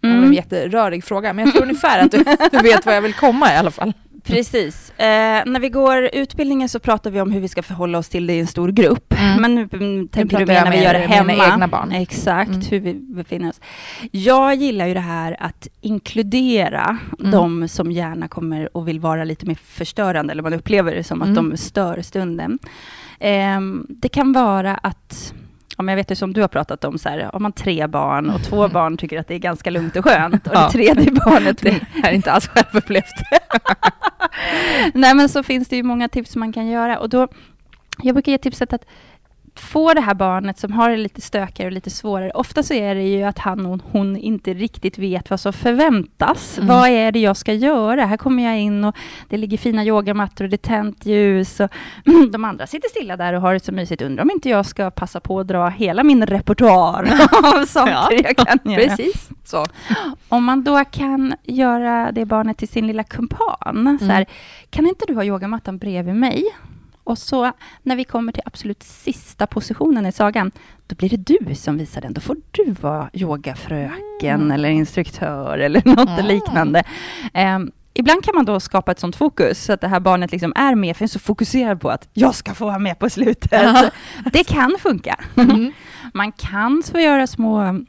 Mm. 0.03 0.15
Det 0.15 0.21
var 0.21 0.27
en 0.27 0.33
jätterörig 0.33 1.03
fråga, 1.03 1.33
men 1.33 1.45
jag 1.45 1.53
tror 1.53 1.63
ungefär 1.63 1.99
att 1.99 2.11
du, 2.11 2.17
du 2.51 2.57
vet 2.57 2.85
var 2.85 2.93
jag 2.93 3.01
vill 3.01 3.13
komma 3.13 3.53
i 3.53 3.57
alla 3.57 3.71
fall. 3.71 3.93
Precis. 4.23 4.91
Eh, 4.91 5.43
när 5.45 5.59
vi 5.59 5.69
går 5.69 6.09
utbildningen 6.13 6.69
så 6.69 6.79
pratar 6.79 7.11
vi 7.11 7.21
om 7.21 7.31
hur 7.31 7.39
vi 7.39 7.47
ska 7.47 7.63
förhålla 7.63 7.97
oss 7.97 8.09
till 8.09 8.27
det 8.27 8.33
i 8.33 8.39
en 8.39 8.47
stor 8.47 8.69
grupp. 8.69 9.13
Mm. 9.19 9.41
Men 9.41 9.55
nu 9.55 9.69
mm, 9.73 10.07
tänker 10.07 10.37
du 10.39 10.45
mer 10.45 10.63
när 10.63 10.71
vi 10.71 10.83
gör 10.83 10.93
det 10.93 10.99
hemma. 10.99 11.33
egna 11.33 11.67
barn. 11.67 11.91
Exakt, 11.91 12.49
mm. 12.49 12.61
hur 12.61 12.79
vi 12.79 12.93
befinner 12.93 13.49
oss. 13.49 13.61
Jag 14.11 14.55
gillar 14.55 14.87
ju 14.87 14.93
det 14.93 14.99
här 14.99 15.37
att 15.39 15.67
inkludera 15.81 16.97
mm. 17.19 17.31
de 17.31 17.67
som 17.67 17.91
gärna 17.91 18.27
kommer 18.27 18.77
och 18.77 18.87
vill 18.87 18.99
vara 18.99 19.23
lite 19.23 19.45
mer 19.45 19.55
förstörande, 19.55 20.31
eller 20.31 20.43
man 20.43 20.53
upplever 20.53 20.95
det 20.95 21.03
som 21.03 21.21
att 21.21 21.27
mm. 21.27 21.49
de 21.49 21.57
stör 21.57 22.01
stunden. 22.01 22.59
Eh, 23.21 23.61
det 23.89 24.09
kan 24.09 24.33
vara 24.33 24.75
att 24.75 25.33
om 25.77 25.87
jag 25.87 25.95
vet 25.95 26.11
ju 26.11 26.15
som 26.15 26.33
du 26.33 26.41
har 26.41 26.47
pratat 26.47 26.83
om, 26.83 26.97
så 26.97 27.09
här, 27.09 27.29
har 27.33 27.39
man 27.39 27.51
tre 27.51 27.87
barn 27.87 28.29
och 28.29 28.43
två 28.43 28.59
mm. 28.59 28.73
barn 28.73 28.97
tycker 28.97 29.19
att 29.19 29.27
det 29.27 29.33
är 29.33 29.39
ganska 29.39 29.69
lugnt 29.69 29.95
och 29.95 30.03
skönt 30.03 30.47
och 30.47 30.53
ja. 30.55 30.65
det 30.65 30.71
tredje 30.71 31.11
barnet... 31.11 31.57
Det 31.61 31.81
är 32.03 32.11
inte 32.11 32.31
alls 32.31 32.47
självupplevt. 32.47 33.05
Nej, 34.93 35.15
men 35.15 35.29
så 35.29 35.43
finns 35.43 35.67
det 35.67 35.75
ju 35.75 35.83
många 35.83 36.09
tips 36.09 36.35
man 36.35 36.53
kan 36.53 36.67
göra 36.67 36.99
och 36.99 37.09
då, 37.09 37.27
jag 38.01 38.15
brukar 38.15 38.31
ge 38.31 38.37
tipset 38.37 38.73
att 38.73 38.85
få 39.55 39.93
det 39.93 40.01
här 40.01 40.13
barnet 40.13 40.59
som 40.59 40.71
har 40.71 40.89
det 40.89 40.97
lite 40.97 41.21
stökigare 41.21 41.67
och 41.67 41.73
lite 41.73 41.89
svårare. 41.89 42.31
Ofta 42.31 42.63
så 42.63 42.73
är 42.73 42.95
det 42.95 43.01
ju 43.01 43.23
att 43.23 43.39
han 43.39 43.65
och 43.65 43.81
hon 43.91 44.17
inte 44.17 44.53
riktigt 44.53 44.97
vet 44.97 45.29
vad 45.29 45.39
som 45.39 45.53
förväntas. 45.53 46.57
Mm. 46.57 46.67
Vad 46.67 46.89
är 46.89 47.11
det 47.11 47.19
jag 47.19 47.37
ska 47.37 47.53
göra? 47.53 48.05
Här 48.05 48.17
kommer 48.17 48.43
jag 48.43 48.59
in 48.59 48.83
och 48.83 48.95
det 49.29 49.37
ligger 49.37 49.57
fina 49.57 49.85
yogamattor 49.85 50.45
och 50.45 50.49
det 50.49 50.55
är 50.55 50.67
tänt 50.67 51.05
ljus. 51.05 51.59
Och 51.59 51.69
de 52.31 52.45
andra 52.45 52.67
sitter 52.67 52.89
stilla 52.89 53.17
där 53.17 53.33
och 53.33 53.41
har 53.41 53.53
det 53.53 53.59
så 53.59 53.71
mysigt. 53.71 54.01
Undrar 54.01 54.23
om 54.23 54.31
inte 54.31 54.49
jag 54.49 54.65
ska 54.65 54.91
passa 54.91 55.19
på 55.19 55.39
att 55.39 55.47
dra 55.47 55.69
hela 55.69 56.03
min 56.03 56.25
repertoar 56.25 57.03
av 57.43 57.65
saker 57.65 57.91
ja, 57.91 58.09
jag 58.11 58.37
kan 58.37 58.71
göra. 58.71 58.87
Precis. 58.87 59.29
Så. 59.43 59.65
Om 60.29 60.43
man 60.43 60.63
då 60.63 60.83
kan 60.85 61.33
göra 61.43 62.11
det 62.11 62.25
barnet 62.25 62.57
till 62.57 62.67
sin 62.67 62.87
lilla 62.87 63.03
kumpan. 63.03 63.57
Mm. 63.71 63.99
Så 63.99 64.05
här, 64.05 64.25
kan 64.69 64.87
inte 64.87 65.05
du 65.07 65.15
ha 65.15 65.23
yogamattan 65.23 65.77
bredvid 65.77 66.15
mig? 66.15 66.43
Och 67.11 67.17
så 67.17 67.51
när 67.83 67.95
vi 67.95 68.03
kommer 68.03 68.31
till 68.31 68.43
absolut 68.45 68.83
sista 68.83 69.47
positionen 69.47 70.05
i 70.05 70.11
sagan, 70.11 70.51
då 70.87 70.95
blir 70.95 71.09
det 71.09 71.17
du 71.17 71.55
som 71.55 71.77
visar 71.77 72.01
den. 72.01 72.13
Då 72.13 72.21
får 72.21 72.37
du 72.51 72.71
vara 72.71 73.09
yogafröken 73.13 74.41
mm. 74.41 74.51
eller 74.51 74.69
instruktör 74.69 75.57
eller 75.57 75.81
något 75.85 76.09
mm. 76.09 76.25
liknande. 76.25 76.83
Um, 77.33 77.71
ibland 77.93 78.23
kan 78.23 78.35
man 78.35 78.45
då 78.45 78.59
skapa 78.59 78.91
ett 78.91 78.99
sånt 78.99 79.15
fokus, 79.15 79.63
så 79.63 79.73
att 79.73 79.81
det 79.81 79.87
här 79.87 79.99
barnet 79.99 80.31
liksom 80.31 80.53
är 80.55 80.75
med, 80.75 80.97
för 80.97 81.03
är 81.03 81.07
så 81.07 81.19
fokuserad 81.19 81.81
på 81.81 81.89
att 81.89 82.09
jag 82.13 82.35
ska 82.35 82.53
få 82.53 82.65
vara 82.65 82.79
med 82.79 82.99
på 82.99 83.09
slutet. 83.09 83.93
det 84.31 84.43
kan 84.43 84.75
funka. 84.79 85.19
Mm. 85.35 85.71
man 86.13 86.31
kan 86.31 86.83
få 86.91 86.99
göra 86.99 87.27
små 87.27 87.79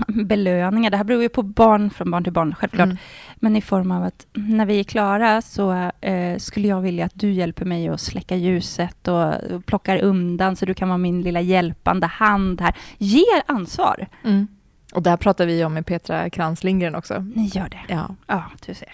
belöningar. 0.08 0.90
Det 0.90 0.96
här 0.96 1.04
beror 1.04 1.22
ju 1.22 1.28
på 1.28 1.42
barn 1.42 1.90
från 1.90 2.10
barn 2.10 2.24
till 2.24 2.32
barn, 2.32 2.54
självklart. 2.54 2.86
Mm. 2.86 2.96
Men 3.36 3.56
i 3.56 3.60
form 3.60 3.90
av 3.90 4.02
att 4.02 4.26
när 4.32 4.66
vi 4.66 4.80
är 4.80 4.84
klara 4.84 5.42
så 5.42 5.90
eh, 6.00 6.38
skulle 6.38 6.68
jag 6.68 6.80
vilja 6.80 7.04
att 7.04 7.14
du 7.14 7.32
hjälper 7.32 7.64
mig 7.64 7.88
att 7.88 8.00
släcka 8.00 8.36
ljuset 8.36 9.08
och, 9.08 9.34
och 9.34 9.66
plockar 9.66 9.98
undan 10.02 10.56
så 10.56 10.66
du 10.66 10.74
kan 10.74 10.88
vara 10.88 10.98
min 10.98 11.22
lilla 11.22 11.40
hjälpande 11.40 12.06
hand 12.06 12.60
här. 12.60 12.74
Ge 12.98 13.24
ansvar. 13.46 14.06
Mm. 14.24 14.46
Och 14.94 15.02
det 15.02 15.10
här 15.10 15.16
pratar 15.16 15.46
vi 15.46 15.64
om 15.64 15.74
med 15.74 15.86
Petra 15.86 16.30
Krantz 16.30 16.64
Lindgren 16.64 16.94
också. 16.94 17.26
Ni 17.34 17.50
gör 17.54 17.68
det? 17.68 17.80
Ja. 17.88 18.14
Ja, 18.26 18.44
du 18.66 18.74
ser. 18.74 18.92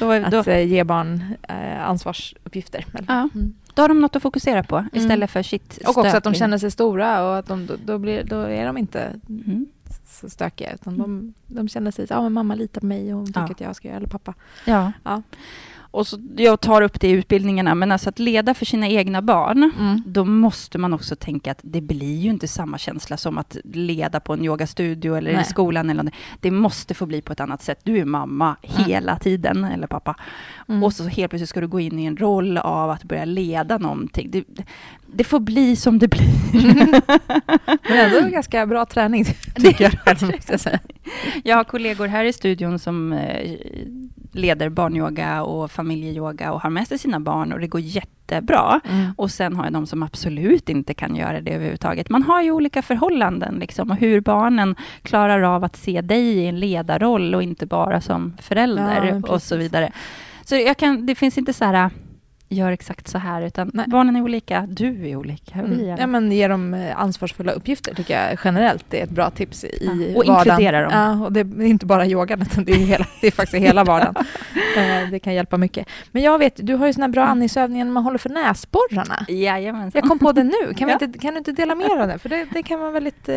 Då, 0.00 0.18
då... 0.30 0.38
Att 0.38 0.46
eh, 0.46 0.66
ge 0.66 0.84
barn 0.84 1.36
eh, 1.48 1.88
ansvarsuppgifter. 1.88 2.86
Ja. 3.08 3.28
Mm. 3.34 3.54
Då 3.74 3.82
har 3.82 3.88
de 3.88 4.00
något 4.00 4.16
att 4.16 4.22
fokusera 4.22 4.62
på 4.62 4.84
istället 4.92 5.16
mm. 5.16 5.28
för 5.28 5.42
sitt 5.42 5.78
Och 5.86 5.98
också 5.98 6.16
att 6.16 6.24
de 6.24 6.34
känner 6.34 6.58
sig 6.58 6.70
stora 6.70 7.28
och 7.28 7.38
att 7.38 7.46
de, 7.46 7.68
då, 7.84 7.98
blir, 7.98 8.24
då 8.24 8.40
är 8.40 8.66
de 8.66 8.78
inte 8.78 9.20
mm 9.28 9.66
så 10.14 10.30
stökiga, 10.30 10.74
utan 10.74 10.98
de, 10.98 11.04
mm. 11.04 11.34
de 11.46 11.68
känner 11.68 11.90
sig 11.90 12.06
så 12.06 12.22
men 12.22 12.32
mamma 12.32 12.54
litar 12.54 12.80
på 12.80 12.86
mig 12.86 13.14
och 13.14 13.18
hon 13.18 13.26
tycker 13.26 13.40
ja. 13.40 13.50
att 13.50 13.60
jag 13.60 13.76
ska 13.76 13.88
göra, 13.88 13.96
eller 13.96 14.08
pappa. 14.08 14.34
Ja. 14.64 14.92
ja. 15.04 15.22
Och 15.94 16.06
så, 16.06 16.18
jag 16.36 16.60
tar 16.60 16.82
upp 16.82 17.00
det 17.00 17.08
i 17.08 17.10
utbildningarna, 17.10 17.74
men 17.74 17.92
alltså 17.92 18.08
att 18.08 18.18
leda 18.18 18.54
för 18.54 18.64
sina 18.66 18.88
egna 18.88 19.22
barn, 19.22 19.70
mm. 19.78 20.02
då 20.06 20.24
måste 20.24 20.78
man 20.78 20.92
också 20.92 21.16
tänka 21.16 21.50
att 21.50 21.60
det 21.62 21.80
blir 21.80 22.16
ju 22.16 22.30
inte 22.30 22.48
samma 22.48 22.78
känsla 22.78 23.16
som 23.16 23.38
att 23.38 23.56
leda 23.64 24.20
på 24.20 24.32
en 24.32 24.44
yogastudio 24.44 25.14
eller 25.14 25.32
Nej. 25.32 25.42
i 25.42 25.44
skolan. 25.44 25.90
Eller 25.90 26.10
det 26.40 26.50
måste 26.50 26.94
få 26.94 27.06
bli 27.06 27.22
på 27.22 27.32
ett 27.32 27.40
annat 27.40 27.62
sätt. 27.62 27.80
Du 27.82 27.98
är 27.98 28.04
mamma 28.04 28.56
mm. 28.62 28.84
hela 28.84 29.18
tiden, 29.18 29.64
eller 29.64 29.86
pappa. 29.86 30.16
Mm. 30.68 30.82
Och 30.82 30.92
så 30.92 31.04
helt 31.04 31.30
plötsligt 31.30 31.48
ska 31.48 31.60
du 31.60 31.68
gå 31.68 31.80
in 31.80 31.98
i 31.98 32.04
en 32.04 32.16
roll 32.16 32.58
av 32.58 32.90
att 32.90 33.04
börja 33.04 33.24
leda 33.24 33.78
någonting. 33.78 34.30
Det, 34.30 34.44
det 35.06 35.24
får 35.24 35.40
bli 35.40 35.76
som 35.76 35.98
det 35.98 36.08
blir. 36.08 37.00
men 37.88 37.98
ändå 37.98 38.18
en 38.18 38.32
ganska 38.32 38.66
bra 38.66 38.84
träning, 38.86 39.24
tycker 39.54 40.00
jag. 40.04 40.80
jag 41.44 41.56
har 41.56 41.64
kollegor 41.64 42.06
här 42.06 42.24
i 42.24 42.32
studion 42.32 42.78
som 42.78 43.12
eh, 43.12 43.58
leder 44.34 44.68
barnyoga 44.68 45.42
och 45.42 45.70
familjeyoga 45.70 46.52
och 46.52 46.60
har 46.60 46.70
med 46.70 46.88
sig 46.88 46.98
sina 46.98 47.20
barn 47.20 47.52
och 47.52 47.60
det 47.60 47.66
går 47.66 47.80
jättebra. 47.80 48.80
Mm. 48.84 49.12
Och 49.16 49.30
sen 49.30 49.56
har 49.56 49.64
jag 49.64 49.72
de 49.72 49.86
som 49.86 50.02
absolut 50.02 50.68
inte 50.68 50.94
kan 50.94 51.16
göra 51.16 51.40
det 51.40 51.54
överhuvudtaget. 51.54 52.10
Man 52.10 52.22
har 52.22 52.42
ju 52.42 52.50
olika 52.50 52.82
förhållanden 52.82 53.54
liksom, 53.54 53.90
och 53.90 53.96
hur 53.96 54.20
barnen 54.20 54.76
klarar 55.02 55.42
av 55.42 55.64
att 55.64 55.76
se 55.76 56.00
dig 56.00 56.24
i 56.24 56.46
en 56.46 56.60
ledarroll 56.60 57.34
och 57.34 57.42
inte 57.42 57.66
bara 57.66 58.00
som 58.00 58.36
förälder 58.40 59.20
Ja, 59.24 59.32
och 59.32 59.42
så 59.42 59.56
vidare. 59.56 59.92
Så 60.44 60.56
jag 60.56 60.76
kan, 60.76 61.06
det 61.06 61.14
finns 61.14 61.38
inte 61.38 61.52
så 61.52 61.64
här, 61.64 61.90
gör 62.48 62.72
exakt 62.72 63.08
så 63.08 63.18
här, 63.18 63.42
utan 63.42 63.70
Nej. 63.74 63.86
barnen 63.88 64.16
är 64.16 64.22
olika, 64.22 64.66
du 64.68 65.08
är 65.08 65.16
olika, 65.16 65.62
vi 65.62 65.74
Mm. 65.74 65.88
är 65.94 65.98
Ja, 65.98 66.06
men 66.06 66.32
ge 66.32 66.48
dem 66.48 66.74
eh, 66.74 67.00
ansvarsfulla 67.00 67.52
uppgifter 67.52 67.94
tycker 67.94 68.20
jag 68.28 68.38
generellt 68.44 68.84
det 68.88 69.00
är 69.00 69.04
ett 69.04 69.10
bra 69.10 69.30
tips 69.30 69.64
i 69.64 69.78
Ja, 69.80 69.92
och 70.20 70.26
vardagen. 70.26 70.38
inkludera 70.52 70.80
dem. 70.82 70.90
Ja, 70.92 71.24
och 71.26 71.32
det 71.32 71.40
är 71.40 71.62
inte 71.62 71.86
bara 71.86 72.06
yogan, 72.06 72.42
utan 72.42 72.64
det 72.64 72.72
är, 72.72 72.76
hela, 72.76 73.06
det 73.20 73.26
är 73.26 73.30
faktiskt 73.30 73.62
hela 73.64 73.84
vardagen. 73.84 74.14
Eh, 74.76 75.10
det 75.10 75.18
kan 75.18 75.34
hjälpa 75.34 75.56
mycket. 75.56 75.88
Men 76.12 76.22
jag 76.22 76.38
vet, 76.38 76.66
du 76.66 76.74
har 76.74 76.86
ju 76.86 76.92
såna 76.92 77.08
bra 77.08 77.24
andningsövningar 77.26 77.84
när 77.84 77.92
man 77.92 78.02
håller 78.04 78.18
för 78.18 78.28
näsborrarna. 78.28 79.24
Jajamensan. 79.28 80.00
Jag 80.00 80.08
kom 80.08 80.18
på 80.18 80.32
det 80.32 80.42
nu. 80.44 80.74
Kan, 80.76 80.86
vi 80.88 80.92
Ja. 81.00 81.06
inte, 81.06 81.18
kan 81.18 81.34
du 81.34 81.38
inte 81.38 81.52
dela 81.52 81.74
mer 81.74 81.96
av 82.00 82.08
det? 82.08 82.18
För 82.18 82.28
det, 82.28 82.46
det 82.52 82.62
kan 82.62 82.80
vara 82.80 82.90
väldigt 82.90 83.28
eh, 83.28 83.36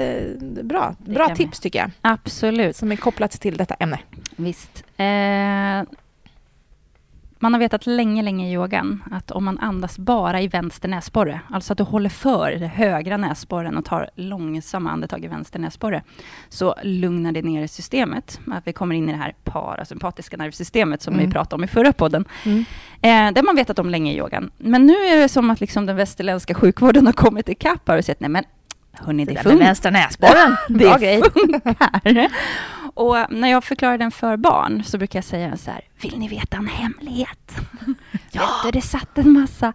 bra. 0.64 0.96
Bra 1.06 1.28
vi. 1.30 1.36
tips 1.36 1.60
tycker 1.60 1.80
jag, 1.80 1.92
Absolut. 2.02 2.76
som 2.76 2.92
är 2.92 2.96
kopplat 2.96 3.32
till 3.32 3.58
detta 3.58 3.74
ämne. 3.74 4.00
Visst. 4.36 4.84
Eh, 4.98 5.06
man 7.40 7.54
har 7.54 7.60
vetat 7.60 7.86
länge, 7.86 8.22
länge 8.22 8.48
i 8.50 8.54
yogan 8.54 9.04
att 9.12 9.32
om 9.32 9.46
man 9.46 9.60
andas 9.60 9.98
bara 10.00 10.42
i 10.42 10.48
vänster 10.48 10.90
näsborre, 10.90 11.40
alltså 11.50 11.74
att 11.74 11.78
du 11.78 11.84
håller 11.84 12.10
för 12.10 12.52
den 12.52 12.70
högra 12.70 13.18
näsborren 13.18 13.78
och 13.78 13.86
tar 13.86 14.10
långsamma 14.16 14.92
andetag 14.92 15.26
i 15.26 15.28
vänster 15.28 15.60
näsborre, 15.60 16.04
så 16.50 16.76
lugnar 16.84 17.32
det 17.32 17.42
ner 17.42 17.68
systemet. 17.68 18.40
Att 18.52 18.68
vi 18.68 18.74
kommer 18.74 18.96
in 18.96 19.10
i 19.10 19.12
det 19.12 19.18
här 19.18 19.36
parasympatiska 19.44 20.38
nervsystemet 20.38 21.02
som 21.02 21.14
Mm. 21.14 21.26
vi 21.26 21.32
pratade 21.34 21.56
om 21.56 21.64
i 21.64 21.68
förra 21.68 21.94
podden. 21.94 22.26
Mm. 22.46 22.60
Eh, 23.02 23.34
det 23.34 23.40
har 23.40 23.44
man 23.46 23.56
vetat 23.56 23.80
om 23.80 23.90
länge 23.90 24.12
i 24.14 24.18
yogan. 24.18 24.52
Men 24.58 24.86
nu 24.86 24.94
är 24.94 25.18
det 25.22 25.30
som 25.30 25.50
att 25.50 25.62
liksom 25.62 25.86
den 25.86 25.96
västerländska 25.96 26.54
sjukvården 26.54 27.06
har 27.06 27.14
kommit 27.14 27.50
ikapp 27.50 27.88
här 27.90 27.98
och 27.98 28.06
sett, 28.06 28.20
nej 28.20 28.30
men 28.30 28.44
hörni, 28.94 29.26
det, 29.26 29.34
med 29.34 29.44
funkar. 29.44 29.66
vänster 29.66 29.92
näsborren. 29.92 30.56
Bra 30.70 30.94
det 30.98 31.00
grej. 31.00 31.22
funkar. 31.34 32.28
Och 32.98 33.18
när 33.30 33.48
jag 33.48 33.64
förklarar 33.64 33.98
den 33.98 34.12
för 34.12 34.38
barn 34.38 34.84
så 34.84 34.98
brukar 34.98 35.18
jag 35.18 35.24
säga 35.24 35.58
så 35.58 35.72
här, 35.72 35.82
vill 36.02 36.20
ni 36.20 36.28
veta 36.28 36.58
en 36.58 36.68
hemlighet? 36.68 37.56
ja. 38.32 38.50
det 38.74 38.82
satt 38.82 39.18
en 39.18 39.32
massa 39.32 39.74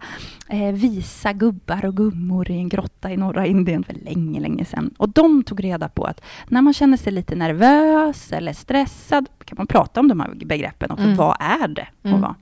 eh, 0.49 0.71
visa 0.73 1.33
gubbar 1.33 1.85
och 1.85 1.97
gummor 1.97 2.51
i 2.51 2.53
en 2.53 2.69
grotta 2.69 3.11
i 3.11 3.17
norra 3.17 3.45
Indien 3.45 3.83
för 3.83 3.93
länge, 3.93 4.39
länge 4.39 4.65
sedan. 4.65 4.93
Och 4.97 5.09
de 5.09 5.43
tog 5.43 5.63
reda 5.63 5.89
på 5.89 6.05
att 6.05 6.21
när 6.47 6.61
man 6.61 6.73
känner 6.73 6.97
sig 6.97 7.13
lite 7.13 7.35
nervös 7.35 8.31
eller 8.31 8.53
stressad 8.53 9.29
kan 9.45 9.55
man 9.57 9.67
prata 9.67 9.99
om 9.99 10.07
de 10.07 10.19
här 10.19 10.31
begreppen 10.45 10.91
också. 10.91 11.03
Mm. 11.03 11.15
Vad 11.15 11.37
är 11.39 11.67
det? 11.67 11.87
Och 12.01 12.09
Mm. 12.09 12.21
vad? 12.21 12.35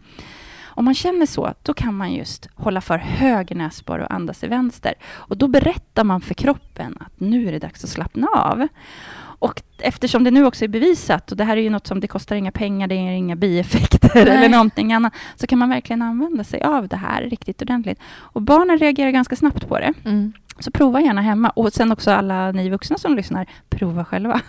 Om 0.74 0.86
man 0.86 0.94
känner 0.94 1.26
så, 1.26 1.54
då 1.64 1.74
kan 1.74 1.96
man 1.98 2.14
just 2.14 2.50
hålla 2.56 2.82
för 2.82 2.98
höger 2.98 3.56
näsborre 3.56 4.06
och 4.06 4.14
andas 4.14 4.44
i 4.44 4.48
vänster. 4.48 4.94
Och 5.04 5.38
då 5.38 5.48
berättar 5.48 6.04
man 6.04 6.22
för 6.22 6.34
kroppen 6.34 6.98
att 7.00 7.20
nu 7.20 7.48
är 7.48 7.52
det 7.52 7.60
dags 7.60 7.84
att 7.84 7.90
slappna 7.90 8.28
av. 8.28 8.68
Och 9.42 9.62
eftersom 9.78 10.24
det 10.24 10.32
nu 10.32 10.46
också 10.46 10.64
är 10.64 10.68
bevisat, 10.68 11.32
och 11.32 11.38
det 11.38 11.44
här 11.44 11.58
är 11.58 11.62
ju 11.62 11.70
något 11.70 11.88
som 11.88 12.00
det 12.00 12.08
kostar 12.08 12.36
inga 12.36 12.52
pengar, 12.52 12.88
det 12.88 12.96
är 12.96 13.12
inga 13.12 13.36
bieffekter 13.36 14.12
Nej. 14.16 14.24
eller 14.24 14.50
någonting 14.50 14.94
annat, 14.94 15.14
så 15.36 15.48
kan 15.48 15.60
man 15.60 15.70
verkligen 15.70 16.02
använda 16.02 16.44
sig 16.44 16.62
av 16.62 16.88
det 16.88 16.96
här 16.96 17.22
riktigt 17.22 17.62
ordentligt. 17.62 18.00
Och 18.10 18.42
barnen 18.42 18.78
reagerar 18.78 19.12
ganska 19.12 19.36
snabbt 19.36 19.68
på 19.68 19.80
det. 19.80 19.94
Mm. 20.06 20.34
Så 20.60 20.72
prova 20.72 21.02
gärna 21.02 21.22
hemma. 21.22 21.50
Och 21.50 21.74
sen 21.74 21.92
också 21.92 22.12
alla 22.12 22.52
ni 22.52 22.70
vuxna 22.70 22.98
som 22.98 23.16
lyssnar, 23.16 23.48
prova 23.70 24.06
själva. 24.06 24.42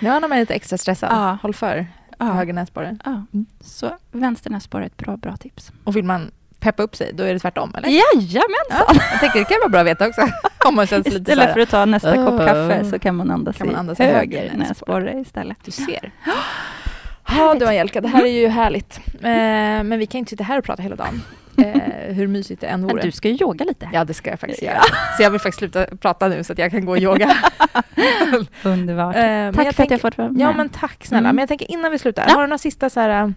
Ja, 0.00 0.18
när 0.18 0.28
man 0.28 0.32
är 0.32 0.40
lite 0.40 0.54
extra 0.54 0.78
stressad. 0.78 1.12
Ja. 1.12 1.38
Håll 1.42 1.54
för 1.54 1.86
ja. 2.18 2.24
höger 2.24 2.52
näsborre. 2.52 2.96
Ja. 3.04 3.24
Så 3.60 3.96
vänster 4.12 4.50
näsborre 4.50 4.82
är 4.82 4.86
ett 4.86 4.96
bra, 4.96 5.16
bra 5.16 5.36
tips. 5.36 5.72
Och 5.84 5.96
vill 5.96 6.04
man 6.04 6.30
peppa 6.62 6.82
upp 6.82 6.96
sig, 6.96 7.10
då 7.14 7.24
är 7.24 7.32
det 7.32 7.38
tvärtom, 7.38 7.74
eller? 7.78 7.88
Jajamensan! 7.88 8.46
Ja, 8.70 8.94
jag 9.10 9.20
tänker 9.20 9.38
det 9.38 9.44
kan 9.44 9.56
vara 9.60 9.68
bra 9.68 9.80
att 9.80 9.86
veta 9.86 10.08
också. 10.08 10.20
Om 10.66 10.74
man 10.74 10.86
känns 10.86 11.06
lite 11.06 11.18
Istället 11.18 11.46
här, 11.46 11.52
för 11.52 11.60
att 11.60 11.68
ta 11.70 11.84
nästa 11.84 12.16
kopp 12.16 12.34
"Åh." 12.40 12.46
kaffe 12.46 12.84
så 12.90 12.98
kan 12.98 13.14
man 13.16 13.30
andas 13.30 13.56
Kan 13.56 13.66
man 13.66 13.76
andas 13.76 14.00
i 14.00 14.04
höger 14.04 14.52
näsborre. 14.56 15.20
istället. 15.20 15.58
Du 15.64 15.70
ser. 15.70 16.10
Ja 17.36 17.54
du 17.54 17.66
Angelica, 17.66 18.00
det 18.00 18.08
här 18.08 18.22
är 18.24 18.26
ju 18.40 18.48
härligt. 18.48 19.00
Eh, 19.14 19.20
men 19.84 19.98
vi 19.98 20.06
kan 20.06 20.18
inte 20.18 20.30
sitta 20.30 20.44
här 20.44 20.58
och 20.58 20.64
prata 20.64 20.82
hela 20.82 20.96
dagen. 20.96 21.22
Eh, 21.56 22.14
hur 22.14 22.26
mysigt 22.26 22.60
det 22.60 22.66
än 22.66 22.82
vore. 22.82 23.02
du 23.02 23.12
ska 23.12 23.28
ju 23.28 23.34
yoga 23.40 23.64
lite. 23.64 23.88
Ja, 23.92 24.04
det 24.04 24.14
ska 24.14 24.30
jag 24.30 24.40
faktiskt 24.40 24.62
göra. 24.62 24.80
Så 25.16 25.22
jag 25.22 25.30
vill 25.30 25.40
faktiskt 25.40 25.58
sluta 25.58 25.86
prata 26.00 26.28
nu 26.28 26.44
så 26.44 26.52
att 26.52 26.58
jag 26.58 26.70
kan 26.70 26.84
gå 26.84 26.92
och 26.92 26.98
yoga. 26.98 27.36
Underbart. 28.62 29.16
Eh, 29.16 29.20
Tack 29.22 29.26
jag 29.26 29.54
för 29.54 29.60
att 29.70 29.76
tänker- 29.76 29.94
jag 29.94 30.00
fått 30.00 30.18
vara 30.18 30.28
med. 30.28 30.40
Ja, 30.40 30.52
men 30.52 30.68
tack 30.68 31.06
snälla. 31.06 31.28
Mm. 31.28 31.36
Men 31.36 31.42
jag 31.42 31.48
tänker 31.48 31.70
innan 31.70 31.90
vi 31.90 31.98
slutar, 31.98 32.24
Ja. 32.28 32.34
har 32.34 32.40
du 32.40 32.46
några 32.46 32.58
sista 32.58 32.90
så 32.90 33.00
här, 33.00 33.32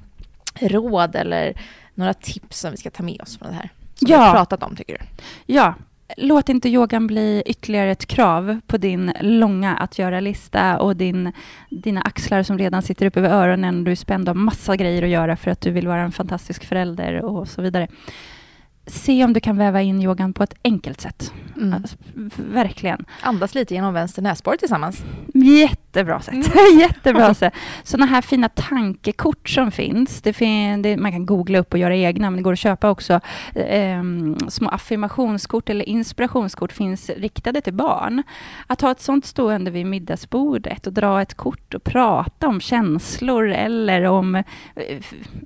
eh, 0.60 0.70
råd 0.70 1.16
eller 1.16 1.54
några 1.96 2.14
tips 2.14 2.60
som 2.60 2.72
vi 2.72 2.78
ska 2.78 2.90
ta 2.90 3.04
med 3.04 3.22
oss 3.22 3.38
från 3.38 3.50
det 3.50 3.56
här? 3.56 3.70
Som 3.96 4.08
Ja. 4.12 4.18
vi 4.18 4.24
har 4.26 4.34
pratat 4.34 4.64
om, 4.64 4.76
tycker 4.76 4.98
du? 4.98 5.24
Ja, 5.54 5.74
låt 6.18 6.50
inte 6.50 6.70
yogan 6.70 7.08
bli 7.08 7.44
ytterligare 7.46 7.92
ett 7.92 8.06
krav 8.06 8.60
på 8.68 8.78
din 8.78 9.14
långa 9.22 9.76
att 9.78 10.00
göra-lista 10.00 10.80
och 10.80 10.96
din, 10.96 11.32
dina 11.70 12.02
axlar 12.02 12.44
som 12.44 12.58
redan 12.58 12.82
sitter 12.82 13.06
upp 13.06 13.18
över 13.18 13.30
öronen. 13.30 13.84
Du 13.84 13.92
är 13.92 13.96
spänd 13.96 14.30
av 14.30 14.36
massa 14.36 14.76
grejer 14.76 15.04
att 15.04 15.10
göra 15.10 15.36
för 15.38 15.52
att 15.52 15.62
du 15.62 15.72
vill 15.72 15.88
vara 15.88 16.02
en 16.02 16.12
fantastisk 16.12 16.66
förälder 16.66 17.22
och 17.26 17.48
så 17.48 17.62
vidare. 17.62 17.88
Se 18.88 19.24
om 19.24 19.34
du 19.34 19.40
kan 19.40 19.58
väva 19.58 19.82
in 19.82 20.02
yogan 20.02 20.34
på 20.34 20.44
ett 20.44 20.54
enkelt 20.64 21.02
sätt. 21.02 21.34
Mm. 21.58 21.74
Alltså, 21.74 21.98
verkligen. 22.36 23.06
Andas 23.22 23.56
lite 23.56 23.74
genom 23.74 23.94
vänster 23.94 24.22
näsborre 24.22 24.58
tillsammans. 24.58 25.04
Jättebra 25.34 26.20
sätt. 26.22 26.34
Mm. 26.34 26.80
Jättebra 26.80 27.34
sätt. 27.34 27.54
Sådana 27.84 28.06
här 28.06 28.22
fina 28.22 28.50
tankekort 28.50 29.50
som 29.50 29.72
finns. 29.72 30.22
Det 30.22 30.34
fin- 30.34 30.82
det, 30.82 30.98
man 30.98 31.12
kan 31.12 31.26
googla 31.26 31.60
upp 31.60 31.74
och 31.74 31.80
göra 31.80 31.96
egna, 31.96 32.30
men 32.30 32.38
det 32.38 32.44
går 32.44 32.54
att 32.54 32.60
köpa 32.60 32.90
också. 32.90 33.20
Ehm, 33.56 34.38
små 34.50 34.70
affirmationskort 34.70 35.70
eller 35.70 35.90
inspirationskort 35.90 36.72
finns 36.72 37.10
riktade 37.10 37.62
till 37.62 37.74
barn. 37.74 38.24
Att 38.68 38.82
ha 38.82 38.92
ett 38.92 39.02
sånt 39.02 39.26
stående 39.26 39.72
vid 39.72 39.86
middagsbordet 39.86 40.88
och 40.88 40.94
dra 40.94 41.22
ett 41.22 41.34
kort 41.34 41.74
och 41.74 41.84
prata 41.84 42.48
om 42.48 42.62
känslor 42.62 43.50
eller 43.50 44.04
om 44.04 44.36
eh, 44.36 44.44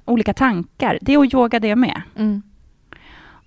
olika 0.06 0.34
tankar. 0.34 0.98
Det 1.02 1.14
är 1.14 1.18
att 1.24 1.34
yoga 1.34 1.60
det 1.60 1.76
med. 1.76 2.02
Mm. 2.18 2.42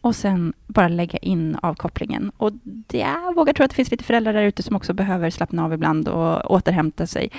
Och 0.03 0.17
sen 0.17 0.53
bara 0.67 0.89
lägga 0.89 1.19
in 1.19 1.57
avkopplingen. 1.63 2.33
Och 2.37 2.53
det, 2.63 2.99
jag 2.99 3.35
vågar 3.35 3.53
tro 3.53 3.65
att 3.65 3.71
det 3.71 3.75
finns 3.75 3.91
lite 3.91 4.05
föräldrar 4.05 4.33
där 4.33 4.43
ute 4.43 4.63
som 4.63 4.77
också 4.77 4.93
behöver 4.93 5.31
slappna 5.31 5.65
av 5.65 5.73
ibland 5.73 6.09
och 6.09 6.51
återhämta 6.51 7.07
sig. 7.07 7.31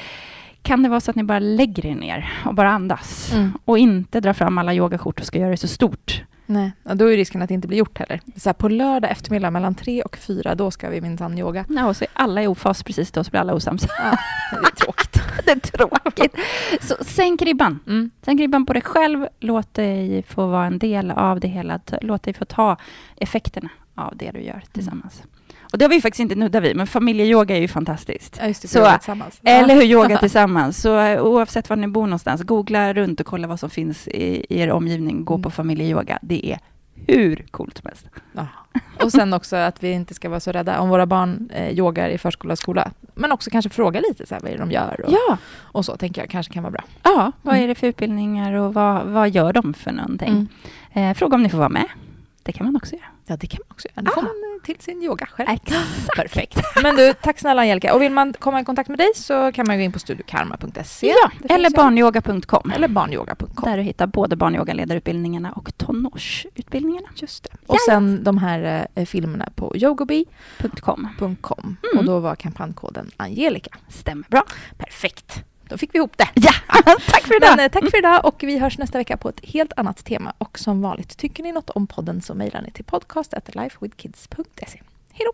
Kan 0.62 0.84
det 0.84 0.90
vara 0.90 1.00
så 1.00 1.12
att 1.12 1.16
ni 1.16 1.24
bara 1.24 1.40
lägger 1.40 1.86
er 1.86 1.96
ner 1.96 2.34
och 2.46 2.54
bara 2.54 2.70
andas? 2.70 3.34
Mm. 3.34 3.54
Och 3.66 3.78
inte 3.78 4.20
drar 4.20 4.34
fram 4.34 4.58
alla 4.58 4.74
yogakort 4.74 5.20
och 5.20 5.26
ska 5.26 5.40
göra 5.40 5.52
det 5.52 5.58
så 5.58 5.68
stort. 5.68 6.24
Nej, 6.46 6.72
ja, 6.84 6.96
då 6.96 7.12
är 7.12 7.18
risken 7.18 7.42
att 7.42 7.48
det 7.48 7.54
inte 7.54 7.68
blir 7.68 7.78
gjort 7.78 8.00
heller. 8.00 8.22
Så 8.36 8.50
här, 8.50 8.54
på 8.54 8.70
lördag 8.70 9.12
eftermiddag 9.12 9.52
mellan 9.52 9.76
tre 9.76 10.02
och 10.02 10.18
fyra, 10.18 10.56
då 10.56 10.72
ska 10.72 10.90
vi 10.90 11.02
minsann 11.02 11.38
yoga. 11.38 11.66
Ja, 11.70 11.88
och 11.88 11.98
så 11.98 12.04
är 12.04 12.10
alla 12.14 12.44
i 12.44 12.48
ofas 12.48 12.84
precis 12.84 13.12
då, 13.12 13.24
så 13.24 13.32
blir 13.32 13.42
alla 13.42 13.54
osams. 13.54 13.88
Ja, 13.98 14.18
det 14.52 14.68
är 14.68 14.76
tråkigt. 14.76 15.22
det 15.46 15.52
är 15.52 15.60
tråkigt. 15.60 16.36
Så 16.82 16.96
sänk 17.04 17.42
ribban. 17.42 17.80
Mm. 17.88 18.12
Sänk 18.26 18.40
ribban 18.40 18.66
på 18.66 18.74
dig 18.74 18.82
själv. 18.82 19.28
Låt 19.40 19.74
dig 19.74 20.24
få 20.24 20.48
vara 20.48 20.66
en 20.66 20.80
del 20.80 21.12
av 21.12 21.40
det 21.40 21.48
hela. 21.48 21.80
Låt 22.02 22.24
dig 22.24 22.34
få 22.34 22.46
ta 22.46 22.78
effekterna 23.16 23.70
av 23.96 24.18
det 24.18 24.32
du 24.32 24.42
gör 24.42 24.64
tillsammans. 24.72 25.24
Och 25.72 25.78
det 25.80 25.86
har 25.86 25.90
vi 25.90 26.02
faktiskt 26.02 26.20
inte 26.20 26.36
nuddat 26.36 26.64
vid, 26.64 26.76
men 26.76 26.88
familjeyoga 26.88 27.56
är 27.58 27.62
ju 27.62 27.68
fantastiskt. 27.68 28.38
Ja, 28.42 28.48
det, 28.48 28.54
Så. 28.68 28.80
Eller 29.44 29.76
hur, 29.76 29.84
yoga 29.84 30.18
tillsammans. 30.20 30.82
Så 30.82 31.00
eh, 31.00 31.22
oavsett 31.22 31.70
var 31.70 31.78
ni 31.78 31.88
bor 31.88 32.04
någonstans, 32.08 32.44
googla 32.44 32.94
runt 32.94 33.20
och 33.20 33.26
kolla 33.26 33.48
vad 33.48 33.60
som 33.60 33.70
finns 33.70 34.08
i, 34.08 34.46
i 34.50 34.60
er 34.60 34.72
omgivning. 34.72 35.26
Gå 35.26 35.34
Mm. 35.34 35.44
på 35.44 35.52
familjeyoga. 35.52 36.20
Det 36.22 36.52
är 36.52 36.60
hur 37.08 37.46
coolt 37.52 37.78
som 37.78 37.88
helst. 37.88 38.06
Ja. 38.34 38.48
Och 39.04 39.12
sen 39.12 39.34
också 39.34 39.56
att 39.56 39.84
vi 39.84 39.92
inte 39.92 40.14
ska 40.14 40.30
vara 40.30 40.40
så 40.40 40.52
rädda 40.52 40.80
om 40.80 40.90
våra 40.90 41.06
barn 41.06 41.50
eh, 41.54 41.70
yogar 41.80 42.10
i 42.10 42.18
förskola 42.18 42.52
och 42.52 42.58
skola. 42.60 42.92
Men 43.16 43.32
också 43.32 43.50
kanske 43.50 43.70
fråga 43.70 44.00
lite 44.10 44.26
så 44.26 44.36
här, 44.36 44.42
vad 44.42 44.52
är 44.52 44.56
det 44.58 44.60
de 44.64 44.72
gör 44.72 45.02
och, 45.08 45.12
Ja, 45.14 45.38
och 45.56 45.86
så 45.86 45.98
tänker 45.98 46.22
jag 46.22 46.30
kanske 46.30 46.54
kan 46.54 46.64
vara 46.64 46.72
bra. 46.72 46.84
ja 47.04 47.32
vad 47.42 47.54
Mm. 47.56 47.64
är 47.64 47.68
det 47.68 47.76
för 47.76 47.88
utbildningar 47.88 48.54
och 48.54 48.74
vad, 48.74 49.06
vad 49.06 49.30
gör 49.30 49.54
de 49.54 49.74
för 49.74 49.92
någonting? 49.92 50.48
Mm. 50.94 51.10
Eh, 51.10 51.14
fråga 51.18 51.36
om 51.36 51.44
ni 51.44 51.50
får 51.50 51.58
vara 51.58 51.70
med. 51.70 51.88
Det 52.44 52.52
kan 52.52 52.66
man 52.66 52.76
också 52.76 52.96
göra. 52.96 53.06
Ja, 53.26 53.38
det 53.38 53.48
kan 53.48 53.60
man 53.68 53.72
också 53.72 53.88
göra. 53.96 54.02
Då 54.06 54.12
får 54.12 54.22
Ah. 54.22 54.24
man 54.24 54.32
eh, 54.60 54.66
till 54.66 54.80
sin 54.80 55.04
yoga 55.04 55.26
själv. 55.26 55.50
Exakt. 55.50 56.08
Perfekt. 56.16 56.58
Men 56.84 56.96
du, 56.96 57.14
tack 57.14 57.40
snälla 57.40 57.62
Angelica. 57.62 57.94
Och 57.96 58.02
vill 58.02 58.12
man 58.12 58.34
komma 58.34 58.62
i 58.62 58.66
kontakt 58.66 58.90
med 58.90 58.98
dig 58.98 59.12
så 59.16 59.52
kan 59.52 59.68
man 59.68 59.78
gå 59.78 59.84
in 59.84 59.92
på 59.92 60.00
studiokarma.se. 60.00 61.08
Ja, 61.08 61.32
eller 61.56 61.70
barnyoga.com. 61.70 62.72
eller 62.76 62.88
barnyoga.com. 62.88 63.70
Där 63.70 63.78
du 63.78 63.84
hittar 63.84 64.08
både 64.08 64.36
barnyoga-ledarutbildningarna 64.36 65.52
och 65.52 65.78
tonårsutbildningarna. 65.78 67.08
Just 67.16 67.44
det. 67.44 67.50
Och 67.68 67.78
sen 67.86 68.24
de 68.24 68.38
här 68.38 68.88
eh, 68.96 69.06
filmerna 69.06 69.50
på 69.56 69.78
yogobi.com. 69.78 71.08
.com. 71.42 71.78
Och 71.98 72.06
då 72.06 72.20
var 72.20 72.36
kampankoden 72.36 73.12
Angelica. 73.18 73.70
Stämmer 73.90 74.26
bra. 74.30 74.44
Perfekt. 74.78 75.44
Då 75.74 75.78
fick 75.78 75.94
vi 75.94 75.98
ihop 75.98 76.18
det. 76.18 76.30
Ja, 76.34 76.52
tack 77.08 77.28
för 77.28 77.36
idag. 77.36 77.50
Men, 77.58 77.66
eh, 77.66 77.72
tack 77.72 77.90
för 77.92 77.98
idag 77.98 78.26
och 78.26 78.36
vi 78.44 78.60
hörs 78.60 78.78
nästa 78.78 78.98
vecka 78.98 79.18
på 79.18 79.30
ett 79.30 79.40
helt 79.44 79.74
annat 79.78 80.06
tema. 80.06 80.34
Och 80.38 80.60
som 80.60 80.82
vanligt, 80.82 81.18
tycker 81.18 81.44
ni 81.44 81.52
något 81.52 81.70
om 81.70 81.88
podden 81.88 82.22
så 82.22 82.34
mejlar 82.34 82.62
ni 82.62 82.72
till 82.72 82.86
podcast.lifewithkids.se. 82.86 84.82
Hej 85.12 85.26
då! 85.26 85.34